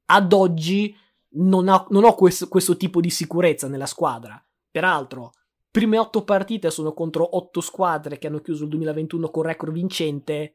Ad 0.06 0.32
oggi 0.32 0.96
non 1.34 1.68
ho, 1.68 1.86
non 1.90 2.04
ho 2.04 2.14
questo, 2.14 2.48
questo 2.48 2.76
tipo 2.76 3.00
di 3.00 3.10
sicurezza 3.10 3.68
nella 3.68 3.86
squadra. 3.86 4.42
Peraltro, 4.70 5.32
prime 5.70 5.98
otto 5.98 6.24
partite 6.24 6.70
sono 6.70 6.92
contro 6.92 7.36
otto 7.36 7.60
squadre 7.60 8.18
che 8.18 8.26
hanno 8.26 8.40
chiuso 8.40 8.64
il 8.64 8.70
2021 8.70 9.30
con 9.30 9.42
record 9.42 9.72
vincente 9.72 10.54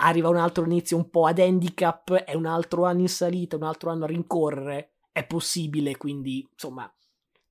arriva 0.00 0.28
un 0.28 0.36
altro 0.36 0.64
inizio 0.64 0.96
un 0.96 1.10
po' 1.10 1.26
ad 1.26 1.38
handicap, 1.38 2.12
è 2.12 2.34
un 2.34 2.46
altro 2.46 2.84
anno 2.84 3.00
in 3.00 3.08
salita, 3.08 3.56
un 3.56 3.62
altro 3.62 3.90
anno 3.90 4.04
a 4.04 4.08
rincorrere, 4.08 4.92
è 5.12 5.26
possibile, 5.26 5.96
quindi 5.96 6.46
insomma 6.50 6.92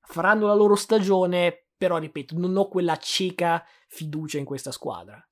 faranno 0.00 0.46
la 0.46 0.54
loro 0.54 0.74
stagione, 0.74 1.67
però 1.78 1.96
ripeto, 1.98 2.36
non 2.36 2.56
ho 2.56 2.68
quella 2.68 2.96
cieca 2.98 3.64
fiducia 3.86 4.36
in 4.38 4.44
questa 4.44 4.72
squadra. 4.72 5.24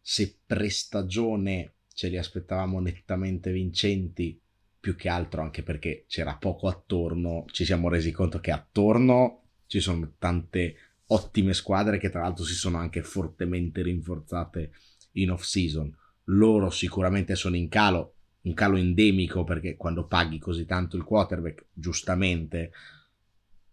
Se 0.00 0.40
pre-stagione 0.44 1.76
ce 1.94 2.08
li 2.08 2.18
aspettavamo 2.18 2.78
nettamente 2.78 3.50
vincenti, 3.50 4.38
più 4.78 4.94
che 4.96 5.08
altro 5.08 5.40
anche 5.40 5.62
perché 5.62 6.04
c'era 6.06 6.36
poco 6.36 6.68
attorno, 6.68 7.46
ci 7.50 7.64
siamo 7.64 7.88
resi 7.88 8.12
conto 8.12 8.38
che 8.38 8.50
attorno 8.50 9.44
ci 9.66 9.80
sono 9.80 10.12
tante 10.18 10.76
ottime 11.06 11.54
squadre 11.54 11.98
che 11.98 12.10
tra 12.10 12.20
l'altro 12.20 12.44
si 12.44 12.54
sono 12.54 12.76
anche 12.76 13.02
fortemente 13.02 13.82
rinforzate 13.82 14.72
in 15.12 15.30
off 15.30 15.42
season. 15.42 15.90
Loro 16.24 16.68
sicuramente 16.68 17.34
sono 17.34 17.56
in 17.56 17.68
calo, 17.68 18.16
un 18.42 18.52
calo 18.52 18.76
endemico 18.76 19.42
perché 19.44 19.76
quando 19.76 20.06
paghi 20.06 20.38
così 20.38 20.66
tanto 20.66 20.96
il 20.96 21.04
quarterback, 21.04 21.66
giustamente 21.72 22.72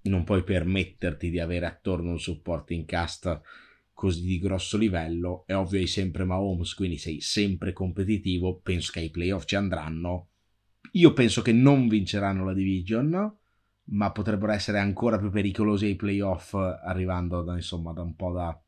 non 0.03 0.23
puoi 0.23 0.43
permetterti 0.43 1.29
di 1.29 1.39
avere 1.39 1.65
attorno 1.65 2.11
un 2.11 2.19
supporting 2.19 2.85
cast 2.85 3.41
così 3.93 4.23
di 4.23 4.39
grosso 4.39 4.77
livello. 4.77 5.43
È 5.45 5.53
ovvio 5.53 5.79
hai 5.79 5.87
sempre 5.87 6.23
Mahomes, 6.23 6.73
quindi 6.73 6.97
sei 6.97 7.21
sempre 7.21 7.71
competitivo. 7.71 8.59
Penso 8.59 8.91
che 8.93 8.99
ai 8.99 9.11
playoff 9.11 9.45
ci 9.45 9.55
andranno. 9.55 10.29
Io 10.93 11.13
penso 11.13 11.41
che 11.41 11.51
non 11.51 11.87
vinceranno 11.87 12.43
la 12.43 12.53
division, 12.53 13.37
ma 13.83 14.11
potrebbero 14.11 14.51
essere 14.51 14.79
ancora 14.79 15.19
più 15.19 15.29
pericolosi 15.29 15.85
ai 15.85 15.95
playoff, 15.95 16.55
arrivando 16.55 17.43
da, 17.43 17.53
insomma, 17.53 17.93
da 17.93 18.01
un 18.01 18.15
po' 18.15 18.31
da, 18.31 18.59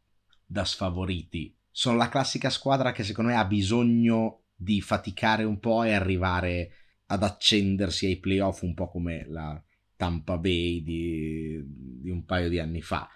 da 0.45 0.63
sfavoriti. 0.63 1.55
Sono 1.71 1.97
la 1.97 2.09
classica 2.09 2.51
squadra 2.51 2.91
che 2.91 3.03
secondo 3.03 3.31
me 3.31 3.37
ha 3.37 3.45
bisogno 3.45 4.43
di 4.55 4.81
faticare 4.81 5.43
un 5.43 5.59
po' 5.59 5.81
e 5.81 5.93
arrivare 5.93 6.71
ad 7.07 7.23
accendersi 7.23 8.05
ai 8.05 8.17
playoff 8.17 8.61
un 8.61 8.75
po' 8.75 8.87
come 8.87 9.25
la 9.27 9.61
Tampa 10.03 10.37
Bay 10.37 10.83
di, 10.83 11.63
di 11.65 12.09
un 12.09 12.25
paio 12.25 12.49
di 12.49 12.59
anni 12.59 12.81
fa. 12.81 13.07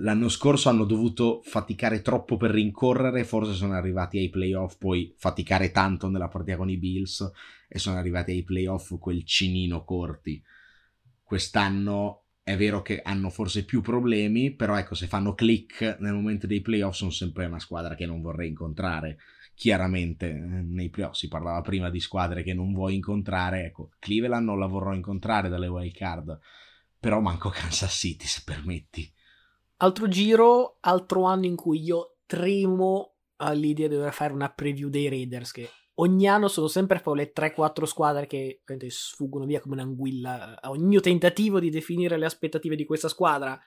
L'anno 0.00 0.28
scorso 0.28 0.68
hanno 0.68 0.84
dovuto 0.84 1.40
faticare 1.42 2.02
troppo 2.02 2.36
per 2.36 2.50
rincorrere, 2.50 3.24
forse 3.24 3.54
sono 3.54 3.72
arrivati 3.72 4.18
ai 4.18 4.28
playoff, 4.28 4.76
poi 4.76 5.14
faticare 5.16 5.70
tanto 5.70 6.10
nella 6.10 6.28
partita 6.28 6.58
con 6.58 6.68
i 6.68 6.76
Bills 6.76 7.30
e 7.66 7.78
sono 7.78 7.96
arrivati 7.96 8.32
ai 8.32 8.42
playoff 8.42 8.98
quel 8.98 9.24
cinino 9.24 9.84
corti. 9.84 10.42
Quest'anno 11.22 12.24
è 12.42 12.54
vero 12.58 12.82
che 12.82 13.00
hanno 13.00 13.30
forse 13.30 13.64
più 13.64 13.80
problemi, 13.80 14.50
però 14.50 14.76
ecco, 14.76 14.94
se 14.94 15.06
fanno 15.06 15.34
click 15.34 15.96
nel 16.00 16.12
momento 16.12 16.46
dei 16.46 16.60
playoff 16.60 16.94
sono 16.94 17.10
sempre 17.10 17.46
una 17.46 17.58
squadra 17.58 17.94
che 17.94 18.04
non 18.04 18.20
vorrei 18.20 18.48
incontrare. 18.48 19.16
Chiaramente 19.58 20.28
eh, 20.28 20.34
nei 20.38 20.88
playoff 20.88 21.16
si 21.16 21.26
parlava 21.26 21.60
prima 21.62 21.90
di 21.90 21.98
squadre 21.98 22.44
che 22.44 22.54
non 22.54 22.72
vuoi 22.72 22.94
incontrare, 22.94 23.64
ecco, 23.64 23.90
Cleveland 23.98 24.46
non 24.46 24.60
la 24.60 24.68
vorrò 24.68 24.94
incontrare 24.94 25.48
dalle 25.48 25.66
wild 25.66 25.92
card, 25.92 26.38
però 27.00 27.18
manco 27.18 27.48
Kansas 27.50 27.92
City 27.92 28.24
se 28.24 28.42
permetti. 28.44 29.12
Altro 29.78 30.06
giro, 30.06 30.76
altro 30.78 31.24
anno 31.24 31.46
in 31.46 31.56
cui 31.56 31.82
io 31.82 32.18
tremo 32.26 33.16
all'idea 33.38 33.88
di 33.88 33.96
dover 33.96 34.12
fare 34.12 34.32
una 34.32 34.48
preview 34.48 34.88
dei 34.90 35.08
Raiders 35.08 35.50
che 35.50 35.68
ogni 35.94 36.28
anno 36.28 36.46
sono 36.46 36.68
sempre 36.68 37.00
poi 37.00 37.16
le 37.16 37.32
3-4 37.34 37.82
squadre 37.82 38.28
che 38.28 38.62
sfuggono 38.86 39.44
via 39.44 39.60
come 39.60 39.74
un'anguilla 39.74 40.60
a 40.60 40.70
ogni 40.70 41.00
tentativo 41.00 41.58
di 41.58 41.70
definire 41.70 42.16
le 42.16 42.26
aspettative 42.26 42.76
di 42.76 42.84
questa 42.84 43.08
squadra. 43.08 43.60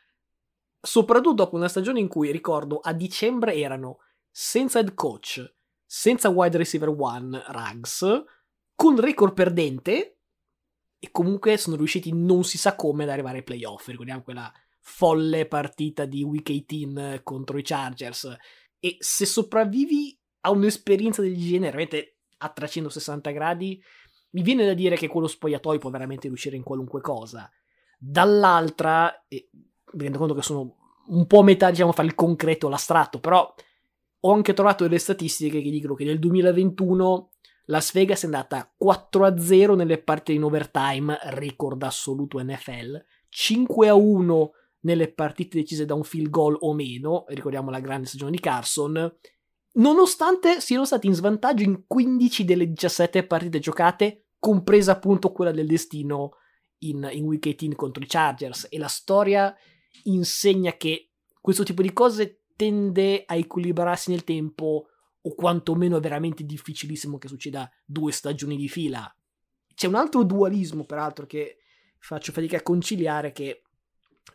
Soprattutto 0.80 1.44
dopo 1.44 1.58
una 1.58 1.68
stagione 1.68 2.00
in 2.00 2.08
cui, 2.08 2.32
ricordo, 2.32 2.78
a 2.78 2.94
dicembre 2.94 3.56
erano 3.56 3.98
senza 4.30 4.80
head 4.80 4.94
coach, 4.94 5.60
senza 5.94 6.30
wide 6.30 6.58
receiver 6.58 6.88
one, 6.88 7.44
Rags, 7.48 8.24
con 8.74 8.98
record 8.98 9.34
perdente 9.34 10.20
e 10.98 11.12
comunque 11.12 11.58
sono 11.58 11.76
riusciti 11.76 12.14
non 12.14 12.46
si 12.46 12.58
sa 12.58 12.78
come 12.78 13.04
ad 13.04 13.10
arrivare 13.10 13.40
ai 13.40 13.44
playoff. 13.44 13.88
Ricordiamo 13.88 14.22
quella 14.22 14.50
folle 14.80 15.48
partita 15.48 16.06
di 16.06 16.24
Week 16.24 16.50
18 16.50 17.24
contro 17.24 17.58
i 17.58 17.62
Chargers. 17.62 18.34
E 18.80 18.96
se 19.00 19.26
sopravvivi 19.26 20.18
a 20.42 20.52
un'esperienza 20.52 21.22
del 21.22 21.36
genere, 21.36 21.72
veramente 21.72 22.20
a 22.38 22.48
360 22.48 23.32
gradi, 23.32 23.84
mi 24.30 24.44
viene 24.44 24.66
da 24.66 24.74
dire 24.74 24.96
che 24.96 25.10
quello 25.10 25.28
spogliatoio 25.28 25.80
può 25.80 25.90
veramente 25.90 26.30
riuscire 26.30 26.56
in 26.56 26.64
qualunque 26.64 27.02
cosa. 27.02 27.52
Dall'altra, 27.98 29.26
e 29.28 29.50
mi 29.52 30.04
rendo 30.04 30.20
conto 30.20 30.36
che 30.36 30.42
sono 30.42 31.04
un 31.08 31.28
po' 31.28 31.40
a 31.40 31.44
metà, 31.44 31.70
diciamo, 31.70 31.92
fra 31.92 32.04
il 32.04 32.16
concreto 32.16 32.70
l'astratto, 32.70 33.20
però 33.20 33.54
ho 34.22 34.34
anche 34.34 34.54
trovato 34.54 34.84
delle 34.84 35.00
statistiche 35.00 35.62
che 35.62 35.70
dicono 35.70 35.96
che 35.96 36.04
nel 36.04 36.20
2021 36.20 37.32
Las 37.66 37.94
Vegas 37.94 38.24
è 38.24 38.26
andata 38.26 38.74
4-0 38.82 39.76
nelle 39.76 40.02
partite 40.02 40.34
in 40.34 40.44
overtime, 40.44 41.18
record 41.24 41.82
assoluto 41.84 42.42
NFL, 42.42 43.04
5-1 43.32 44.50
nelle 44.82 45.12
partite 45.12 45.60
decise 45.60 45.86
da 45.86 45.94
un 45.94 46.04
field 46.04 46.30
goal 46.30 46.58
o 46.60 46.74
meno, 46.74 47.26
ricordiamo 47.28 47.70
la 47.70 47.80
grande 47.80 48.08
stagione 48.08 48.32
di 48.32 48.40
Carson, 48.40 49.16
nonostante 49.74 50.60
siano 50.60 50.86
stati 50.86 51.08
in 51.08 51.14
svantaggio 51.14 51.64
in 51.64 51.84
15 51.88 52.46
delle 52.46 52.68
17 52.68 53.26
partite 53.26 53.60
giocate, 53.60 54.26
compresa 54.40 54.94
appunto 54.94 55.32
quella 55.32 55.52
del 55.52 55.68
destino 55.68 56.32
in, 56.80 57.08
in 57.12 57.26
Week 57.26 57.44
18 57.44 57.76
contro 57.76 58.04
i 58.04 58.08
Chargers. 58.08 58.68
E 58.70 58.78
la 58.78 58.88
storia 58.88 59.56
insegna 60.04 60.74
che 60.74 61.12
questo 61.40 61.64
tipo 61.64 61.82
di 61.82 61.94
cose 61.94 62.41
tende 62.62 63.24
a 63.26 63.34
equilibrarsi 63.34 64.12
nel 64.12 64.24
tempo, 64.24 64.88
o 65.20 65.34
quantomeno 65.34 65.98
è 65.98 66.00
veramente 66.00 66.46
difficilissimo 66.46 67.18
che 67.18 67.28
succeda 67.28 67.68
due 67.84 68.12
stagioni 68.12 68.56
di 68.56 68.70
fila. 68.70 69.12
C'è 69.74 69.88
un 69.88 69.96
altro 69.96 70.24
dualismo, 70.24 70.86
peraltro, 70.86 71.26
che 71.26 71.58
faccio 71.98 72.32
fatica 72.32 72.58
a 72.58 72.62
conciliare, 72.62 73.32
che 73.32 73.64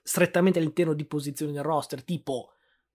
strettamente 0.03 0.59
all'interno 0.59 0.93
di 0.93 1.05
posizioni 1.05 1.53
del 1.53 1.63
roster, 1.63 2.03
tipo 2.03 2.51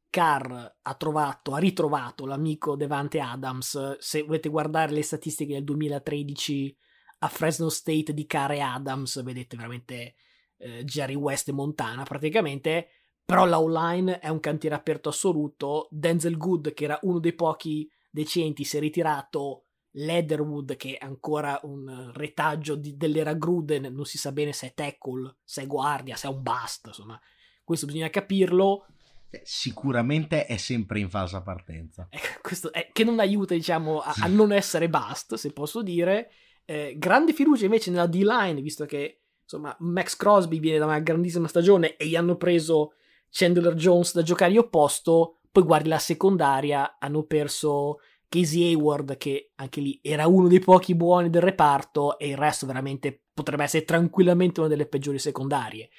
Carr 0.10 0.52
ha 0.82 0.96
trovato, 0.96 1.54
ha 1.54 1.60
ritrovato 1.60 2.26
l'amico 2.26 2.76
Devante 2.76 3.22
Adams. 3.22 4.00
Se 4.00 4.24
volete 4.24 4.50
guardare 4.50 4.92
le 4.92 5.02
statistiche 5.02 5.54
del 5.54 5.64
2013 5.64 6.78
a 7.20 7.30
Fresno 7.30 7.70
State 7.70 8.14
di 8.14 8.26
Carr 8.26 8.52
e 8.52 8.60
Adams, 8.60 9.24
vedete 9.24 9.56
veramente 9.56 10.16
eh, 10.58 10.84
Jerry 10.84 11.16
West 11.16 11.48
e 11.48 11.54
Montana 11.54 12.04
praticamente. 12.04 12.90
Però 13.26 13.46
l'outline 13.46 14.20
è 14.20 14.30
un 14.30 14.40
cantiere 14.40 14.76
aperto 14.76 15.10
assoluto. 15.10 15.88
Denzel 15.90 16.38
Good, 16.38 16.74
che 16.74 16.84
era 16.84 17.00
uno 17.04 17.20
dei 17.20 17.34
pochi 17.34 17.90
decenti, 18.10 18.64
si 18.64 18.78
è 18.78 18.80
ritirato. 18.80 19.66
Leatherwood, 19.94 20.78
che 20.78 20.98
è 20.98 21.06
ancora 21.06 21.60
un 21.64 22.12
retaggio 22.14 22.76
di, 22.76 22.96
dell'era 22.96 23.34
Gruden, 23.34 23.94
non 23.94 24.06
si 24.06 24.18
sa 24.18 24.32
bene 24.32 24.54
se 24.54 24.68
è 24.68 24.74
tackle, 24.74 25.36
se 25.44 25.64
è 25.64 25.68
guardia, 25.68 26.16
se 26.16 26.28
è 26.28 26.32
un 26.32 26.42
bust, 26.42 26.88
insomma, 26.88 27.20
questo 27.64 27.86
bisogna 27.86 28.10
capirlo. 28.10 28.86
Eh, 29.30 29.42
sicuramente 29.44 30.46
è 30.46 30.58
sempre 30.58 31.00
in 31.00 31.10
falsa 31.10 31.42
partenza. 31.42 32.08
Eh, 32.10 32.20
questo 32.42 32.72
è, 32.72 32.90
che 32.94 33.04
non 33.04 33.20
aiuta, 33.20 33.54
diciamo, 33.54 34.00
a, 34.00 34.14
a 34.22 34.28
non 34.28 34.52
essere 34.52 34.90
bust, 34.90 35.36
se 35.36 35.52
posso 35.52 35.82
dire. 35.82 36.32
Eh, 36.64 36.96
grande 36.98 37.34
fiducia 37.34 37.66
invece 37.66 37.92
nella 37.92 38.08
D-line, 38.08 38.62
visto 38.62 38.86
che 38.86 39.22
insomma 39.44 39.76
Max 39.80 40.16
Crosby 40.16 40.60
viene 40.60 40.78
da 40.78 40.86
una 40.86 41.00
grandissima 41.00 41.48
stagione 41.48 41.98
e 41.98 42.08
gli 42.08 42.16
hanno 42.16 42.38
preso 42.38 42.94
Chandler 43.32 43.74
Jones 43.74 44.14
da 44.14 44.22
giocare 44.22 44.58
opposto. 44.58 45.40
Poi 45.52 45.64
guardi 45.64 45.90
la 45.90 46.00
secondaria, 46.00 46.98
hanno 47.00 47.24
perso 47.24 48.00
Casey 48.30 48.64
Hayward, 48.74 49.18
che 49.18 49.52
anche 49.56 49.82
lì 49.82 50.00
era 50.02 50.28
uno 50.28 50.48
dei 50.48 50.60
pochi 50.60 50.96
buoni 50.96 51.30
del 51.30 51.42
reparto, 51.42 52.18
e 52.18 52.30
il 52.30 52.38
resto 52.38 52.66
veramente 52.66 53.26
potrebbe 53.34 53.64
essere 53.64 53.84
tranquillamente 53.84 54.60
una 54.60 54.70
delle 54.70 54.86
peggiori 54.86 55.20
secondarie. 55.20 55.90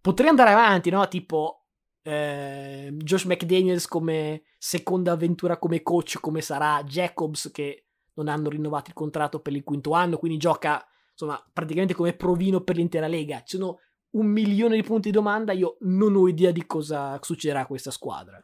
Potrei 0.00 0.28
andare 0.28 0.50
avanti, 0.50 0.90
no? 0.90 1.06
Tipo 1.08 1.66
eh, 2.02 2.92
Josh 2.96 3.24
McDaniels 3.24 3.86
come 3.86 4.42
seconda 4.58 5.12
avventura 5.12 5.58
come 5.58 5.82
coach, 5.82 6.18
come 6.20 6.40
sarà 6.40 6.82
Jacobs 6.84 7.50
che 7.52 7.86
non 8.14 8.28
hanno 8.28 8.48
rinnovato 8.48 8.90
il 8.90 8.94
contratto 8.94 9.40
per 9.40 9.52
il 9.52 9.64
quinto 9.64 9.92
anno, 9.92 10.16
quindi 10.16 10.38
gioca 10.38 10.84
insomma 11.10 11.42
praticamente 11.52 11.94
come 11.94 12.14
provino 12.14 12.60
per 12.60 12.76
l'intera 12.76 13.06
lega. 13.06 13.42
Ci 13.42 13.56
sono 13.56 13.80
un 14.16 14.26
milione 14.26 14.76
di 14.76 14.82
punti 14.82 15.08
di 15.08 15.14
domanda, 15.14 15.52
io 15.52 15.76
non 15.80 16.16
ho 16.16 16.28
idea 16.28 16.50
di 16.50 16.66
cosa 16.66 17.18
succederà 17.22 17.60
a 17.60 17.66
questa 17.66 17.90
squadra. 17.90 18.42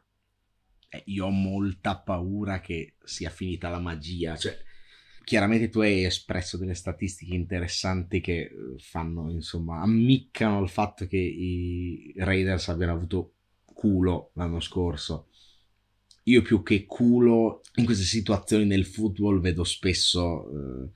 Eh, 0.89 1.03
io 1.07 1.27
ho 1.27 1.31
molta 1.31 1.99
paura 1.99 2.61
che 2.61 2.95
sia 3.03 3.31
finita 3.31 3.71
la 3.71 3.79
magia, 3.79 4.37
cioè 4.37 4.57
chiaramente 5.25 5.69
tu 5.69 5.81
hai 5.81 6.05
espresso 6.05 6.59
delle 6.59 6.75
statistiche 6.75 7.35
interessanti 7.35 8.21
che 8.21 8.41
eh, 8.41 8.51
fanno, 8.79 9.31
insomma, 9.31 9.81
ammiccano 9.81 10.63
il 10.63 10.69
fatto 10.69 11.07
che 11.07 11.17
i 11.17 12.13
Raiders 12.17 12.69
abbiano 12.69 12.93
avuto 12.93 13.35
culo 13.65 14.31
l'anno 14.35 14.61
scorso. 14.61 15.29
Io 16.25 16.43
più 16.43 16.63
che 16.63 16.85
culo 16.85 17.63
in 17.77 17.85
queste 17.85 18.05
situazioni 18.05 18.65
nel 18.65 18.85
football 18.87 19.41
vedo 19.41 19.65
spesso 19.65 20.49
eh, 20.51 20.91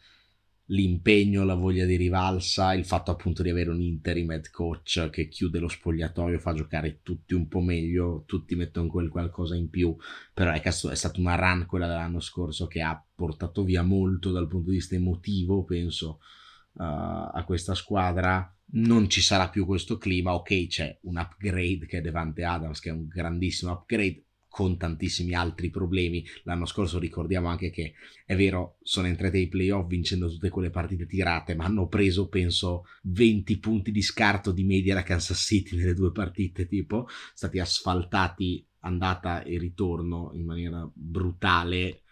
l'impegno, 0.67 1.45
la 1.45 1.55
voglia 1.55 1.85
di 1.85 1.97
rivalsa, 1.97 2.75
il 2.75 2.85
fatto 2.85 3.11
appunto 3.11 3.43
di 3.43 3.51
avere 3.51 3.71
un 3.71 3.81
interim 3.81 4.33
head 4.33 4.51
coach 4.51 5.11
che 5.11 5.29
chiude 5.29 5.59
lo 5.59 5.69
spogliatoio, 5.69 6.39
fa 6.39 6.55
giocare 6.55 7.01
tutti 7.03 7.35
un 7.35 7.47
po' 7.47 7.61
meglio, 7.61 8.25
tutti 8.27 8.57
mettono 8.57 8.89
quel 8.89 9.09
qualcosa 9.09 9.55
in 9.55 9.71
più, 9.71 9.97
però 10.35 10.53
è, 10.53 10.61
è 10.61 10.71
stata 10.71 11.21
una 11.21 11.37
run 11.37 11.67
quella 11.67 11.87
dell'anno 11.87 12.21
scorso 12.21 12.67
che 12.67 12.83
ha 12.83 13.01
portato 13.15 13.63
via 13.63 13.83
molto 13.83 14.33
dal 14.33 14.49
punto 14.49 14.71
di 14.71 14.77
vista 14.77 14.97
emotivo, 14.97 15.65
penso, 15.65 16.19
uh, 16.73 16.83
a 16.83 17.43
questa 17.47 17.75
squadra. 17.75 18.51
Non 18.69 19.09
ci 19.09 19.21
sarà 19.21 19.49
più 19.49 19.65
questo 19.65 19.97
clima, 19.97 20.35
ok 20.35 20.67
c'è 20.67 20.99
un 21.03 21.17
upgrade 21.17 21.87
che 21.87 21.99
è 21.99 22.01
Devante 22.01 22.43
Adams 22.43 22.81
che 22.81 22.89
è 22.89 22.93
un 22.93 23.07
grandissimo 23.07 23.71
upgrade, 23.71 24.25
con 24.57 24.79
tantissimi 24.79 25.35
altri 25.35 25.69
problemi. 25.69 26.25
L'anno 26.45 26.65
scorso 26.65 26.99
ricordiamo 26.99 27.49
anche 27.49 27.69
che 27.69 27.93
è 28.25 28.35
vero, 28.35 28.79
sono 28.81 29.07
entrati 29.07 29.37
ai 29.37 29.49
playoff 29.49 29.87
vincendo 29.87 30.31
tutte 30.31 30.49
quelle 30.49 30.71
partite 30.71 31.05
tirate, 31.05 31.55
ma 31.55 31.67
hanno 31.67 31.89
preso 31.89 32.29
penso 32.29 32.87
20 33.03 33.59
punti 33.59 33.93
di 33.93 34.01
scarto 34.01 34.53
di 34.53 34.65
media 34.65 34.95
da 34.95 35.03
Kansas 35.03 35.39
City 35.39 35.77
nelle 35.77 35.93
due 35.93 36.11
partite, 36.11 36.67
tipo 36.67 37.07
stati 37.35 37.59
asfaltati 37.59 38.67
andata 38.79 39.43
e 39.43 39.59
ritorno 39.59 40.31
in 40.33 40.47
maniera 40.47 40.91
brutale. 40.91 42.05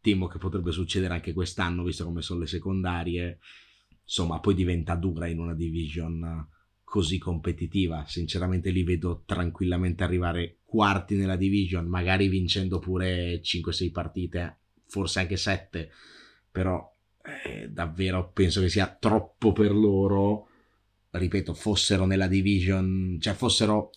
Temo 0.00 0.28
che 0.28 0.38
potrebbe 0.38 0.72
succedere 0.72 1.12
anche 1.12 1.34
quest'anno, 1.34 1.84
visto 1.84 2.04
come 2.04 2.22
sono 2.22 2.40
le 2.40 2.46
secondarie. 2.46 3.38
Insomma, 4.02 4.40
poi 4.40 4.54
diventa 4.54 4.94
dura 4.94 5.26
in 5.26 5.40
una 5.40 5.52
division 5.54 6.48
così 6.92 7.16
competitiva. 7.16 8.04
Sinceramente 8.06 8.68
li 8.68 8.82
vedo 8.82 9.22
tranquillamente 9.24 10.04
arrivare 10.04 10.58
quarti 10.62 11.16
nella 11.16 11.36
division, 11.36 11.86
magari 11.86 12.28
vincendo 12.28 12.80
pure 12.80 13.40
5-6 13.40 13.90
partite, 13.90 14.58
forse 14.88 15.20
anche 15.20 15.38
7, 15.38 15.90
però 16.50 16.86
eh, 17.46 17.70
davvero 17.70 18.30
penso 18.32 18.60
che 18.60 18.68
sia 18.68 18.94
troppo 18.94 19.52
per 19.52 19.72
loro. 19.72 20.48
Ripeto, 21.08 21.54
fossero 21.54 22.04
nella 22.04 22.26
division, 22.26 23.16
cioè 23.18 23.32
fossero 23.32 23.92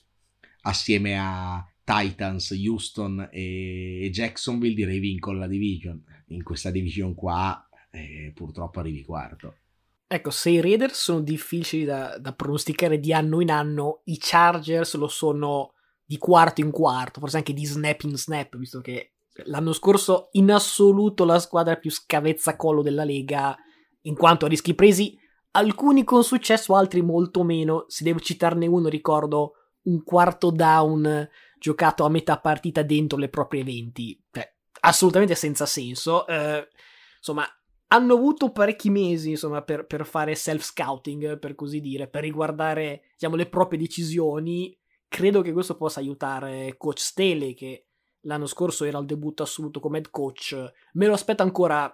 assieme 0.61 1.17
a 1.19 1.69
Titans, 1.83 2.51
Houston 2.51 3.27
e 3.29 4.09
Jacksonville, 4.09 4.73
direi 4.73 4.99
vincono 4.99 5.39
la 5.39 5.47
division. 5.47 6.01
In 6.27 6.43
questa 6.43 6.71
division 6.71 7.13
qua, 7.13 7.67
eh, 7.91 8.31
purtroppo 8.33 8.79
arrivi 8.79 9.03
quarto. 9.03 9.57
Ecco, 10.07 10.29
se 10.29 10.51
i 10.51 10.61
Raiders 10.61 11.01
sono 11.01 11.21
difficili 11.21 11.83
da, 11.83 12.17
da, 12.19 12.33
pronosticare 12.33 12.99
di 12.99 13.11
anno 13.11 13.41
in 13.41 13.49
anno, 13.49 14.01
i 14.05 14.17
Chargers 14.19 14.95
lo 14.95 15.07
sono 15.07 15.73
di 16.05 16.17
quarto 16.17 16.61
in 16.61 16.69
quarto, 16.69 17.19
forse 17.19 17.37
anche 17.37 17.53
di 17.53 17.65
snap 17.65 18.01
in 18.03 18.15
snap, 18.15 18.55
visto 18.55 18.81
che 18.81 19.13
l'anno 19.45 19.73
scorso 19.73 20.29
in 20.33 20.51
assoluto 20.51 21.25
la 21.25 21.39
squadra 21.39 21.75
più 21.77 21.89
scavezzacollo 21.89 22.83
della 22.83 23.03
Lega 23.03 23.57
in 24.01 24.15
quanto 24.15 24.45
a 24.45 24.47
rischi 24.47 24.75
presi, 24.75 25.17
alcuni 25.51 26.03
con 26.03 26.23
successo, 26.23 26.75
altri 26.75 27.01
molto 27.01 27.43
meno. 27.43 27.85
Se 27.87 28.03
devo 28.03 28.19
citarne 28.19 28.67
uno, 28.67 28.87
ricordo 28.87 29.53
un 29.83 30.03
quarto 30.03 30.51
down 30.51 31.27
giocato 31.57 32.05
a 32.05 32.09
metà 32.09 32.39
partita 32.39 32.83
dentro 32.83 33.17
le 33.17 33.29
proprie 33.29 33.63
20. 33.63 34.23
Cioè, 34.31 34.53
assolutamente 34.81 35.33
senza 35.33 35.65
senso. 35.65 36.27
Eh, 36.27 36.67
insomma, 37.17 37.47
hanno 37.87 38.13
avuto 38.15 38.51
parecchi 38.51 38.89
mesi 38.89 39.31
insomma, 39.31 39.61
per, 39.61 39.85
per, 39.85 40.05
fare 40.05 40.35
self-scouting, 40.35 41.37
per 41.37 41.55
così 41.55 41.79
dire, 41.79 42.07
per 42.07 42.23
riguardare 42.23 43.03
diciamo, 43.13 43.35
le 43.35 43.47
proprie 43.47 43.79
decisioni. 43.79 44.77
Credo 45.07 45.41
che 45.41 45.53
questo 45.53 45.75
possa 45.75 45.99
aiutare 45.99 46.75
Coach 46.77 46.99
Staley, 46.99 47.53
che 47.53 47.85
l'anno 48.21 48.47
scorso 48.47 48.85
era 48.85 48.97
al 48.97 49.05
debutto 49.05 49.43
assoluto 49.43 49.79
come 49.79 49.97
head 49.97 50.09
coach. 50.09 50.55
Me 50.93 51.05
lo 51.05 51.13
aspetta 51.13 51.43
ancora 51.43 51.93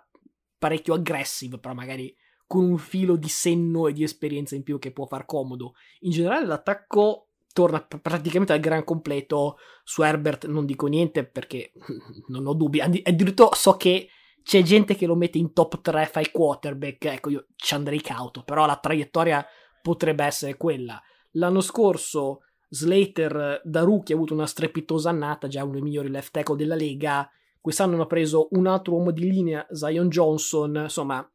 parecchio 0.57 0.93
aggressive, 0.93 1.59
però 1.59 1.73
magari 1.73 2.15
con 2.47 2.63
un 2.65 2.77
filo 2.77 3.15
di 3.15 3.29
senno 3.29 3.87
e 3.87 3.93
di 3.93 4.03
esperienza 4.03 4.55
in 4.55 4.63
più 4.63 4.79
che 4.79 4.91
può 4.91 5.05
far 5.05 5.25
comodo. 5.25 5.73
In 6.01 6.11
generale 6.11 6.45
l'attacco 6.45 7.27
torna 7.53 7.81
praticamente 7.81 8.53
al 8.53 8.59
gran 8.59 8.83
completo. 8.83 9.57
Su 9.83 10.03
Herbert 10.03 10.47
non 10.47 10.65
dico 10.65 10.87
niente 10.87 11.25
perché 11.25 11.71
non 12.27 12.47
ho 12.47 12.53
dubbi. 12.53 12.79
Addirittura 12.79 13.53
so 13.53 13.77
che 13.77 14.09
c'è 14.43 14.61
gente 14.61 14.95
che 14.95 15.05
lo 15.05 15.15
mette 15.15 15.37
in 15.37 15.53
top 15.53 15.81
3 15.81 16.05
fai 16.07 16.31
quarterback, 16.31 17.05
ecco 17.05 17.29
io 17.29 17.47
ci 17.55 17.73
andrei 17.73 18.01
cauto, 18.01 18.43
però 18.43 18.65
la 18.65 18.77
traiettoria 18.77 19.45
potrebbe 19.81 20.23
essere 20.23 20.57
quella. 20.57 21.01
L'anno 21.31 21.61
scorso 21.61 22.41
Slater 22.69 23.61
da 23.63 23.81
rookie 23.81 24.13
ha 24.13 24.17
avuto 24.17 24.33
una 24.33 24.47
strepitosa 24.47 25.09
annata, 25.09 25.47
già 25.47 25.63
uno 25.63 25.73
dei 25.73 25.81
migliori 25.81 26.09
left 26.09 26.31
tackle 26.31 26.55
della 26.55 26.75
Lega, 26.75 27.29
quest'anno 27.59 27.95
hanno 27.95 28.07
preso 28.07 28.47
un 28.51 28.67
altro 28.67 28.93
uomo 28.93 29.11
di 29.11 29.29
linea, 29.29 29.65
Zion 29.71 30.09
Johnson, 30.09 30.75
insomma, 30.83 31.29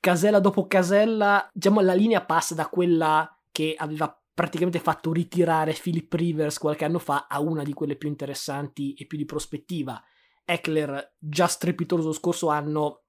casella 0.00 0.40
dopo 0.40 0.66
casella, 0.66 1.48
diciamo 1.52 1.80
la 1.80 1.94
linea 1.94 2.24
passa 2.24 2.54
da 2.54 2.68
quella 2.68 3.30
che 3.52 3.74
aveva 3.76 4.14
praticamente 4.32 4.78
fatto 4.78 5.12
ritirare 5.12 5.76
Philip 5.78 6.10
Rivers 6.14 6.56
qualche 6.56 6.86
anno 6.86 6.98
fa 6.98 7.26
a 7.28 7.40
una 7.40 7.62
di 7.62 7.74
quelle 7.74 7.96
più 7.96 8.08
interessanti 8.08 8.94
e 8.94 9.06
più 9.06 9.18
di 9.18 9.26
prospettiva. 9.26 10.02
Eckler 10.44 11.14
già 11.18 11.46
strepitoso 11.46 12.08
lo 12.08 12.12
scorso 12.12 12.48
anno, 12.48 13.04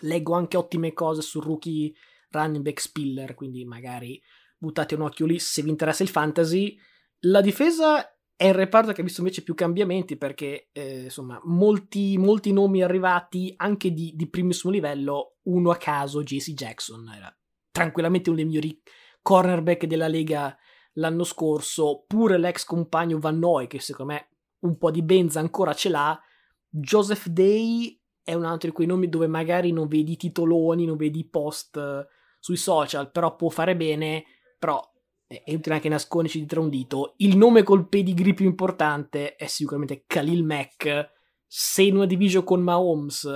leggo 0.00 0.34
anche 0.34 0.56
ottime 0.56 0.92
cose 0.92 1.22
sul 1.22 1.42
rookie 1.42 1.92
running 2.30 2.62
back 2.62 2.80
Spiller, 2.80 3.34
quindi 3.34 3.64
magari 3.64 4.22
buttate 4.56 4.94
un 4.94 5.02
occhio 5.02 5.26
lì 5.26 5.38
se 5.38 5.62
vi 5.62 5.70
interessa 5.70 6.02
il 6.02 6.08
fantasy. 6.08 6.78
La 7.20 7.40
difesa 7.40 8.18
è 8.38 8.46
il 8.46 8.54
reparto 8.54 8.92
che 8.92 9.00
ha 9.00 9.04
visto 9.04 9.20
invece 9.20 9.42
più 9.42 9.54
cambiamenti 9.54 10.16
perché 10.16 10.68
eh, 10.72 11.04
insomma 11.04 11.40
molti, 11.44 12.16
molti, 12.18 12.52
nomi 12.52 12.82
arrivati 12.82 13.52
anche 13.56 13.92
di, 13.92 14.12
di, 14.14 14.28
primissimo 14.28 14.72
livello, 14.72 15.38
uno 15.44 15.70
a 15.70 15.76
caso 15.76 16.22
JC 16.22 16.52
Jackson 16.52 17.12
era 17.12 17.36
tranquillamente 17.72 18.28
uno 18.28 18.38
dei 18.38 18.46
migliori 18.46 18.80
cornerback 19.22 19.86
della 19.86 20.06
Lega 20.06 20.56
l'anno 20.94 21.24
scorso, 21.24 22.04
pure 22.06 22.38
l'ex 22.38 22.64
compagno 22.64 23.18
Van 23.18 23.38
Noy 23.38 23.66
che 23.66 23.80
secondo 23.80 24.12
me 24.12 24.28
un 24.60 24.78
po' 24.78 24.90
di 24.90 25.02
benza 25.02 25.40
ancora 25.40 25.74
ce 25.74 25.88
l'ha, 25.88 26.20
Joseph 26.68 27.26
Day 27.26 28.00
è 28.22 28.34
un 28.34 28.44
altro 28.44 28.68
di 28.68 28.74
quei 28.74 28.86
nomi 28.86 29.08
dove 29.08 29.26
magari 29.26 29.72
non 29.72 29.88
vedi 29.88 30.16
titoloni, 30.16 30.84
non 30.84 30.96
vedi 30.96 31.26
post 31.26 31.76
uh, 31.76 32.06
sui 32.38 32.56
social, 32.56 33.10
però 33.10 33.36
può 33.36 33.48
fare 33.48 33.74
bene, 33.74 34.24
però 34.58 34.80
è 35.26 35.54
utile 35.54 35.76
anche 35.76 35.88
nasconderci 35.88 36.38
dietro 36.38 36.62
un 36.62 36.68
dito. 36.68 37.14
Il 37.18 37.36
nome 37.36 37.62
col 37.62 37.88
pedigree 37.88 38.34
più 38.34 38.46
importante 38.46 39.36
è 39.36 39.46
sicuramente 39.46 40.04
Khalil 40.06 40.44
Mack. 40.44 41.12
Se 41.46 41.82
in 41.82 41.96
una 41.96 42.06
division 42.06 42.44
con 42.44 42.60
Mahomes, 42.60 43.26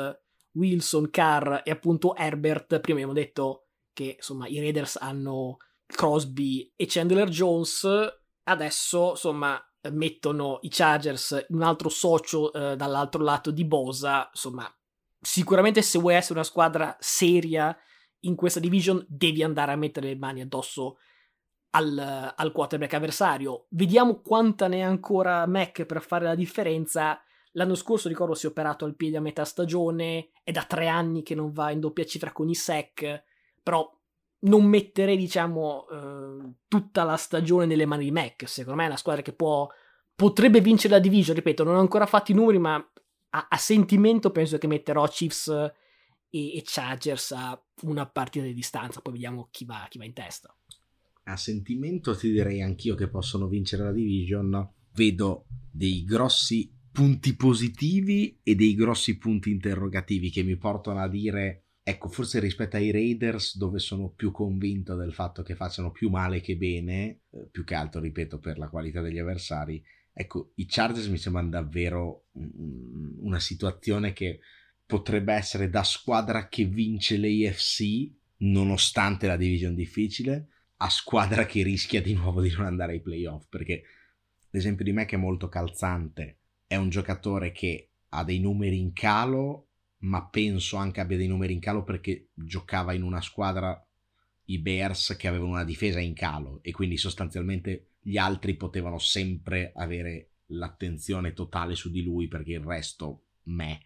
Wilson, 0.52 1.10
Carr 1.10 1.60
e 1.64 1.70
appunto 1.70 2.14
Herbert, 2.14 2.80
prima 2.80 2.98
abbiamo 2.98 3.18
detto 3.18 3.68
che 3.92 4.14
insomma 4.16 4.46
i 4.46 4.58
Raiders 4.58 4.96
hanno 4.96 5.56
Crosby 5.86 6.72
e 6.76 6.86
Chandler 6.86 7.28
Jones, 7.28 7.86
adesso 8.44 9.10
insomma 9.10 9.62
mettono 9.90 10.58
i 10.62 10.68
Chargers 10.68 11.46
un 11.48 11.62
altro 11.62 11.88
socio 11.88 12.52
eh, 12.52 12.76
dall'altro 12.76 13.22
lato 13.22 13.50
di 13.50 13.64
Bosa, 13.64 14.28
insomma, 14.32 14.72
sicuramente 15.20 15.82
se 15.82 15.98
vuoi 15.98 16.14
essere 16.14 16.34
una 16.34 16.44
squadra 16.44 16.96
seria 17.00 17.76
in 18.20 18.34
questa 18.34 18.60
division 18.60 19.04
devi 19.08 19.42
andare 19.42 19.72
a 19.72 19.76
mettere 19.76 20.08
le 20.08 20.16
mani 20.16 20.42
addosso 20.42 20.98
al, 21.70 22.32
al 22.36 22.52
quarterback 22.52 22.94
avversario. 22.94 23.66
Vediamo 23.70 24.20
quanta 24.20 24.68
ne 24.68 24.78
è 24.78 24.82
ancora 24.82 25.46
Mac 25.46 25.84
per 25.84 26.02
fare 26.02 26.26
la 26.26 26.34
differenza. 26.34 27.20
L'anno 27.52 27.74
scorso 27.74 28.08
ricordo 28.08 28.34
si 28.34 28.46
è 28.46 28.48
operato 28.48 28.84
al 28.84 28.94
piede 28.94 29.16
a 29.16 29.20
metà 29.20 29.44
stagione, 29.44 30.30
è 30.42 30.52
da 30.52 30.64
tre 30.64 30.88
anni 30.88 31.22
che 31.22 31.34
non 31.34 31.52
va 31.52 31.70
in 31.70 31.80
doppia 31.80 32.04
cifra 32.04 32.32
con 32.32 32.48
i 32.48 32.54
sec, 32.54 33.24
però 33.62 33.90
non 34.42 34.64
metterei, 34.64 35.16
diciamo, 35.16 35.86
eh, 35.88 36.52
tutta 36.68 37.04
la 37.04 37.16
stagione 37.16 37.66
nelle 37.66 37.86
mani 37.86 38.04
di 38.04 38.10
Mac. 38.10 38.48
Secondo 38.48 38.78
me 38.78 38.84
è 38.84 38.88
una 38.88 38.96
squadra 38.96 39.22
che 39.22 39.32
può, 39.32 39.68
potrebbe 40.14 40.60
vincere 40.60 40.94
la 40.94 41.00
division. 41.00 41.36
Ripeto, 41.36 41.64
non 41.64 41.76
ho 41.76 41.80
ancora 41.80 42.06
fatto 42.06 42.32
i 42.32 42.34
numeri, 42.34 42.58
ma 42.58 42.74
a, 42.74 43.46
a 43.48 43.56
sentimento 43.56 44.30
penso 44.30 44.58
che 44.58 44.66
metterò 44.66 45.06
Chiefs 45.06 45.48
e, 45.48 46.56
e, 46.56 46.62
Chargers 46.64 47.32
a 47.32 47.60
una 47.82 48.06
partita 48.06 48.44
di 48.44 48.54
distanza. 48.54 49.00
Poi 49.00 49.12
vediamo 49.12 49.48
chi 49.50 49.64
va, 49.64 49.86
chi 49.88 49.98
va 49.98 50.04
in 50.04 50.12
testa. 50.12 50.54
A 51.24 51.36
sentimento 51.36 52.16
ti 52.16 52.32
direi 52.32 52.62
anch'io 52.62 52.96
che 52.96 53.08
possono 53.08 53.46
vincere 53.46 53.84
la 53.84 53.92
division. 53.92 54.70
Vedo 54.94 55.46
dei 55.70 56.04
grossi 56.04 56.70
punti 56.90 57.36
positivi 57.36 58.40
e 58.42 58.54
dei 58.54 58.74
grossi 58.74 59.16
punti 59.16 59.50
interrogativi 59.50 60.30
che 60.30 60.42
mi 60.42 60.56
portano 60.56 61.00
a 61.00 61.08
dire 61.08 61.62
Ecco, 61.84 62.08
forse 62.08 62.38
rispetto 62.38 62.76
ai 62.76 62.92
Raiders, 62.92 63.56
dove 63.56 63.80
sono 63.80 64.10
più 64.10 64.30
convinto 64.30 64.94
del 64.94 65.12
fatto 65.12 65.42
che 65.42 65.56
facciano 65.56 65.90
più 65.90 66.10
male 66.10 66.40
che 66.40 66.56
bene, 66.56 67.22
eh, 67.30 67.48
più 67.50 67.64
che 67.64 67.74
altro, 67.74 68.00
ripeto, 68.00 68.38
per 68.38 68.56
la 68.56 68.68
qualità 68.68 69.00
degli 69.00 69.18
avversari, 69.18 69.82
ecco, 70.12 70.52
i 70.56 70.66
Chargers 70.66 71.08
mi 71.08 71.18
sembrano 71.18 71.48
davvero 71.48 72.26
una 72.32 73.40
situazione 73.40 74.12
che 74.12 74.38
potrebbe 74.86 75.32
essere 75.32 75.70
da 75.70 75.82
squadra 75.82 76.48
che 76.48 76.66
vince 76.66 77.16
l'AFC, 77.16 78.10
nonostante 78.38 79.26
la 79.26 79.36
division 79.36 79.74
difficile, 79.74 80.48
a 80.76 80.88
squadra 80.88 81.46
che 81.46 81.64
rischia 81.64 82.00
di 82.00 82.14
nuovo 82.14 82.40
di 82.40 82.50
non 82.50 82.66
andare 82.66 82.92
ai 82.92 83.00
playoff, 83.00 83.46
perché 83.48 83.82
l'esempio 84.50 84.84
di 84.84 84.92
me 84.92 85.04
che 85.04 85.16
è 85.16 85.18
molto 85.18 85.48
calzante 85.48 86.38
è 86.66 86.76
un 86.76 86.90
giocatore 86.90 87.50
che 87.50 87.90
ha 88.10 88.22
dei 88.22 88.38
numeri 88.38 88.78
in 88.78 88.92
calo 88.92 89.68
ma 90.02 90.26
penso 90.26 90.76
anche 90.76 91.00
abbia 91.00 91.16
dei 91.16 91.28
numeri 91.28 91.52
in 91.52 91.60
calo 91.60 91.84
perché 91.84 92.30
giocava 92.34 92.92
in 92.92 93.02
una 93.02 93.20
squadra 93.20 93.84
i 94.46 94.58
Bears 94.58 95.14
che 95.16 95.28
avevano 95.28 95.52
una 95.52 95.64
difesa 95.64 96.00
in 96.00 96.14
calo 96.14 96.60
e 96.62 96.72
quindi 96.72 96.96
sostanzialmente 96.96 97.92
gli 98.00 98.16
altri 98.16 98.54
potevano 98.54 98.98
sempre 98.98 99.72
avere 99.74 100.30
l'attenzione 100.46 101.32
totale 101.32 101.74
su 101.74 101.90
di 101.90 102.02
lui 102.02 102.28
perché 102.28 102.52
il 102.52 102.60
resto 102.60 103.26
me 103.44 103.80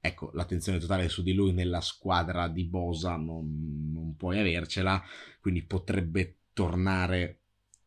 ecco, 0.00 0.30
l'attenzione 0.34 0.78
totale 0.78 1.08
su 1.08 1.22
di 1.22 1.32
lui 1.32 1.52
nella 1.52 1.80
squadra 1.80 2.48
di 2.48 2.64
Bosa 2.64 3.16
non, 3.16 3.90
non 3.92 4.14
puoi 4.16 4.38
avercela, 4.38 5.02
quindi 5.40 5.62
potrebbe 5.62 6.38
tornare 6.52 7.40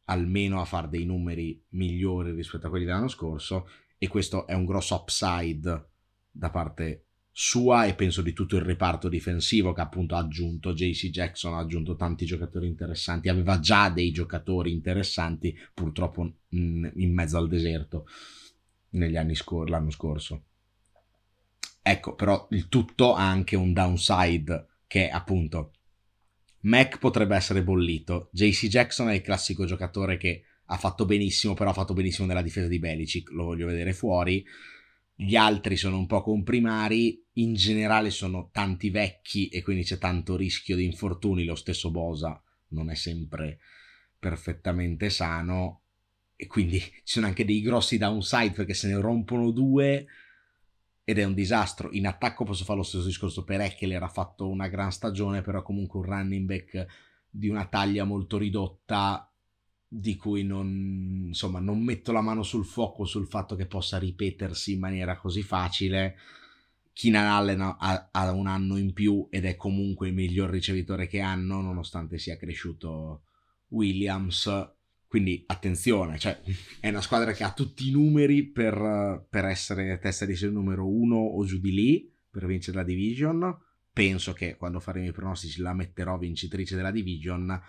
almeno 0.05 0.59
a 0.59 0.65
fare 0.65 0.89
dei 0.89 1.05
numeri 1.05 1.63
migliori 1.69 2.31
rispetto 2.31 2.67
a 2.67 2.69
quelli 2.69 2.85
dell'anno 2.85 3.07
scorso 3.07 3.69
e 3.97 4.07
questo 4.07 4.47
è 4.47 4.53
un 4.53 4.65
grosso 4.65 4.95
upside 4.95 5.89
da 6.31 6.49
parte 6.49 7.08
sua 7.31 7.85
e 7.85 7.93
penso 7.93 8.21
di 8.21 8.33
tutto 8.33 8.57
il 8.57 8.63
reparto 8.63 9.07
difensivo 9.07 9.71
che 9.71 9.81
appunto 9.81 10.15
ha 10.15 10.19
aggiunto 10.19 10.73
JC 10.73 11.09
Jackson, 11.09 11.53
ha 11.53 11.59
aggiunto 11.59 11.95
tanti 11.95 12.25
giocatori 12.25 12.67
interessanti, 12.67 13.29
aveva 13.29 13.59
già 13.59 13.89
dei 13.89 14.11
giocatori 14.11 14.71
interessanti 14.71 15.57
purtroppo 15.73 16.33
in 16.49 17.13
mezzo 17.13 17.37
al 17.37 17.47
deserto 17.47 18.07
negli 18.91 19.15
anni 19.15 19.35
scor- 19.35 19.69
l'anno 19.69 19.91
scorso. 19.91 20.43
Ecco, 21.81 22.15
però 22.15 22.47
il 22.51 22.67
tutto 22.67 23.15
ha 23.15 23.29
anche 23.29 23.55
un 23.55 23.73
downside 23.73 24.67
che 24.85 25.09
appunto 25.09 25.73
Mac 26.61 26.97
potrebbe 26.99 27.35
essere 27.35 27.63
bollito. 27.63 28.29
JC 28.31 28.67
Jackson 28.67 29.09
è 29.09 29.13
il 29.13 29.21
classico 29.21 29.65
giocatore 29.65 30.17
che 30.17 30.43
ha 30.65 30.77
fatto 30.77 31.05
benissimo, 31.05 31.53
però 31.53 31.69
ha 31.69 31.73
fatto 31.73 31.93
benissimo 31.93 32.27
nella 32.27 32.41
difesa 32.41 32.67
di 32.67 32.79
Belicic, 32.79 33.29
lo 33.31 33.45
voglio 33.45 33.65
vedere 33.65 33.93
fuori. 33.93 34.45
Gli 35.21 35.35
altri 35.35 35.75
sono 35.75 35.97
un 35.97 36.07
po' 36.07 36.21
comprimari, 36.21 37.21
in 37.33 37.53
generale 37.53 38.09
sono 38.09 38.47
tanti 38.53 38.89
vecchi 38.89 39.49
e 39.49 39.61
quindi 39.61 39.83
c'è 39.83 39.97
tanto 39.97 40.37
rischio 40.37 40.77
di 40.77 40.85
infortuni, 40.85 41.43
lo 41.43 41.55
stesso 41.55 41.91
Bosa 41.91 42.41
non 42.69 42.89
è 42.89 42.95
sempre 42.95 43.59
perfettamente 44.17 45.09
sano 45.09 45.81
e 46.37 46.47
quindi 46.47 46.79
ci 47.03 47.03
sono 47.03 47.25
anche 47.25 47.43
dei 47.43 47.59
grossi 47.59 47.97
downside 47.97 48.51
perché 48.51 48.73
se 48.73 48.87
ne 48.87 48.97
rompono 48.97 49.51
due 49.51 50.05
ed 51.03 51.19
è 51.19 51.25
un 51.25 51.33
disastro. 51.33 51.91
In 51.91 52.07
attacco 52.07 52.45
posso 52.45 52.63
fare 52.63 52.77
lo 52.77 52.85
stesso 52.85 53.03
discorso 53.03 53.43
per 53.43 53.59
Eckler, 53.59 54.01
ha 54.01 54.07
fatto 54.07 54.47
una 54.47 54.69
gran 54.69 54.93
stagione, 54.93 55.41
però 55.41 55.61
comunque 55.63 55.99
un 55.99 56.05
running 56.05 56.45
back 56.45 56.85
di 57.29 57.49
una 57.49 57.65
taglia 57.65 58.05
molto 58.05 58.37
ridotta 58.37 59.28
di 59.91 60.15
cui 60.15 60.43
non, 60.43 61.23
insomma, 61.27 61.59
non 61.59 61.81
metto 61.83 62.11
la 62.11 62.21
mano 62.21 62.43
sul 62.43 62.63
fuoco 62.63 63.05
sul 63.05 63.25
fatto 63.25 63.55
che 63.55 63.65
possa 63.65 63.97
ripetersi 63.97 64.73
in 64.73 64.79
maniera 64.79 65.17
così 65.17 65.41
facile. 65.41 66.15
Keenan 66.93 67.25
Allen 67.25 67.61
ha, 67.61 68.09
ha, 68.11 68.31
un 68.31 68.45
anno 68.45 68.77
in 68.77 68.93
più 68.93 69.27
ed 69.31 69.45
è 69.45 69.55
comunque 69.55 70.09
il 70.09 70.13
miglior 70.13 70.51
ricevitore 70.51 71.07
che 71.07 71.21
hanno, 71.21 71.59
nonostante 71.61 72.19
sia 72.19 72.37
cresciuto 72.37 73.23
Williams. 73.69 74.73
Quindi 75.07 75.43
attenzione, 75.47 76.19
cioè, 76.19 76.39
è 76.79 76.89
una 76.89 77.01
squadra 77.01 77.31
che 77.31 77.43
ha 77.43 77.51
tutti 77.51 77.87
i 77.87 77.91
numeri 77.91 78.43
per, 78.43 79.25
per 79.27 79.45
essere 79.45 79.97
testa 79.97 80.25
di 80.25 80.35
serie 80.35 80.53
numero 80.53 80.87
uno 80.87 81.15
o 81.15 81.43
giù 81.45 81.57
di 81.59 81.71
lì 81.73 82.13
per 82.29 82.45
vincere 82.45 82.77
la 82.77 82.83
division. 82.83 83.57
Penso 83.91 84.33
che 84.33 84.55
quando 84.55 84.79
faremo 84.79 85.07
i 85.07 85.11
pronostici 85.11 85.61
la 85.61 85.73
metterò 85.73 86.19
vincitrice 86.19 86.75
della 86.75 86.91
division, 86.91 87.59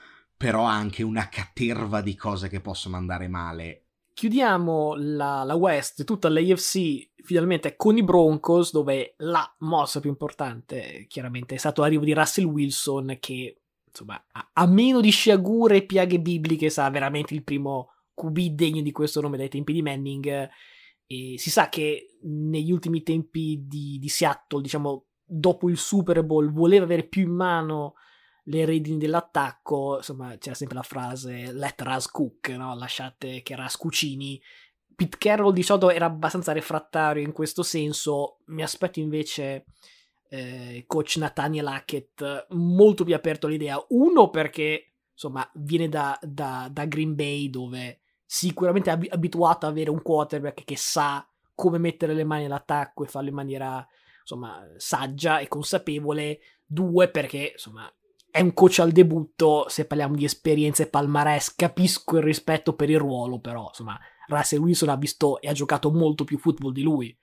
però 0.41 0.63
anche 0.63 1.03
una 1.03 1.29
caterva 1.29 2.01
di 2.01 2.15
cose 2.15 2.49
che 2.49 2.63
possono 2.63 2.97
andare 2.97 3.29
male. 3.29 3.89
Chiudiamo 4.15 4.95
la, 4.97 5.43
la 5.43 5.55
West, 5.55 6.05
tutta 6.05 6.31
l'AFC 6.31 7.11
finalmente 7.23 7.77
con 7.77 7.99
i 7.99 8.03
Broncos, 8.03 8.73
dove 8.73 9.17
la 9.19 9.55
mossa 9.59 10.01
più 10.01 10.09
importante 10.09 11.05
chiaramente 11.11 11.57
è 11.57 11.59
stato 11.59 11.83
l'arrivo 11.83 12.05
di 12.05 12.15
Russell 12.15 12.47
Wilson 12.47 13.19
che 13.21 13.61
insomma, 13.87 14.15
a, 14.33 14.49
a, 14.55 14.67
meno 14.67 15.03
di 15.03 15.11
sciagure 15.11 15.77
e 15.77 15.85
piaghe 15.85 16.19
bibliche, 16.19 16.71
sarà 16.71 16.89
veramente 16.89 17.35
il 17.35 17.45
primo 17.45 17.91
QB 18.15 18.39
degno 18.55 18.81
di 18.81 18.93
questo 18.93 19.21
nome 19.21 19.37
dai 19.37 19.51
tempi 19.51 19.75
di 19.75 19.83
Manning. 19.83 20.49
E 21.05 21.35
si 21.37 21.51
sa 21.51 21.69
che 21.69 22.17
negli 22.23 22.73
ultimi 22.73 23.03
tempi 23.03 23.67
di, 23.67 23.99
di 24.01 24.09
Seattle, 24.09 24.63
diciamo, 24.63 25.05
dopo 25.23 25.69
il 25.69 25.77
Super 25.77 26.25
Bowl, 26.25 26.51
voleva 26.51 26.85
avere 26.87 27.07
più 27.07 27.25
in 27.25 27.35
mano 27.35 27.97
le 28.45 28.65
redini 28.65 28.99
dell'attacco. 28.99 29.97
Insomma, 29.99 30.37
c'era 30.39 30.55
sempre 30.55 30.77
la 30.77 30.83
frase 30.83 31.53
let 31.53 31.81
Ras 31.83 32.09
cook, 32.09 32.49
no? 32.51 32.75
lasciate 32.75 33.43
che 33.43 33.57
Ras 33.57 33.77
cucini. 33.77 34.41
Pete 34.95 35.17
Carroll 35.17 35.53
di 35.53 35.63
solito 35.63 35.91
era 35.91 36.07
abbastanza 36.07 36.53
refrattario 36.53 37.23
in 37.23 37.33
questo 37.33 37.63
senso. 37.63 38.39
Mi 38.47 38.63
aspetto 38.63 39.01
invece 39.01 39.65
eh, 40.29 40.85
coach 40.87 41.17
Nathaniel 41.17 41.67
Hackett 41.67 42.47
molto 42.51 43.05
più 43.05 43.15
aperto 43.15 43.47
all'idea. 43.47 43.83
Uno 43.89 44.31
perché 44.31 44.93
insomma 45.13 45.49
viene 45.55 45.89
da, 45.89 46.19
da, 46.23 46.69
da 46.71 46.85
Green 46.87 47.15
Bay 47.15 47.51
dove 47.51 48.01
sicuramente 48.25 48.91
è 48.91 48.99
abituato 49.11 49.67
ad 49.67 49.73
avere 49.73 49.91
un 49.91 50.03
quarterback 50.03 50.65
che 50.65 50.77
sa 50.77 51.27
come 51.55 51.79
mettere 51.79 52.15
le 52.15 52.25
mani 52.25 52.45
all'attacco 52.45 53.05
e 53.05 53.09
farlo 53.09 53.29
in 53.29 53.35
maniera 53.35 53.87
insomma 54.21 54.65
saggia 54.77 55.39
e 55.41 55.49
consapevole. 55.49 56.41
Due 56.65 57.09
perché 57.09 57.51
insomma 57.53 57.93
è 58.31 58.41
un 58.41 58.53
coach 58.53 58.79
al 58.79 58.93
debutto, 58.93 59.69
se 59.69 59.87
parliamo 59.87 60.15
di 60.15 60.25
esperienze 60.25 60.89
palmarès, 60.89 61.55
capisco 61.55 62.17
il 62.17 62.23
rispetto 62.23 62.75
per 62.75 62.91
il 62.91 62.99
ruolo, 62.99 63.41
però 63.41 63.67
insomma 63.69 63.99
Russell 64.27 64.61
Wilson 64.61 64.89
ha 64.89 64.97
visto 64.97 65.41
e 65.41 65.49
ha 65.49 65.53
giocato 65.53 65.91
molto 65.91 66.25
più 66.25 66.39
football 66.39 66.73
di 66.73 66.83
lui. 66.83 67.19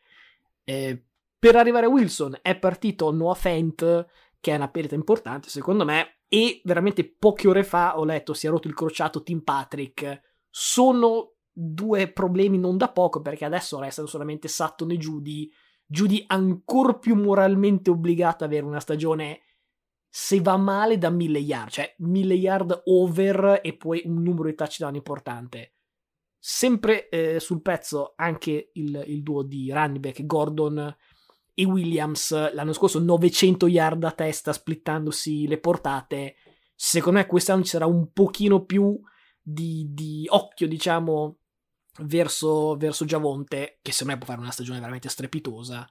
Eh, 0.64 1.06
per 1.40 1.56
arrivare 1.56 1.86
a 1.86 1.90
Wilson 1.90 2.40
è 2.42 2.58
partito 2.58 3.12
Noah 3.12 3.36
Fent, 3.36 4.06
che 4.40 4.52
è 4.52 4.56
una 4.56 4.70
perdita 4.70 4.96
importante 4.96 5.50
secondo 5.50 5.86
me, 5.86 6.20
e 6.28 6.62
veramente 6.66 7.08
poche 7.08 7.48
ore 7.48 7.64
fa 7.64 7.98
ho 7.98 8.04
letto 8.04 8.34
si 8.34 8.48
è 8.48 8.50
rotto 8.50 8.68
il 8.68 8.74
crociato 8.74 9.24
Tim 9.24 9.42
Patrick. 9.42 10.22
Sono 10.50 11.36
due 11.52 12.12
problemi 12.12 12.58
non 12.58 12.78
da 12.78 12.92
poco 12.92 13.22
perché 13.22 13.46
adesso 13.46 13.80
restano 13.80 14.08
solamente 14.08 14.48
Sutton 14.48 14.92
e 14.92 14.98
Judy. 14.98 15.50
Judy 15.86 16.24
ancora 16.28 16.96
più 16.96 17.16
moralmente 17.16 17.90
obbligata 17.90 18.44
ad 18.44 18.52
avere 18.52 18.66
una 18.66 18.82
stagione 18.82 19.42
se 20.20 20.42
va 20.42 20.58
male 20.58 20.98
da 20.98 21.12
mille 21.12 21.38
yard, 21.38 21.70
cioè 21.70 21.94
mille 22.00 22.34
yard 22.34 22.82
over 22.86 23.60
e 23.62 23.78
poi 23.78 24.02
un 24.06 24.24
numero 24.24 24.50
di 24.50 24.56
touchdown 24.56 24.96
importante. 24.96 25.76
Sempre 26.40 27.08
eh, 27.10 27.40
sul 27.40 27.62
pezzo 27.62 28.14
anche 28.16 28.72
il, 28.74 29.04
il 29.06 29.22
duo 29.22 29.44
di 29.44 29.72
running 29.72 30.00
back 30.00 30.26
Gordon 30.26 30.98
e 31.54 31.66
Williams 31.66 32.52
l'anno 32.52 32.74
scorso 32.74 32.98
900 32.98 33.68
yard 33.68 34.04
a 34.06 34.12
testa 34.12 34.54
splittandosi 34.54 35.46
le 35.46 35.60
portate. 35.60 36.38
Secondo 36.74 37.20
me 37.20 37.28
quest'anno 37.28 37.62
ci 37.62 37.70
sarà 37.70 37.86
un 37.86 38.12
pochino 38.12 38.66
più 38.66 39.00
di, 39.40 39.86
di 39.92 40.26
occhio, 40.30 40.68
diciamo, 40.68 41.38
verso, 42.06 42.76
verso 42.76 43.06
Giavonte, 43.06 43.78
che 43.84 43.92
secondo 43.92 44.14
me 44.14 44.18
può 44.18 44.28
fare 44.28 44.42
una 44.42 44.52
stagione 44.52 44.80
veramente 44.80 45.10
strepitosa. 45.10 45.88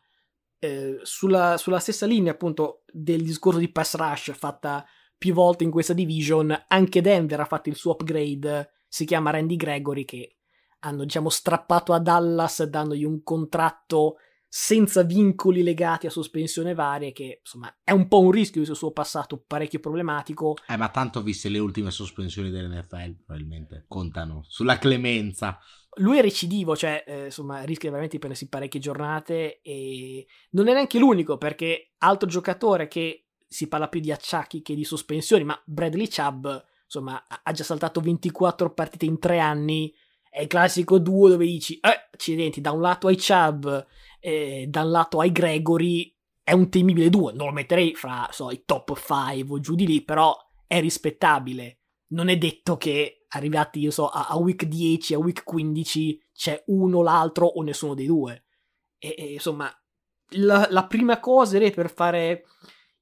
Eh, 0.66 0.98
sulla, 1.02 1.56
sulla, 1.58 1.78
stessa 1.78 2.06
linea, 2.06 2.32
appunto, 2.32 2.82
del 2.90 3.22
discorso 3.22 3.60
di 3.60 3.70
pass 3.70 3.94
rush 3.94 4.32
fatta 4.34 4.84
più 5.16 5.32
volte 5.32 5.64
in 5.64 5.70
questa 5.70 5.92
division, 5.92 6.64
anche 6.66 7.00
Denver 7.00 7.40
ha 7.40 7.44
fatto 7.44 7.68
il 7.68 7.76
suo 7.76 7.92
upgrade. 7.92 8.72
Si 8.88 9.04
chiama 9.04 9.30
Randy 9.30 9.56
Gregory, 9.56 10.04
che 10.04 10.38
hanno, 10.80 11.04
diciamo, 11.04 11.28
strappato 11.28 11.92
a 11.92 12.00
Dallas 12.00 12.64
dandogli 12.64 13.04
un 13.04 13.22
contratto 13.22 14.16
senza 14.48 15.02
vincoli 15.02 15.62
legati 15.62 16.06
a 16.06 16.10
sospensione 16.10 16.74
varie, 16.74 17.12
che 17.12 17.40
insomma 17.40 17.74
è 17.84 17.90
un 17.90 18.08
po' 18.08 18.20
un 18.20 18.30
rischio 18.30 18.60
visto 18.60 18.72
il 18.72 18.78
suo 18.78 18.92
passato 18.92 19.44
parecchio 19.46 19.80
problematico. 19.80 20.56
Eh, 20.66 20.76
ma 20.76 20.88
tanto 20.88 21.22
viste 21.22 21.48
le 21.48 21.58
ultime 21.58 21.90
sospensioni 21.90 22.50
dell'NFL, 22.50 23.24
probabilmente 23.24 23.84
contano 23.86 24.44
sulla 24.48 24.78
clemenza. 24.78 25.58
Lui 25.96 26.18
è 26.18 26.22
recidivo, 26.22 26.76
cioè 26.76 27.04
eh, 27.06 27.24
insomma 27.26 27.62
rischia 27.62 27.88
veramente 27.88 28.14
di 28.14 28.20
prendersi 28.20 28.48
parecchie 28.48 28.80
giornate 28.80 29.60
e 29.62 30.26
non 30.50 30.68
è 30.68 30.72
neanche 30.72 30.98
l'unico 30.98 31.38
perché 31.38 31.92
altro 31.98 32.28
giocatore 32.28 32.86
che 32.86 33.26
si 33.48 33.68
parla 33.68 33.88
più 33.88 34.00
di 34.00 34.12
acciacchi 34.12 34.62
che 34.62 34.74
di 34.74 34.84
sospensioni, 34.84 35.44
ma 35.44 35.60
Bradley 35.64 36.08
Chubb 36.08 36.46
insomma 36.84 37.24
ha 37.42 37.52
già 37.52 37.64
saltato 37.64 38.00
24 38.00 38.72
partite 38.72 39.06
in 39.06 39.18
tre 39.18 39.38
anni, 39.38 39.92
è 40.28 40.42
il 40.42 40.48
classico 40.48 40.98
duo 40.98 41.28
dove 41.28 41.46
dici, 41.46 41.78
eh, 41.80 42.08
accidenti, 42.12 42.60
da 42.60 42.72
un 42.72 42.80
lato 42.80 43.06
hai 43.06 43.16
Chubb 43.16 43.66
eh, 44.20 44.66
dal 44.68 44.90
lato 44.90 45.20
ai 45.20 45.32
Gregory 45.32 46.14
è 46.42 46.52
un 46.52 46.68
temibile 46.68 47.10
duo, 47.10 47.32
non 47.32 47.46
lo 47.46 47.52
metterei 47.52 47.94
fra 47.94 48.28
so, 48.30 48.50
i 48.50 48.62
top 48.64 48.96
5 48.96 49.56
o 49.56 49.60
giù 49.60 49.74
di 49.74 49.86
lì, 49.86 50.02
però 50.02 50.36
è 50.66 50.80
rispettabile. 50.80 51.78
Non 52.08 52.28
è 52.28 52.36
detto 52.36 52.76
che 52.76 53.26
arrivati, 53.28 53.80
io 53.80 53.90
so, 53.90 54.08
a, 54.08 54.28
a 54.28 54.36
week 54.36 54.64
10, 54.64 55.14
a 55.14 55.18
week 55.18 55.42
15 55.44 56.22
c'è 56.32 56.62
uno, 56.66 57.02
l'altro 57.02 57.46
o 57.46 57.62
nessuno 57.62 57.94
dei 57.94 58.06
due. 58.06 58.44
E, 58.98 59.14
e 59.16 59.32
insomma, 59.34 59.70
la, 60.30 60.66
la, 60.70 60.86
prima 60.86 61.20
cosa 61.20 61.58
per 61.70 61.90
fare 61.90 62.44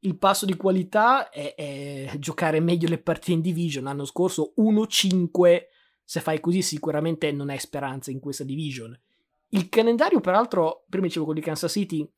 il 0.01 0.17
passo 0.17 0.45
di 0.45 0.57
qualità 0.57 1.31
è, 1.31 1.55
è, 1.55 2.13
giocare 2.19 2.61
meglio 2.61 2.89
le 2.89 2.99
partite 2.99 3.33
in 3.33 3.41
division. 3.41 3.85
L'anno 3.85 4.05
scorso 4.05 4.55
1-5, 4.59 5.63
se 6.05 6.21
fai 6.21 6.41
così 6.41 6.63
sicuramente 6.63 7.31
non 7.33 7.51
hai 7.51 7.59
speranza 7.59 8.11
in 8.11 8.21
questa 8.21 8.45
division. 8.45 8.99
Il 9.51 9.69
calendario, 9.69 10.21
peraltro, 10.21 10.85
prima 10.89 11.07
dicevo 11.07 11.27
quello 11.27 11.41
di 11.41 11.47
Kansas 11.47 11.71
City, 11.73 12.09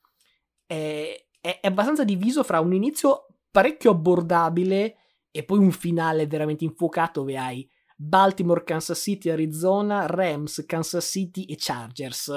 è, 0.64 1.26
è, 1.40 1.60
è 1.60 1.66
abbastanza 1.66 2.04
diviso 2.04 2.42
fra 2.42 2.60
un 2.60 2.72
inizio 2.72 3.26
parecchio 3.50 3.92
abbordabile 3.92 4.96
e 5.36 5.44
poi 5.44 5.58
un 5.58 5.72
finale 5.72 6.26
veramente 6.26 6.64
infuocato 6.64 7.20
dove 7.20 7.36
hai 7.36 7.68
Baltimore, 7.94 8.64
Kansas 8.64 9.00
City, 9.00 9.30
Arizona, 9.30 10.06
Rams, 10.06 10.64
Kansas 10.66 11.06
City 11.06 11.44
e 11.44 11.56
Chargers. 11.58 12.32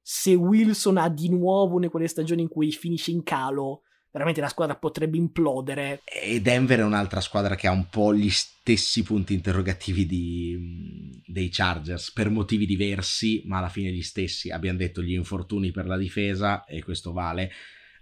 se 0.00 0.34
Wilson 0.34 0.96
ha 0.96 1.08
di 1.08 1.28
nuovo 1.28 1.76
una 1.76 1.90
quelle 1.90 2.08
stagioni 2.08 2.42
in 2.42 2.48
cui 2.48 2.72
finisce 2.72 3.10
in 3.10 3.22
calo, 3.22 3.82
veramente 4.10 4.40
la 4.40 4.48
squadra 4.48 4.76
potrebbe 4.76 5.18
implodere. 5.18 6.00
E 6.04 6.40
Denver 6.40 6.78
è 6.78 6.84
un'altra 6.84 7.20
squadra 7.20 7.56
che 7.56 7.66
ha 7.66 7.72
un 7.72 7.88
po' 7.90 8.14
gli 8.14 8.30
stessi 8.30 9.02
punti 9.02 9.34
interrogativi 9.34 10.06
di, 10.06 11.22
dei 11.26 11.50
Chargers, 11.50 12.10
per 12.12 12.30
motivi 12.30 12.64
diversi, 12.64 13.42
ma 13.44 13.58
alla 13.58 13.68
fine 13.68 13.90
gli 13.90 14.02
stessi. 14.02 14.50
Abbiamo 14.50 14.78
detto 14.78 15.02
gli 15.02 15.12
infortuni 15.12 15.72
per 15.72 15.86
la 15.86 15.98
difesa, 15.98 16.64
e 16.64 16.82
questo 16.82 17.12
vale, 17.12 17.50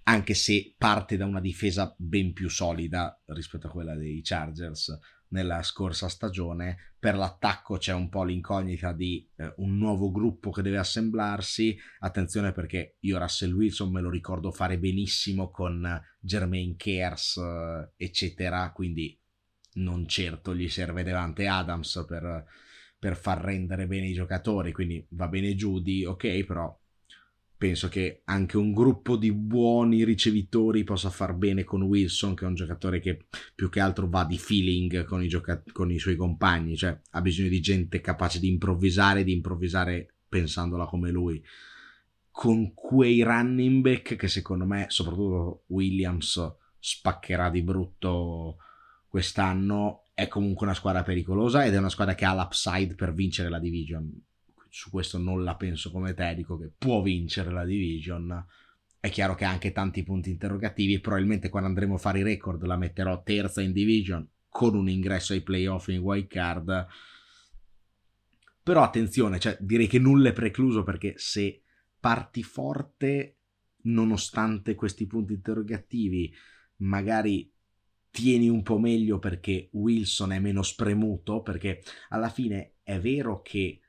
anche 0.09 0.34
se 0.34 0.74
parte 0.78 1.16
da 1.16 1.24
una 1.24 1.40
difesa 1.40 1.92
ben 1.98 2.32
più 2.32 2.48
solida 2.48 3.20
rispetto 3.26 3.66
a 3.66 3.70
quella 3.70 3.96
dei 3.96 4.20
Chargers 4.22 4.96
nella 5.28 5.62
scorsa 5.62 6.09
stagione. 6.09 6.94
Per 6.98 7.16
l'attacco 7.16 7.76
c'è 7.76 7.92
un 7.92 8.09
po' 8.09 8.22
l'incognita 8.22 8.92
di 8.92 9.28
eh, 9.36 9.52
un 9.57 9.76
nuovo 9.76 10.12
gruppo 10.12 10.50
che 10.50 10.62
deve 10.62 10.78
assemblarsi. 10.78 11.76
Attenzione 12.00 12.52
perché 12.52 12.96
io 13.00 13.18
Russell 13.18 13.52
Wilson 13.52 13.90
me 13.90 14.00
lo 14.00 14.11
ricordo 14.11 14.52
fare 14.52 14.78
benissimo 14.78 15.50
con 15.50 16.00
Jermaine 16.20 16.76
Kers, 16.76 17.36
eh, 17.38 17.90
eccetera, 17.96 18.70
quindi 18.72 19.18
non 19.74 20.07
certo 20.07 20.54
gli 20.54 20.68
serve 20.68 21.02
Devante 21.02 21.48
Adams 21.48 22.04
per, 22.07 22.44
per 22.96 23.16
far 23.16 23.40
rendere 23.40 23.88
bene 23.88 24.07
i 24.07 24.14
giocatori, 24.14 24.70
quindi 24.70 25.04
va 25.11 25.26
bene 25.26 25.54
Judy, 25.54 26.04
ok, 26.04 26.44
però 26.44 26.76
penso 27.57 27.88
che 27.88 28.22
anche 28.24 28.57
un 28.57 28.72
gruppo 28.72 29.16
di 29.16 29.32
buoni 29.32 30.04
ricevitori 30.04 30.84
possa 30.84 31.09
far 31.09 31.34
bene 31.34 31.64
con 31.64 31.82
Wilson, 31.82 32.34
che 32.34 32.44
è 32.44 32.48
un 32.48 32.54
giocatore 32.54 33.00
che 33.00 33.26
più 33.54 33.70
che 33.70 33.80
altro 33.80 34.09
va 34.09 34.24
di 34.24 34.36
feeling 34.36 35.04
con 35.04 35.22
i, 35.22 35.28
gioca- 35.28 35.62
con 35.72 35.90
i 35.90 35.98
suoi 35.98 36.16
compagni, 36.16 36.76
cioè 36.76 36.98
ha 37.11 37.20
bisogno 37.20 37.48
di 37.48 37.61
gente 37.61 38.00
capace 38.00 38.38
di 38.40 38.48
improvvisare, 38.48 39.24
di 39.24 39.32
improvvisare 39.32 40.14
pensandola 40.28 40.86
come 40.86 41.11
lui. 41.11 41.42
Con 42.30 42.74
quei 42.74 43.22
running 43.22 43.80
back 43.80 44.16
che 44.16 44.28
secondo 44.28 44.66
me, 44.66 44.86
soprattutto 44.88 45.64
Williams, 45.68 46.38
spaccherà 46.78 47.48
di 47.48 47.62
brutto 47.62 48.59
quest'anno, 49.09 50.04
è 50.12 50.28
comunque 50.28 50.66
una 50.66 50.74
squadra 50.74 51.02
pericolosa 51.02 51.64
ed 51.64 51.72
è 51.72 51.78
una 51.78 51.88
squadra 51.88 52.14
che 52.14 52.26
ha 52.26 52.34
l'upside 52.34 52.94
per 52.94 53.14
vincere 53.14 53.48
la 53.48 53.59
division 53.59 54.12
su 54.70 54.90
questo 54.90 55.18
non 55.18 55.44
la 55.44 55.56
penso 55.56 55.90
come 55.90 56.14
te, 56.14 56.34
dico 56.34 56.58
che 56.58 56.70
può 56.76 57.02
vincere 57.02 57.50
la 57.50 57.64
division. 57.64 58.44
È 58.98 59.10
chiaro 59.10 59.34
che 59.34 59.44
ha 59.44 59.50
anche 59.50 59.72
tanti 59.72 60.02
punti 60.02 60.30
interrogativi, 60.30 61.00
probabilmente 61.00 61.48
quando 61.48 61.68
andremo 61.68 61.94
a 61.94 61.98
fare 61.98 62.20
i 62.20 62.24
record 62.24 62.62
la 62.64 62.76
metterò 62.76 63.22
terza 63.22 63.62
in 63.62 63.72
division 63.72 64.28
con 64.48 64.74
un 64.74 64.88
ingresso 64.88 65.32
ai 65.32 65.42
playoff 65.42 65.88
in 65.88 65.98
wild 65.98 66.26
card. 66.26 66.86
Però 68.62 68.82
attenzione, 68.82 69.38
cioè, 69.38 69.56
direi 69.60 69.86
che 69.86 69.98
nulla 69.98 70.30
è 70.30 70.32
precluso 70.32 70.82
perché 70.82 71.14
se 71.16 71.62
parti 72.00 72.42
forte, 72.42 73.36
nonostante 73.82 74.74
questi 74.74 75.06
punti 75.06 75.34
interrogativi, 75.34 76.34
magari 76.78 77.52
tieni 78.10 78.48
un 78.48 78.62
po' 78.62 78.78
meglio 78.78 79.18
perché 79.18 79.68
Wilson 79.72 80.32
è 80.32 80.38
meno 80.38 80.62
spremuto, 80.62 81.42
perché 81.42 81.82
alla 82.08 82.30
fine 82.30 82.76
è 82.82 82.98
vero 82.98 83.42
che 83.42 83.80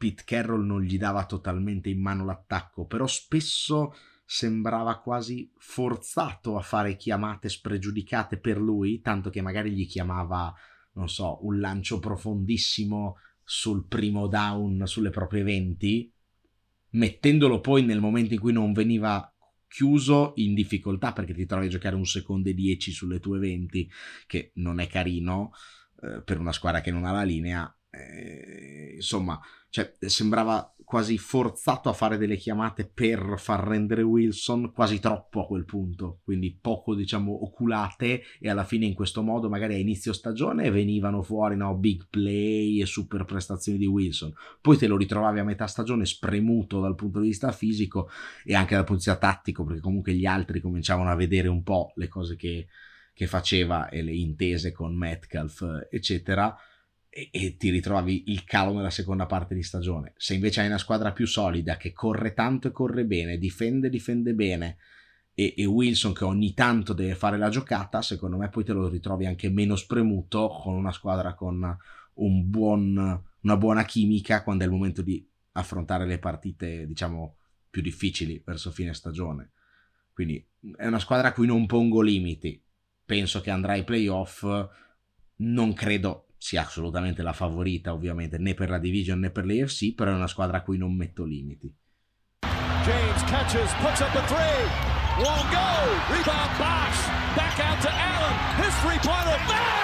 Pete 0.00 0.22
Carroll 0.24 0.64
non 0.64 0.80
gli 0.80 0.96
dava 0.96 1.26
totalmente 1.26 1.90
in 1.90 2.00
mano 2.00 2.24
l'attacco, 2.24 2.86
però 2.86 3.06
spesso 3.06 3.94
sembrava 4.24 4.98
quasi 4.98 5.52
forzato 5.58 6.56
a 6.56 6.62
fare 6.62 6.96
chiamate 6.96 7.50
spregiudicate 7.50 8.38
per 8.38 8.56
lui, 8.56 9.02
tanto 9.02 9.28
che 9.28 9.42
magari 9.42 9.72
gli 9.72 9.86
chiamava, 9.86 10.54
non 10.94 11.10
so, 11.10 11.44
un 11.44 11.60
lancio 11.60 11.98
profondissimo 11.98 13.18
sul 13.44 13.84
primo 13.86 14.26
down 14.26 14.86
sulle 14.86 15.10
proprie 15.10 15.42
20, 15.42 16.10
mettendolo 16.92 17.60
poi 17.60 17.84
nel 17.84 18.00
momento 18.00 18.32
in 18.32 18.40
cui 18.40 18.54
non 18.54 18.72
veniva 18.72 19.30
chiuso 19.68 20.32
in 20.36 20.54
difficoltà 20.54 21.12
perché 21.12 21.34
ti 21.34 21.44
trovi 21.44 21.66
a 21.66 21.68
giocare 21.68 21.94
un 21.94 22.06
secondo 22.06 22.48
e 22.48 22.54
10 22.54 22.90
sulle 22.90 23.20
tue 23.20 23.38
20, 23.38 23.90
che 24.26 24.52
non 24.54 24.80
è 24.80 24.86
carino 24.86 25.50
eh, 26.00 26.22
per 26.22 26.38
una 26.38 26.52
squadra 26.52 26.80
che 26.80 26.90
non 26.90 27.04
ha 27.04 27.12
la 27.12 27.22
linea. 27.22 27.70
Eh, 27.90 28.92
insomma, 28.94 29.40
cioè, 29.68 29.92
sembrava 30.00 30.74
quasi 30.90 31.18
forzato 31.18 31.88
a 31.88 31.92
fare 31.92 32.18
delle 32.18 32.36
chiamate 32.36 32.84
per 32.84 33.34
far 33.36 33.62
rendere 33.62 34.02
Wilson 34.02 34.72
quasi 34.72 34.98
troppo 34.98 35.42
a 35.42 35.46
quel 35.46 35.64
punto, 35.64 36.18
quindi 36.24 36.58
poco 36.60 36.96
diciamo 36.96 37.44
oculate 37.44 38.22
e 38.40 38.50
alla 38.50 38.64
fine 38.64 38.86
in 38.86 38.94
questo 38.94 39.22
modo 39.22 39.48
magari 39.48 39.74
a 39.74 39.78
inizio 39.78 40.12
stagione 40.12 40.68
venivano 40.72 41.22
fuori 41.22 41.54
no, 41.54 41.76
big 41.76 42.08
play 42.10 42.80
e 42.80 42.86
super 42.86 43.24
prestazioni 43.24 43.78
di 43.78 43.86
Wilson, 43.86 44.34
poi 44.60 44.76
te 44.76 44.88
lo 44.88 44.96
ritrovavi 44.96 45.38
a 45.38 45.44
metà 45.44 45.68
stagione 45.68 46.04
spremuto 46.04 46.80
dal 46.80 46.96
punto 46.96 47.20
di 47.20 47.28
vista 47.28 47.52
fisico 47.52 48.10
e 48.44 48.56
anche 48.56 48.74
dal 48.74 48.84
punto 48.84 49.04
di 49.04 49.10
vista 49.10 49.16
tattico 49.16 49.62
perché 49.62 49.80
comunque 49.80 50.12
gli 50.14 50.26
altri 50.26 50.60
cominciavano 50.60 51.08
a 51.08 51.14
vedere 51.14 51.46
un 51.46 51.62
po' 51.62 51.92
le 51.94 52.08
cose 52.08 52.34
che, 52.34 52.66
che 53.14 53.28
faceva 53.28 53.88
e 53.88 54.02
le 54.02 54.12
intese 54.12 54.72
con 54.72 54.96
Metcalf 54.96 55.86
eccetera 55.88 56.52
e, 57.10 57.28
e, 57.32 57.56
ti 57.56 57.70
ritrovi 57.70 58.30
il 58.30 58.44
calo 58.44 58.72
nella 58.72 58.90
seconda 58.90 59.26
parte 59.26 59.54
di 59.54 59.62
stagione. 59.62 60.14
Se 60.16 60.34
invece 60.34 60.60
hai 60.60 60.68
una 60.68 60.78
squadra 60.78 61.12
più 61.12 61.26
solida 61.26 61.76
che 61.76 61.92
corre 61.92 62.32
tanto 62.32 62.68
e 62.68 62.72
corre 62.72 63.04
bene, 63.04 63.36
difende, 63.36 63.90
difende 63.90 64.32
bene 64.32 64.76
e, 65.34 65.54
e, 65.56 65.64
Wilson 65.64 66.14
che 66.14 66.24
ogni 66.24 66.54
tanto 66.54 66.92
deve 66.92 67.14
fare 67.14 67.36
la 67.36 67.48
giocata, 67.48 68.00
secondo 68.00 68.36
me 68.36 68.48
poi 68.48 68.64
te 68.64 68.72
lo 68.72 68.88
ritrovi 68.88 69.26
anche 69.26 69.50
meno 69.50 69.74
spremuto 69.74 70.48
con 70.48 70.74
una 70.74 70.92
squadra 70.92 71.34
con 71.34 71.76
un 72.14 72.50
buon, 72.50 73.22
una 73.40 73.56
buona 73.56 73.84
chimica 73.84 74.42
quando 74.42 74.64
è 74.64 74.66
il 74.66 74.72
momento 74.72 75.02
di 75.02 75.26
affrontare 75.52 76.06
le 76.06 76.18
partite, 76.18 76.86
diciamo, 76.86 77.36
più 77.68 77.82
difficili 77.82 78.40
verso 78.44 78.70
fine 78.70 78.94
stagione. 78.94 79.52
Quindi 80.12 80.44
è 80.76 80.86
una 80.86 80.98
squadra 80.98 81.28
a 81.28 81.32
cui 81.32 81.46
non 81.46 81.66
pongo 81.66 82.02
limiti. 82.02 82.62
Penso 83.04 83.40
che 83.40 83.50
andrà 83.50 83.72
ai 83.72 83.84
playoff. 83.84 84.44
Non 85.36 85.72
credo 85.72 86.29
sia 86.40 86.62
assolutamente 86.62 87.22
la 87.22 87.34
favorita 87.34 87.92
ovviamente 87.92 88.38
né 88.38 88.54
per 88.54 88.70
la 88.70 88.78
division 88.78 89.18
né 89.18 89.30
per 89.30 89.44
l'AFC, 89.44 89.94
però 89.94 90.10
è 90.10 90.14
una 90.14 90.26
squadra 90.26 90.56
a 90.56 90.62
cui 90.62 90.78
non 90.78 90.96
metto 90.96 91.24
limiti. 91.24 91.70
James 92.82 93.22
catches, 93.24 93.70
puts 93.74 94.00
up 94.00 94.14
a 94.14 94.22
three, 94.26 94.64
won't 95.18 95.50
go, 95.52 95.68
rebound 96.08 96.56
Bosch, 96.56 97.06
back 97.36 97.60
out 97.60 97.78
to 97.82 97.90
Allen, 97.90 98.34
his 98.56 98.74
three-pointer, 98.80 99.38
bang! 99.46 99.79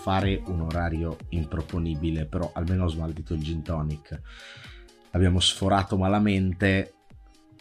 Fare 0.00 0.42
un 0.46 0.62
orario 0.62 1.18
improponibile, 1.28 2.24
però 2.24 2.50
almeno 2.54 2.84
ho 2.84 2.88
smaltito 2.88 3.34
il 3.34 3.42
gin 3.42 3.62
tonic. 3.62 4.18
Abbiamo 5.10 5.40
sforato 5.40 5.98
malamente. 5.98 6.94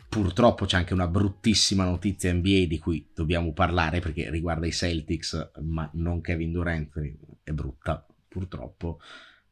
Purtroppo 0.07 0.65
c'è 0.65 0.77
anche 0.77 0.93
una 0.93 1.07
bruttissima 1.07 1.83
notizia 1.83 2.33
NBA 2.33 2.65
di 2.65 2.79
cui 2.79 3.05
dobbiamo 3.13 3.51
parlare 3.51 3.99
perché 3.99 4.29
riguarda 4.31 4.65
i 4.65 4.71
Celtics, 4.71 5.51
ma 5.61 5.87
non 5.95 6.21
Kevin 6.21 6.53
Durant, 6.53 6.97
è 7.43 7.51
brutta, 7.51 8.07
purtroppo. 8.27 8.99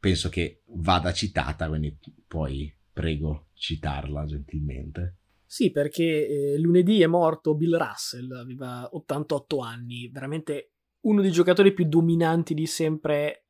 Penso 0.00 0.30
che 0.30 0.62
vada 0.68 1.12
citata, 1.12 1.68
quindi 1.68 1.96
poi 2.26 2.74
prego 2.90 3.48
citarla 3.52 4.24
gentilmente. 4.24 5.16
Sì, 5.44 5.70
perché 5.70 6.26
eh, 6.54 6.58
lunedì 6.58 7.02
è 7.02 7.06
morto 7.06 7.54
Bill 7.54 7.76
Russell, 7.76 8.32
aveva 8.32 8.88
88 8.90 9.58
anni, 9.58 10.08
veramente 10.08 10.72
uno 11.00 11.22
dei 11.22 11.30
giocatori 11.30 11.72
più 11.72 11.84
dominanti 11.86 12.54
di 12.54 12.66
sempre, 12.66 13.46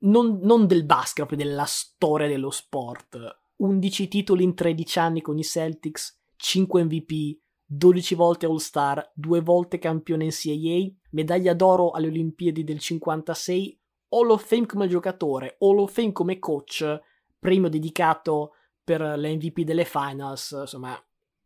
non, 0.00 0.38
non 0.42 0.66
del 0.66 0.84
basket, 0.84 1.26
proprio 1.26 1.38
della 1.38 1.64
storia 1.64 2.28
dello 2.28 2.50
sport. 2.50 3.40
11 3.56 4.08
titoli 4.08 4.44
in 4.44 4.54
13 4.54 4.98
anni 4.98 5.20
con 5.20 5.38
i 5.38 5.44
Celtics, 5.44 6.20
5 6.36 6.84
MVP, 6.84 7.38
12 7.64 8.14
volte 8.14 8.46
All-Star, 8.46 9.12
2 9.14 9.40
volte 9.40 9.78
campione 9.78 10.26
NCAA, 10.26 10.92
medaglia 11.10 11.54
d'oro 11.54 11.90
alle 11.92 12.08
Olimpiadi 12.08 12.64
del 12.64 12.78
56, 12.78 13.80
Hall 14.10 14.30
of 14.30 14.44
Fame 14.44 14.66
come 14.66 14.86
giocatore, 14.86 15.56
Hall 15.60 15.78
of 15.78 15.92
Fame 15.92 16.12
come 16.12 16.38
coach, 16.38 17.00
premio 17.38 17.68
dedicato 17.68 18.52
per 18.82 19.00
l'MVP 19.00 19.60
delle 19.60 19.84
finals, 19.84 20.50
insomma, 20.60 20.96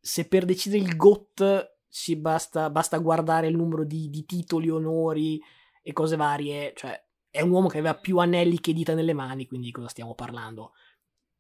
se 0.01 0.27
per 0.27 0.45
decidere 0.45 0.83
il 0.83 0.97
GOAT 0.97 1.78
si 1.89 2.17
basta, 2.17 2.71
basta 2.71 2.99
guardare 2.99 3.49
il 3.49 3.57
numero 3.57 3.85
di, 3.85 4.11
di, 4.11 4.25
titoli, 4.27 4.69
onori 4.69 5.41
e 5.83 5.93
cose 5.93 6.17
varie, 6.17 6.73
cioè 6.77 7.03
è 7.31 7.41
un 7.41 7.51
uomo 7.51 7.69
che 7.69 7.79
aveva 7.79 7.97
più 7.97 8.19
anelli 8.19 8.61
che 8.61 8.73
dita 8.73 8.95
nelle 8.95 9.15
mani, 9.15 9.47
quindi 9.47 9.67
di 9.67 9.73
cosa 9.73 9.89
stiamo 9.89 10.15
parlando. 10.15 10.73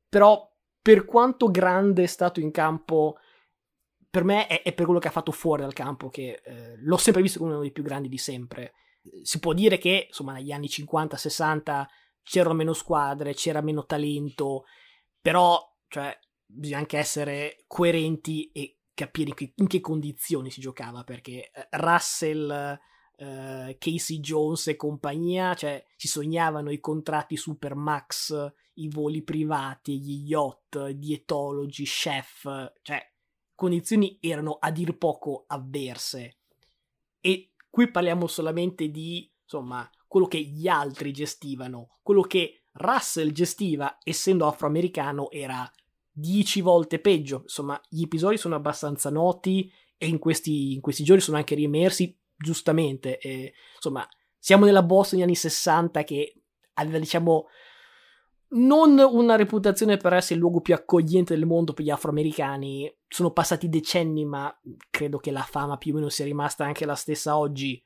Però 0.08 0.50
per 0.80 1.04
quanto 1.04 1.50
grande 1.50 2.04
è 2.04 2.06
stato 2.06 2.40
in 2.40 2.50
campo, 2.50 3.18
per 4.08 4.24
me 4.24 4.46
è, 4.46 4.62
è 4.62 4.72
per 4.72 4.86
quello 4.86 5.00
che 5.00 5.08
ha 5.08 5.12
fatto 5.12 5.32
fuori 5.32 5.62
dal 5.62 5.74
campo, 5.74 6.08
che 6.08 6.40
eh, 6.42 6.76
l'ho 6.78 6.96
sempre 6.96 7.22
visto 7.22 7.38
come 7.38 7.52
uno 7.52 7.60
dei 7.60 7.72
più 7.72 7.82
grandi 7.82 8.08
di 8.08 8.18
sempre. 8.18 8.72
Si 9.22 9.38
può 9.38 9.52
dire 9.52 9.78
che, 9.78 10.06
insomma, 10.08 10.32
negli 10.32 10.52
anni 10.52 10.66
50-60 10.66 11.86
c'erano 12.22 12.54
meno 12.54 12.72
squadre, 12.72 13.34
c'era 13.34 13.60
meno 13.60 13.84
talento, 13.84 14.64
però, 15.20 15.60
cioè, 15.88 16.16
bisogna 16.44 16.78
anche 16.78 16.98
essere 16.98 17.64
coerenti 17.66 18.50
e 18.52 18.77
capire 18.98 19.32
in 19.54 19.68
che, 19.68 19.80
condizioni 19.80 20.50
si 20.50 20.60
giocava, 20.60 21.04
perché 21.04 21.52
eh, 21.52 21.68
Russell, 21.70 22.50
eh, 23.16 23.76
Casey 23.78 24.18
Jones 24.18 24.66
e 24.66 24.74
compagnia, 24.74 25.54
cioè, 25.54 25.84
ci 25.94 26.08
sognavano 26.08 26.72
i 26.72 26.80
contratti 26.80 27.36
super 27.36 27.76
max, 27.76 28.52
i 28.74 28.88
voli 28.88 29.22
privati, 29.22 30.00
gli 30.00 30.28
yacht, 30.28 30.88
dietologi, 30.88 31.84
chef, 31.84 32.72
cioè, 32.82 33.00
condizioni 33.54 34.18
erano 34.20 34.56
a 34.60 34.72
dir 34.72 34.98
poco 34.98 35.44
avverse. 35.46 36.38
E 37.20 37.52
qui 37.70 37.88
parliamo 37.92 38.26
solamente 38.26 38.90
di, 38.90 39.30
insomma, 39.44 39.88
quello 40.08 40.26
che 40.26 40.40
gli 40.40 40.66
altri 40.66 41.12
gestivano, 41.12 41.98
quello 42.02 42.22
che 42.22 42.62
Russell 42.72 43.30
gestiva, 43.30 43.98
essendo 44.02 44.48
afroamericano, 44.48 45.30
era 45.30 45.70
dieci 46.18 46.60
volte 46.60 46.98
peggio. 46.98 47.40
Insomma, 47.42 47.80
gli 47.88 48.02
episodi 48.02 48.36
sono 48.36 48.56
abbastanza 48.56 49.10
noti 49.10 49.70
e 49.96 50.06
in 50.06 50.18
questi, 50.18 50.74
in 50.74 50.80
questi 50.80 51.04
giorni 51.04 51.22
sono 51.22 51.36
anche 51.36 51.54
riemersi 51.54 52.16
giustamente. 52.36 53.18
E, 53.18 53.52
insomma, 53.74 54.06
siamo 54.38 54.64
nella 54.64 54.82
Boston 54.82 55.18
negli 55.18 55.28
anni 55.28 55.36
60 55.36 56.04
che 56.04 56.42
aveva, 56.74 56.98
diciamo, 56.98 57.46
non 58.50 58.98
una 58.98 59.36
reputazione 59.36 59.96
per 59.96 60.14
essere 60.14 60.34
il 60.36 60.40
luogo 60.40 60.60
più 60.60 60.74
accogliente 60.74 61.34
del 61.34 61.46
mondo 61.46 61.72
per 61.72 61.84
gli 61.84 61.90
afroamericani. 61.90 62.92
Sono 63.06 63.30
passati 63.30 63.68
decenni, 63.68 64.24
ma 64.24 64.52
credo 64.90 65.18
che 65.18 65.30
la 65.30 65.42
fama 65.42 65.76
più 65.76 65.92
o 65.92 65.96
meno 65.96 66.08
sia 66.08 66.24
rimasta 66.24 66.64
anche 66.64 66.86
la 66.86 66.94
stessa 66.94 67.36
oggi. 67.36 67.82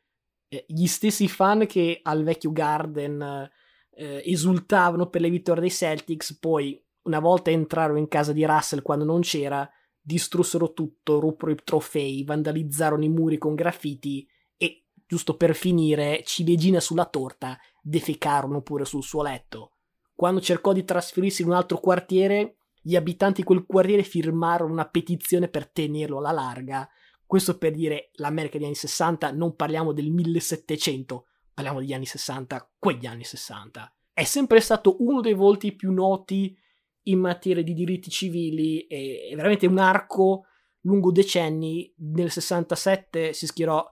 Eh, 0.48 0.64
gli 0.68 0.86
stessi 0.86 1.28
fan 1.28 1.66
che 1.66 2.00
al 2.02 2.22
vecchio 2.22 2.52
Garden 2.52 3.50
eh, 3.94 4.22
esultavano 4.24 5.08
per 5.08 5.20
le 5.20 5.30
vittorie 5.30 5.62
dei 5.62 5.70
Celtics, 5.70 6.38
poi 6.38 6.81
una 7.02 7.18
volta 7.18 7.50
entrarono 7.50 7.98
in 7.98 8.08
casa 8.08 8.32
di 8.32 8.44
Russell 8.44 8.82
quando 8.82 9.04
non 9.04 9.20
c'era, 9.20 9.68
distrussero 10.00 10.72
tutto, 10.72 11.20
ruppero 11.20 11.52
i 11.52 11.56
trofei, 11.62 12.24
vandalizzarono 12.24 13.04
i 13.04 13.08
muri 13.08 13.38
con 13.38 13.54
graffiti 13.54 14.26
e, 14.56 14.84
giusto 15.06 15.36
per 15.36 15.54
finire, 15.54 16.22
ciliegina 16.24 16.80
sulla 16.80 17.06
torta, 17.06 17.58
defecarono 17.80 18.62
pure 18.62 18.84
sul 18.84 19.02
suo 19.02 19.22
letto. 19.22 19.72
Quando 20.14 20.40
cercò 20.40 20.72
di 20.72 20.84
trasferirsi 20.84 21.42
in 21.42 21.48
un 21.48 21.54
altro 21.54 21.78
quartiere, 21.78 22.56
gli 22.80 22.96
abitanti 22.96 23.40
di 23.40 23.46
quel 23.46 23.64
quartiere 23.64 24.02
firmarono 24.02 24.72
una 24.72 24.88
petizione 24.88 25.48
per 25.48 25.68
tenerlo 25.68 26.18
alla 26.18 26.32
larga. 26.32 26.88
Questo 27.24 27.56
per 27.56 27.72
dire 27.72 28.10
l'America 28.14 28.58
degli 28.58 28.66
anni 28.66 28.74
60, 28.74 29.32
non 29.32 29.54
parliamo 29.54 29.92
del 29.92 30.10
1700, 30.10 31.26
parliamo 31.54 31.78
degli 31.78 31.92
anni 31.92 32.06
60, 32.06 32.72
quegli 32.78 33.06
anni 33.06 33.24
60. 33.24 33.94
È 34.12 34.24
sempre 34.24 34.60
stato 34.60 34.96
uno 34.98 35.20
dei 35.20 35.32
volti 35.32 35.74
più 35.74 35.92
noti 35.92 36.56
in 37.04 37.18
materia 37.18 37.62
di 37.62 37.74
diritti 37.74 38.10
civili 38.10 38.86
e 38.86 39.28
è 39.30 39.34
veramente 39.34 39.66
un 39.66 39.78
arco 39.78 40.46
lungo 40.82 41.10
decenni. 41.10 41.92
Nel 41.96 42.30
67 42.30 43.32
si 43.32 43.46
schierò 43.46 43.84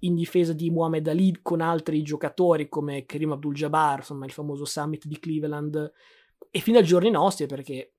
in 0.00 0.14
difesa 0.14 0.52
di 0.52 0.70
Muhammad 0.70 1.06
Ali 1.08 1.38
con 1.42 1.60
altri 1.60 2.02
giocatori 2.02 2.68
come 2.68 3.04
Karim 3.04 3.32
Abdul-Jabbar, 3.32 3.98
insomma 3.98 4.26
il 4.26 4.32
famoso 4.32 4.64
summit 4.64 5.06
di 5.06 5.18
Cleveland, 5.18 5.92
e 6.50 6.60
fino 6.60 6.78
ai 6.78 6.84
giorni 6.84 7.10
nostri 7.10 7.46
perché 7.46 7.94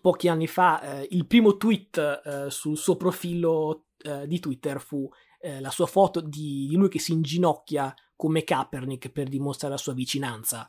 pochi 0.00 0.28
anni 0.28 0.46
fa 0.46 0.80
eh, 0.80 1.08
il 1.10 1.26
primo 1.26 1.56
tweet 1.56 1.96
eh, 1.98 2.50
sul 2.50 2.76
suo 2.76 2.96
profilo 2.96 3.86
eh, 3.98 4.26
di 4.26 4.38
Twitter 4.38 4.80
fu 4.80 5.08
eh, 5.40 5.60
la 5.60 5.70
sua 5.70 5.86
foto 5.86 6.20
di, 6.20 6.68
lui 6.74 6.88
che 6.88 6.98
si 6.98 7.12
inginocchia 7.12 7.94
come 8.16 8.42
Kaepernick 8.42 9.10
per 9.10 9.28
dimostrare 9.28 9.74
la 9.74 9.80
sua 9.80 9.94
vicinanza. 9.94 10.68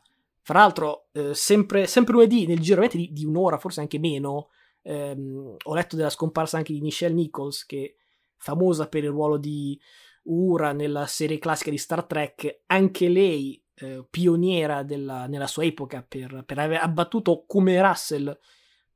Fra 0.50 0.58
l'altro, 0.58 1.06
eh, 1.12 1.32
sempre, 1.32 1.86
sempre, 1.86 2.14
lunedì, 2.14 2.44
nel 2.44 2.58
giro 2.58 2.84
di, 2.88 3.12
di, 3.12 3.24
un'ora, 3.24 3.56
forse 3.56 3.78
anche 3.78 4.00
meno, 4.00 4.48
ehm, 4.82 5.54
ho 5.62 5.74
letto 5.76 5.94
della 5.94 6.10
scomparsa 6.10 6.56
anche 6.56 6.72
di 6.72 6.80
Nichelle 6.80 7.14
Nichols, 7.14 7.64
che 7.64 7.94
famosa 8.36 8.88
per 8.88 9.04
il 9.04 9.10
ruolo 9.10 9.36
di 9.36 9.80
Ura 10.24 10.72
nella 10.72 11.06
serie 11.06 11.38
classica 11.38 11.70
di 11.70 11.78
Star 11.78 12.02
Trek, 12.02 12.62
anche 12.66 13.08
lei 13.08 13.64
eh, 13.76 14.04
pioniera 14.10 14.82
della, 14.82 15.28
nella 15.28 15.46
sua 15.46 15.62
epoca 15.62 16.02
per, 16.02 16.42
per, 16.44 16.58
aver 16.58 16.82
abbattuto 16.82 17.44
come 17.46 17.80
Russell 17.80 18.36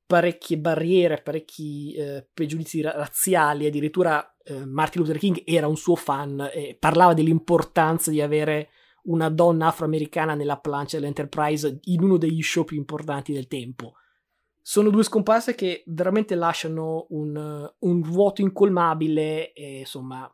parecchie 0.05 0.59
barriere, 0.59 1.23
parecchi 1.23 1.93
eh, 1.93 2.27
pregiudizi 2.35 2.81
razziali, 2.81 3.67
addirittura 3.67 4.37
eh, 4.43 4.67
Martin 4.67 5.03
Luther 5.03 5.19
King 5.19 5.41
era 5.45 5.69
un 5.69 5.77
suo 5.77 5.95
fan 5.95 6.51
e 6.53 6.77
parlava 6.77 7.15
dell'importanza 7.15 8.11
di 8.11 8.21
avere 8.21 8.71
una 9.05 9.29
donna 9.29 9.69
afroamericana 9.69 10.35
nella 10.35 10.59
plancia 10.59 10.99
dell'Enterprise 10.99 11.81
in 11.85 12.03
uno 12.03 12.17
degli 12.17 12.43
show 12.43 12.65
più 12.65 12.77
importanti 12.77 13.33
del 13.33 13.49
tempo. 13.49 13.95
Sono 14.61 14.91
due 14.91 15.03
scomparse 15.03 15.55
che 15.55 15.83
veramente 15.87 16.35
lasciano 16.35 17.07
un, 17.11 17.71
un 17.79 18.01
vuoto 18.01 18.41
incolmabile 18.41 19.53
e 19.53 19.81
insomma 19.81 20.33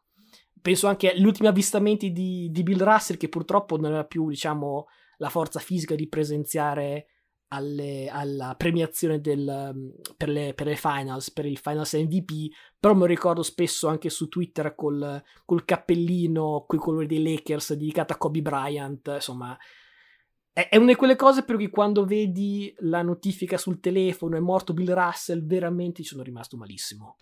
penso 0.61 0.87
anche 0.87 1.11
agli 1.11 1.25
ultimi 1.25 1.49
avvistamenti 1.49 2.13
di, 2.13 2.49
di, 2.51 2.63
Bill 2.63 2.83
Russell 2.83 3.17
che 3.17 3.29
purtroppo 3.29 3.77
non 3.77 3.87
aveva 3.87 4.05
più 4.05 4.29
diciamo 4.29 4.87
la 5.17 5.31
forza 5.31 5.59
fisica 5.59 5.95
di 5.95 6.09
presenziare 6.09 7.07
alle, 7.53 8.09
alla 8.09 8.55
premiazione 8.57 9.21
del, 9.21 9.93
per, 10.17 10.29
le, 10.29 10.55
per, 10.55 10.67
le, 10.67 10.77
finals, 10.77 11.31
per 11.31 11.47
il 11.47 11.59
finals 11.59 11.95
MVP, 11.95 12.53
però 12.79 12.95
me 12.95 13.01
lo 13.01 13.07
ricordo 13.07 13.43
spesso 13.43 13.89
anche 13.89 14.09
su 14.11 14.29
Twitter 14.29 14.75
col, 14.75 15.23
col 15.45 15.65
cappellino, 15.65 16.65
coi 16.67 16.79
colori 16.79 17.07
dei 17.07 17.23
Lakers 17.23 17.75
dedicato 17.75 18.13
a 18.13 18.17
Kobe 18.17 18.43
Bryant, 18.43 19.11
insomma 19.15 19.57
è, 20.53 20.69
è 20.69 20.77
una 20.77 20.93
di 20.93 20.95
quelle 20.95 21.17
cose 21.17 21.45
per 21.45 21.57
cui 21.57 21.71
quando 21.71 22.05
vedi 22.05 22.73
la 22.81 23.03
notifica 23.03 23.57
sul 23.59 23.81
telefono 23.81 24.37
è 24.37 24.41
morto 24.41 24.73
Bill 24.73 24.93
Russell, 24.93 25.45
veramente 25.45 26.03
ci 26.03 26.09
sono 26.09 26.23
rimasto 26.23 26.57
malissimo. 26.57 27.17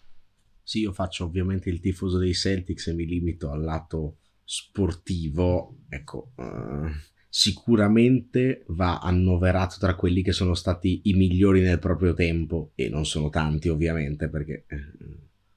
Sì, 0.63 0.81
io 0.81 0.93
faccio 0.93 1.25
ovviamente 1.25 1.71
il 1.71 1.81
tifoso 1.81 2.19
dei 2.19 2.35
Celtics 2.35 2.89
e 2.89 2.95
mi 2.95 3.07
limito 3.07 3.51
al 3.51 3.63
lato 3.63 4.19
sportivo, 4.45 5.79
ecco... 5.89 6.33
Uh 6.37 7.17
sicuramente 7.29 8.65
va 8.69 8.99
annoverato 8.99 9.77
tra 9.79 9.95
quelli 9.95 10.23
che 10.23 10.33
sono 10.33 10.55
stati 10.55 11.03
i 11.05 11.13
migliori 11.13 11.61
nel 11.61 11.79
proprio 11.79 12.15
tempo 12.15 12.73
e 12.75 12.89
non 12.89 13.05
sono 13.05 13.29
tanti 13.29 13.69
ovviamente 13.69 14.29
perché 14.29 14.65
eh, 14.67 14.85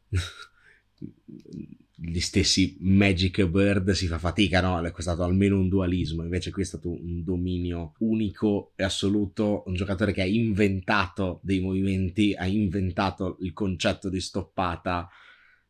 gli 2.04 2.20
stessi 2.20 2.78
Magic 2.80 3.46
Bird 3.46 3.92
si 3.92 4.08
fa 4.08 4.18
fatica, 4.18 4.60
no? 4.60 4.82
È 4.82 4.92
stato 5.02 5.24
almeno 5.24 5.60
un 5.60 5.70
dualismo, 5.70 6.24
invece 6.24 6.52
qui 6.52 6.64
è 6.64 6.66
stato 6.66 6.90
un 6.90 7.24
dominio 7.24 7.94
unico 8.00 8.74
e 8.76 8.84
assoluto, 8.84 9.64
un 9.68 9.76
giocatore 9.76 10.12
che 10.12 10.22
ha 10.22 10.26
inventato 10.26 11.40
dei 11.44 11.60
movimenti, 11.60 12.34
ha 12.34 12.48
inventato 12.48 13.38
il 13.42 13.54
concetto 13.54 14.10
di 14.10 14.20
stoppata, 14.20 15.08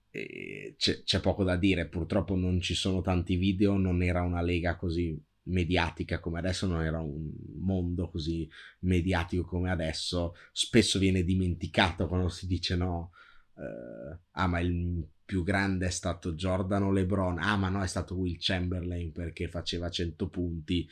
c'è, 0.09 1.03
c'è 1.03 1.19
poco 1.19 1.43
da 1.43 1.57
dire, 1.57 1.87
purtroppo 1.87 2.35
non 2.35 2.61
ci 2.61 2.75
sono 2.75 3.01
tanti 3.01 3.35
video, 3.35 3.77
non 3.77 4.01
era 4.01 4.21
una 4.21 4.41
lega 4.41 4.77
così 4.77 5.21
mediatica 5.43 6.19
come 6.19 6.39
adesso, 6.39 6.67
non 6.67 6.83
era 6.83 6.99
un 6.99 7.31
mondo 7.57 8.09
così 8.09 8.49
mediatico 8.79 9.43
come 9.43 9.69
adesso, 9.71 10.35
spesso 10.51 10.99
viene 10.99 11.23
dimenticato 11.23 12.07
quando 12.07 12.29
si 12.29 12.47
dice 12.47 12.75
no, 12.75 13.11
eh, 13.57 14.19
ah 14.31 14.47
ma 14.47 14.59
il 14.59 15.05
più 15.25 15.43
grande 15.43 15.87
è 15.87 15.89
stato 15.89 16.33
Jordan 16.33 16.83
o 16.83 16.91
LeBron, 16.91 17.39
ah 17.39 17.55
ma 17.55 17.69
no 17.69 17.81
è 17.81 17.87
stato 17.87 18.15
Will 18.15 18.35
Chamberlain 18.37 19.11
perché 19.13 19.47
faceva 19.47 19.89
100 19.89 20.27
punti, 20.27 20.87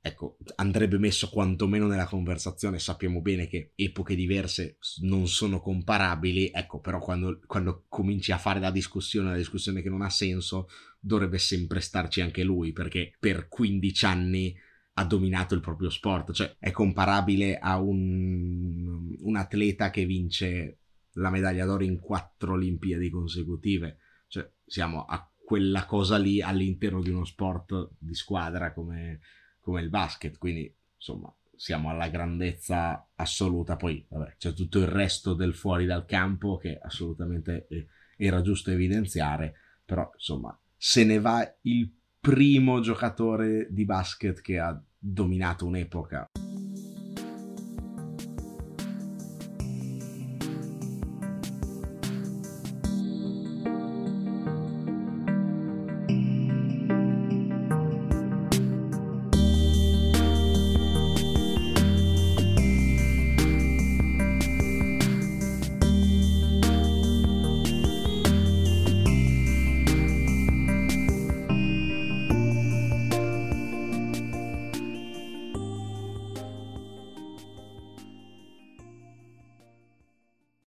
ecco, 0.00 0.38
andrebbe 0.56 0.96
messo 0.98 1.28
quantomeno 1.28 1.86
nella 1.86 2.06
conversazione. 2.06 2.78
Sappiamo 2.78 3.20
bene 3.20 3.48
che 3.48 3.72
epoche 3.74 4.14
diverse 4.14 4.78
non 5.00 5.26
sono 5.26 5.60
comparabili, 5.60 6.50
ecco, 6.54 6.78
però 6.78 7.00
quando, 7.00 7.40
quando 7.46 7.84
cominci 7.88 8.32
a 8.32 8.38
fare 8.38 8.60
la 8.60 8.70
discussione, 8.70 9.30
la 9.30 9.36
discussione 9.36 9.82
che 9.82 9.90
non 9.90 10.02
ha 10.02 10.10
senso, 10.10 10.68
dovrebbe 11.00 11.38
sempre 11.38 11.80
starci 11.80 12.20
anche 12.20 12.44
lui, 12.44 12.72
perché 12.72 13.14
per 13.18 13.48
15 13.48 14.04
anni 14.04 14.54
ha 14.94 15.04
dominato 15.04 15.54
il 15.54 15.60
proprio 15.60 15.88
sport, 15.88 16.32
cioè 16.32 16.56
è 16.58 16.70
comparabile 16.70 17.58
a 17.58 17.80
un, 17.80 19.16
un 19.18 19.36
atleta 19.36 19.90
che 19.90 20.04
vince 20.04 20.78
la 21.14 21.30
medaglia 21.30 21.64
d'oro 21.64 21.84
in 21.84 21.98
quattro 21.98 22.52
Olimpiadi 22.52 23.08
consecutive, 23.08 23.98
cioè 24.28 24.48
siamo 24.66 25.04
a 25.04 25.26
quella 25.42 25.86
cosa 25.86 26.16
lì 26.18 26.42
all'interno 26.42 27.00
di 27.00 27.10
uno 27.10 27.24
sport 27.24 27.90
di 27.98 28.14
squadra 28.14 28.72
come, 28.72 29.20
come 29.58 29.80
il 29.80 29.88
basket, 29.88 30.38
quindi 30.38 30.72
insomma 30.94 31.34
siamo 31.56 31.90
alla 31.90 32.08
grandezza 32.08 33.08
assoluta, 33.14 33.76
poi 33.76 34.04
vabbè, 34.08 34.36
c'è 34.38 34.52
tutto 34.52 34.78
il 34.78 34.86
resto 34.86 35.34
del 35.34 35.54
fuori 35.54 35.86
dal 35.86 36.04
campo 36.04 36.56
che 36.56 36.78
assolutamente 36.78 37.66
eh, 37.68 37.86
era 38.16 38.42
giusto 38.42 38.70
evidenziare, 38.70 39.54
però 39.84 40.10
insomma 40.14 40.56
se 40.82 41.04
ne 41.04 41.20
va 41.20 41.46
il 41.62 41.92
primo 42.18 42.80
giocatore 42.80 43.68
di 43.70 43.84
basket 43.84 44.40
che 44.40 44.58
ha 44.58 44.82
dominato 44.98 45.66
un'epoca. 45.66 46.24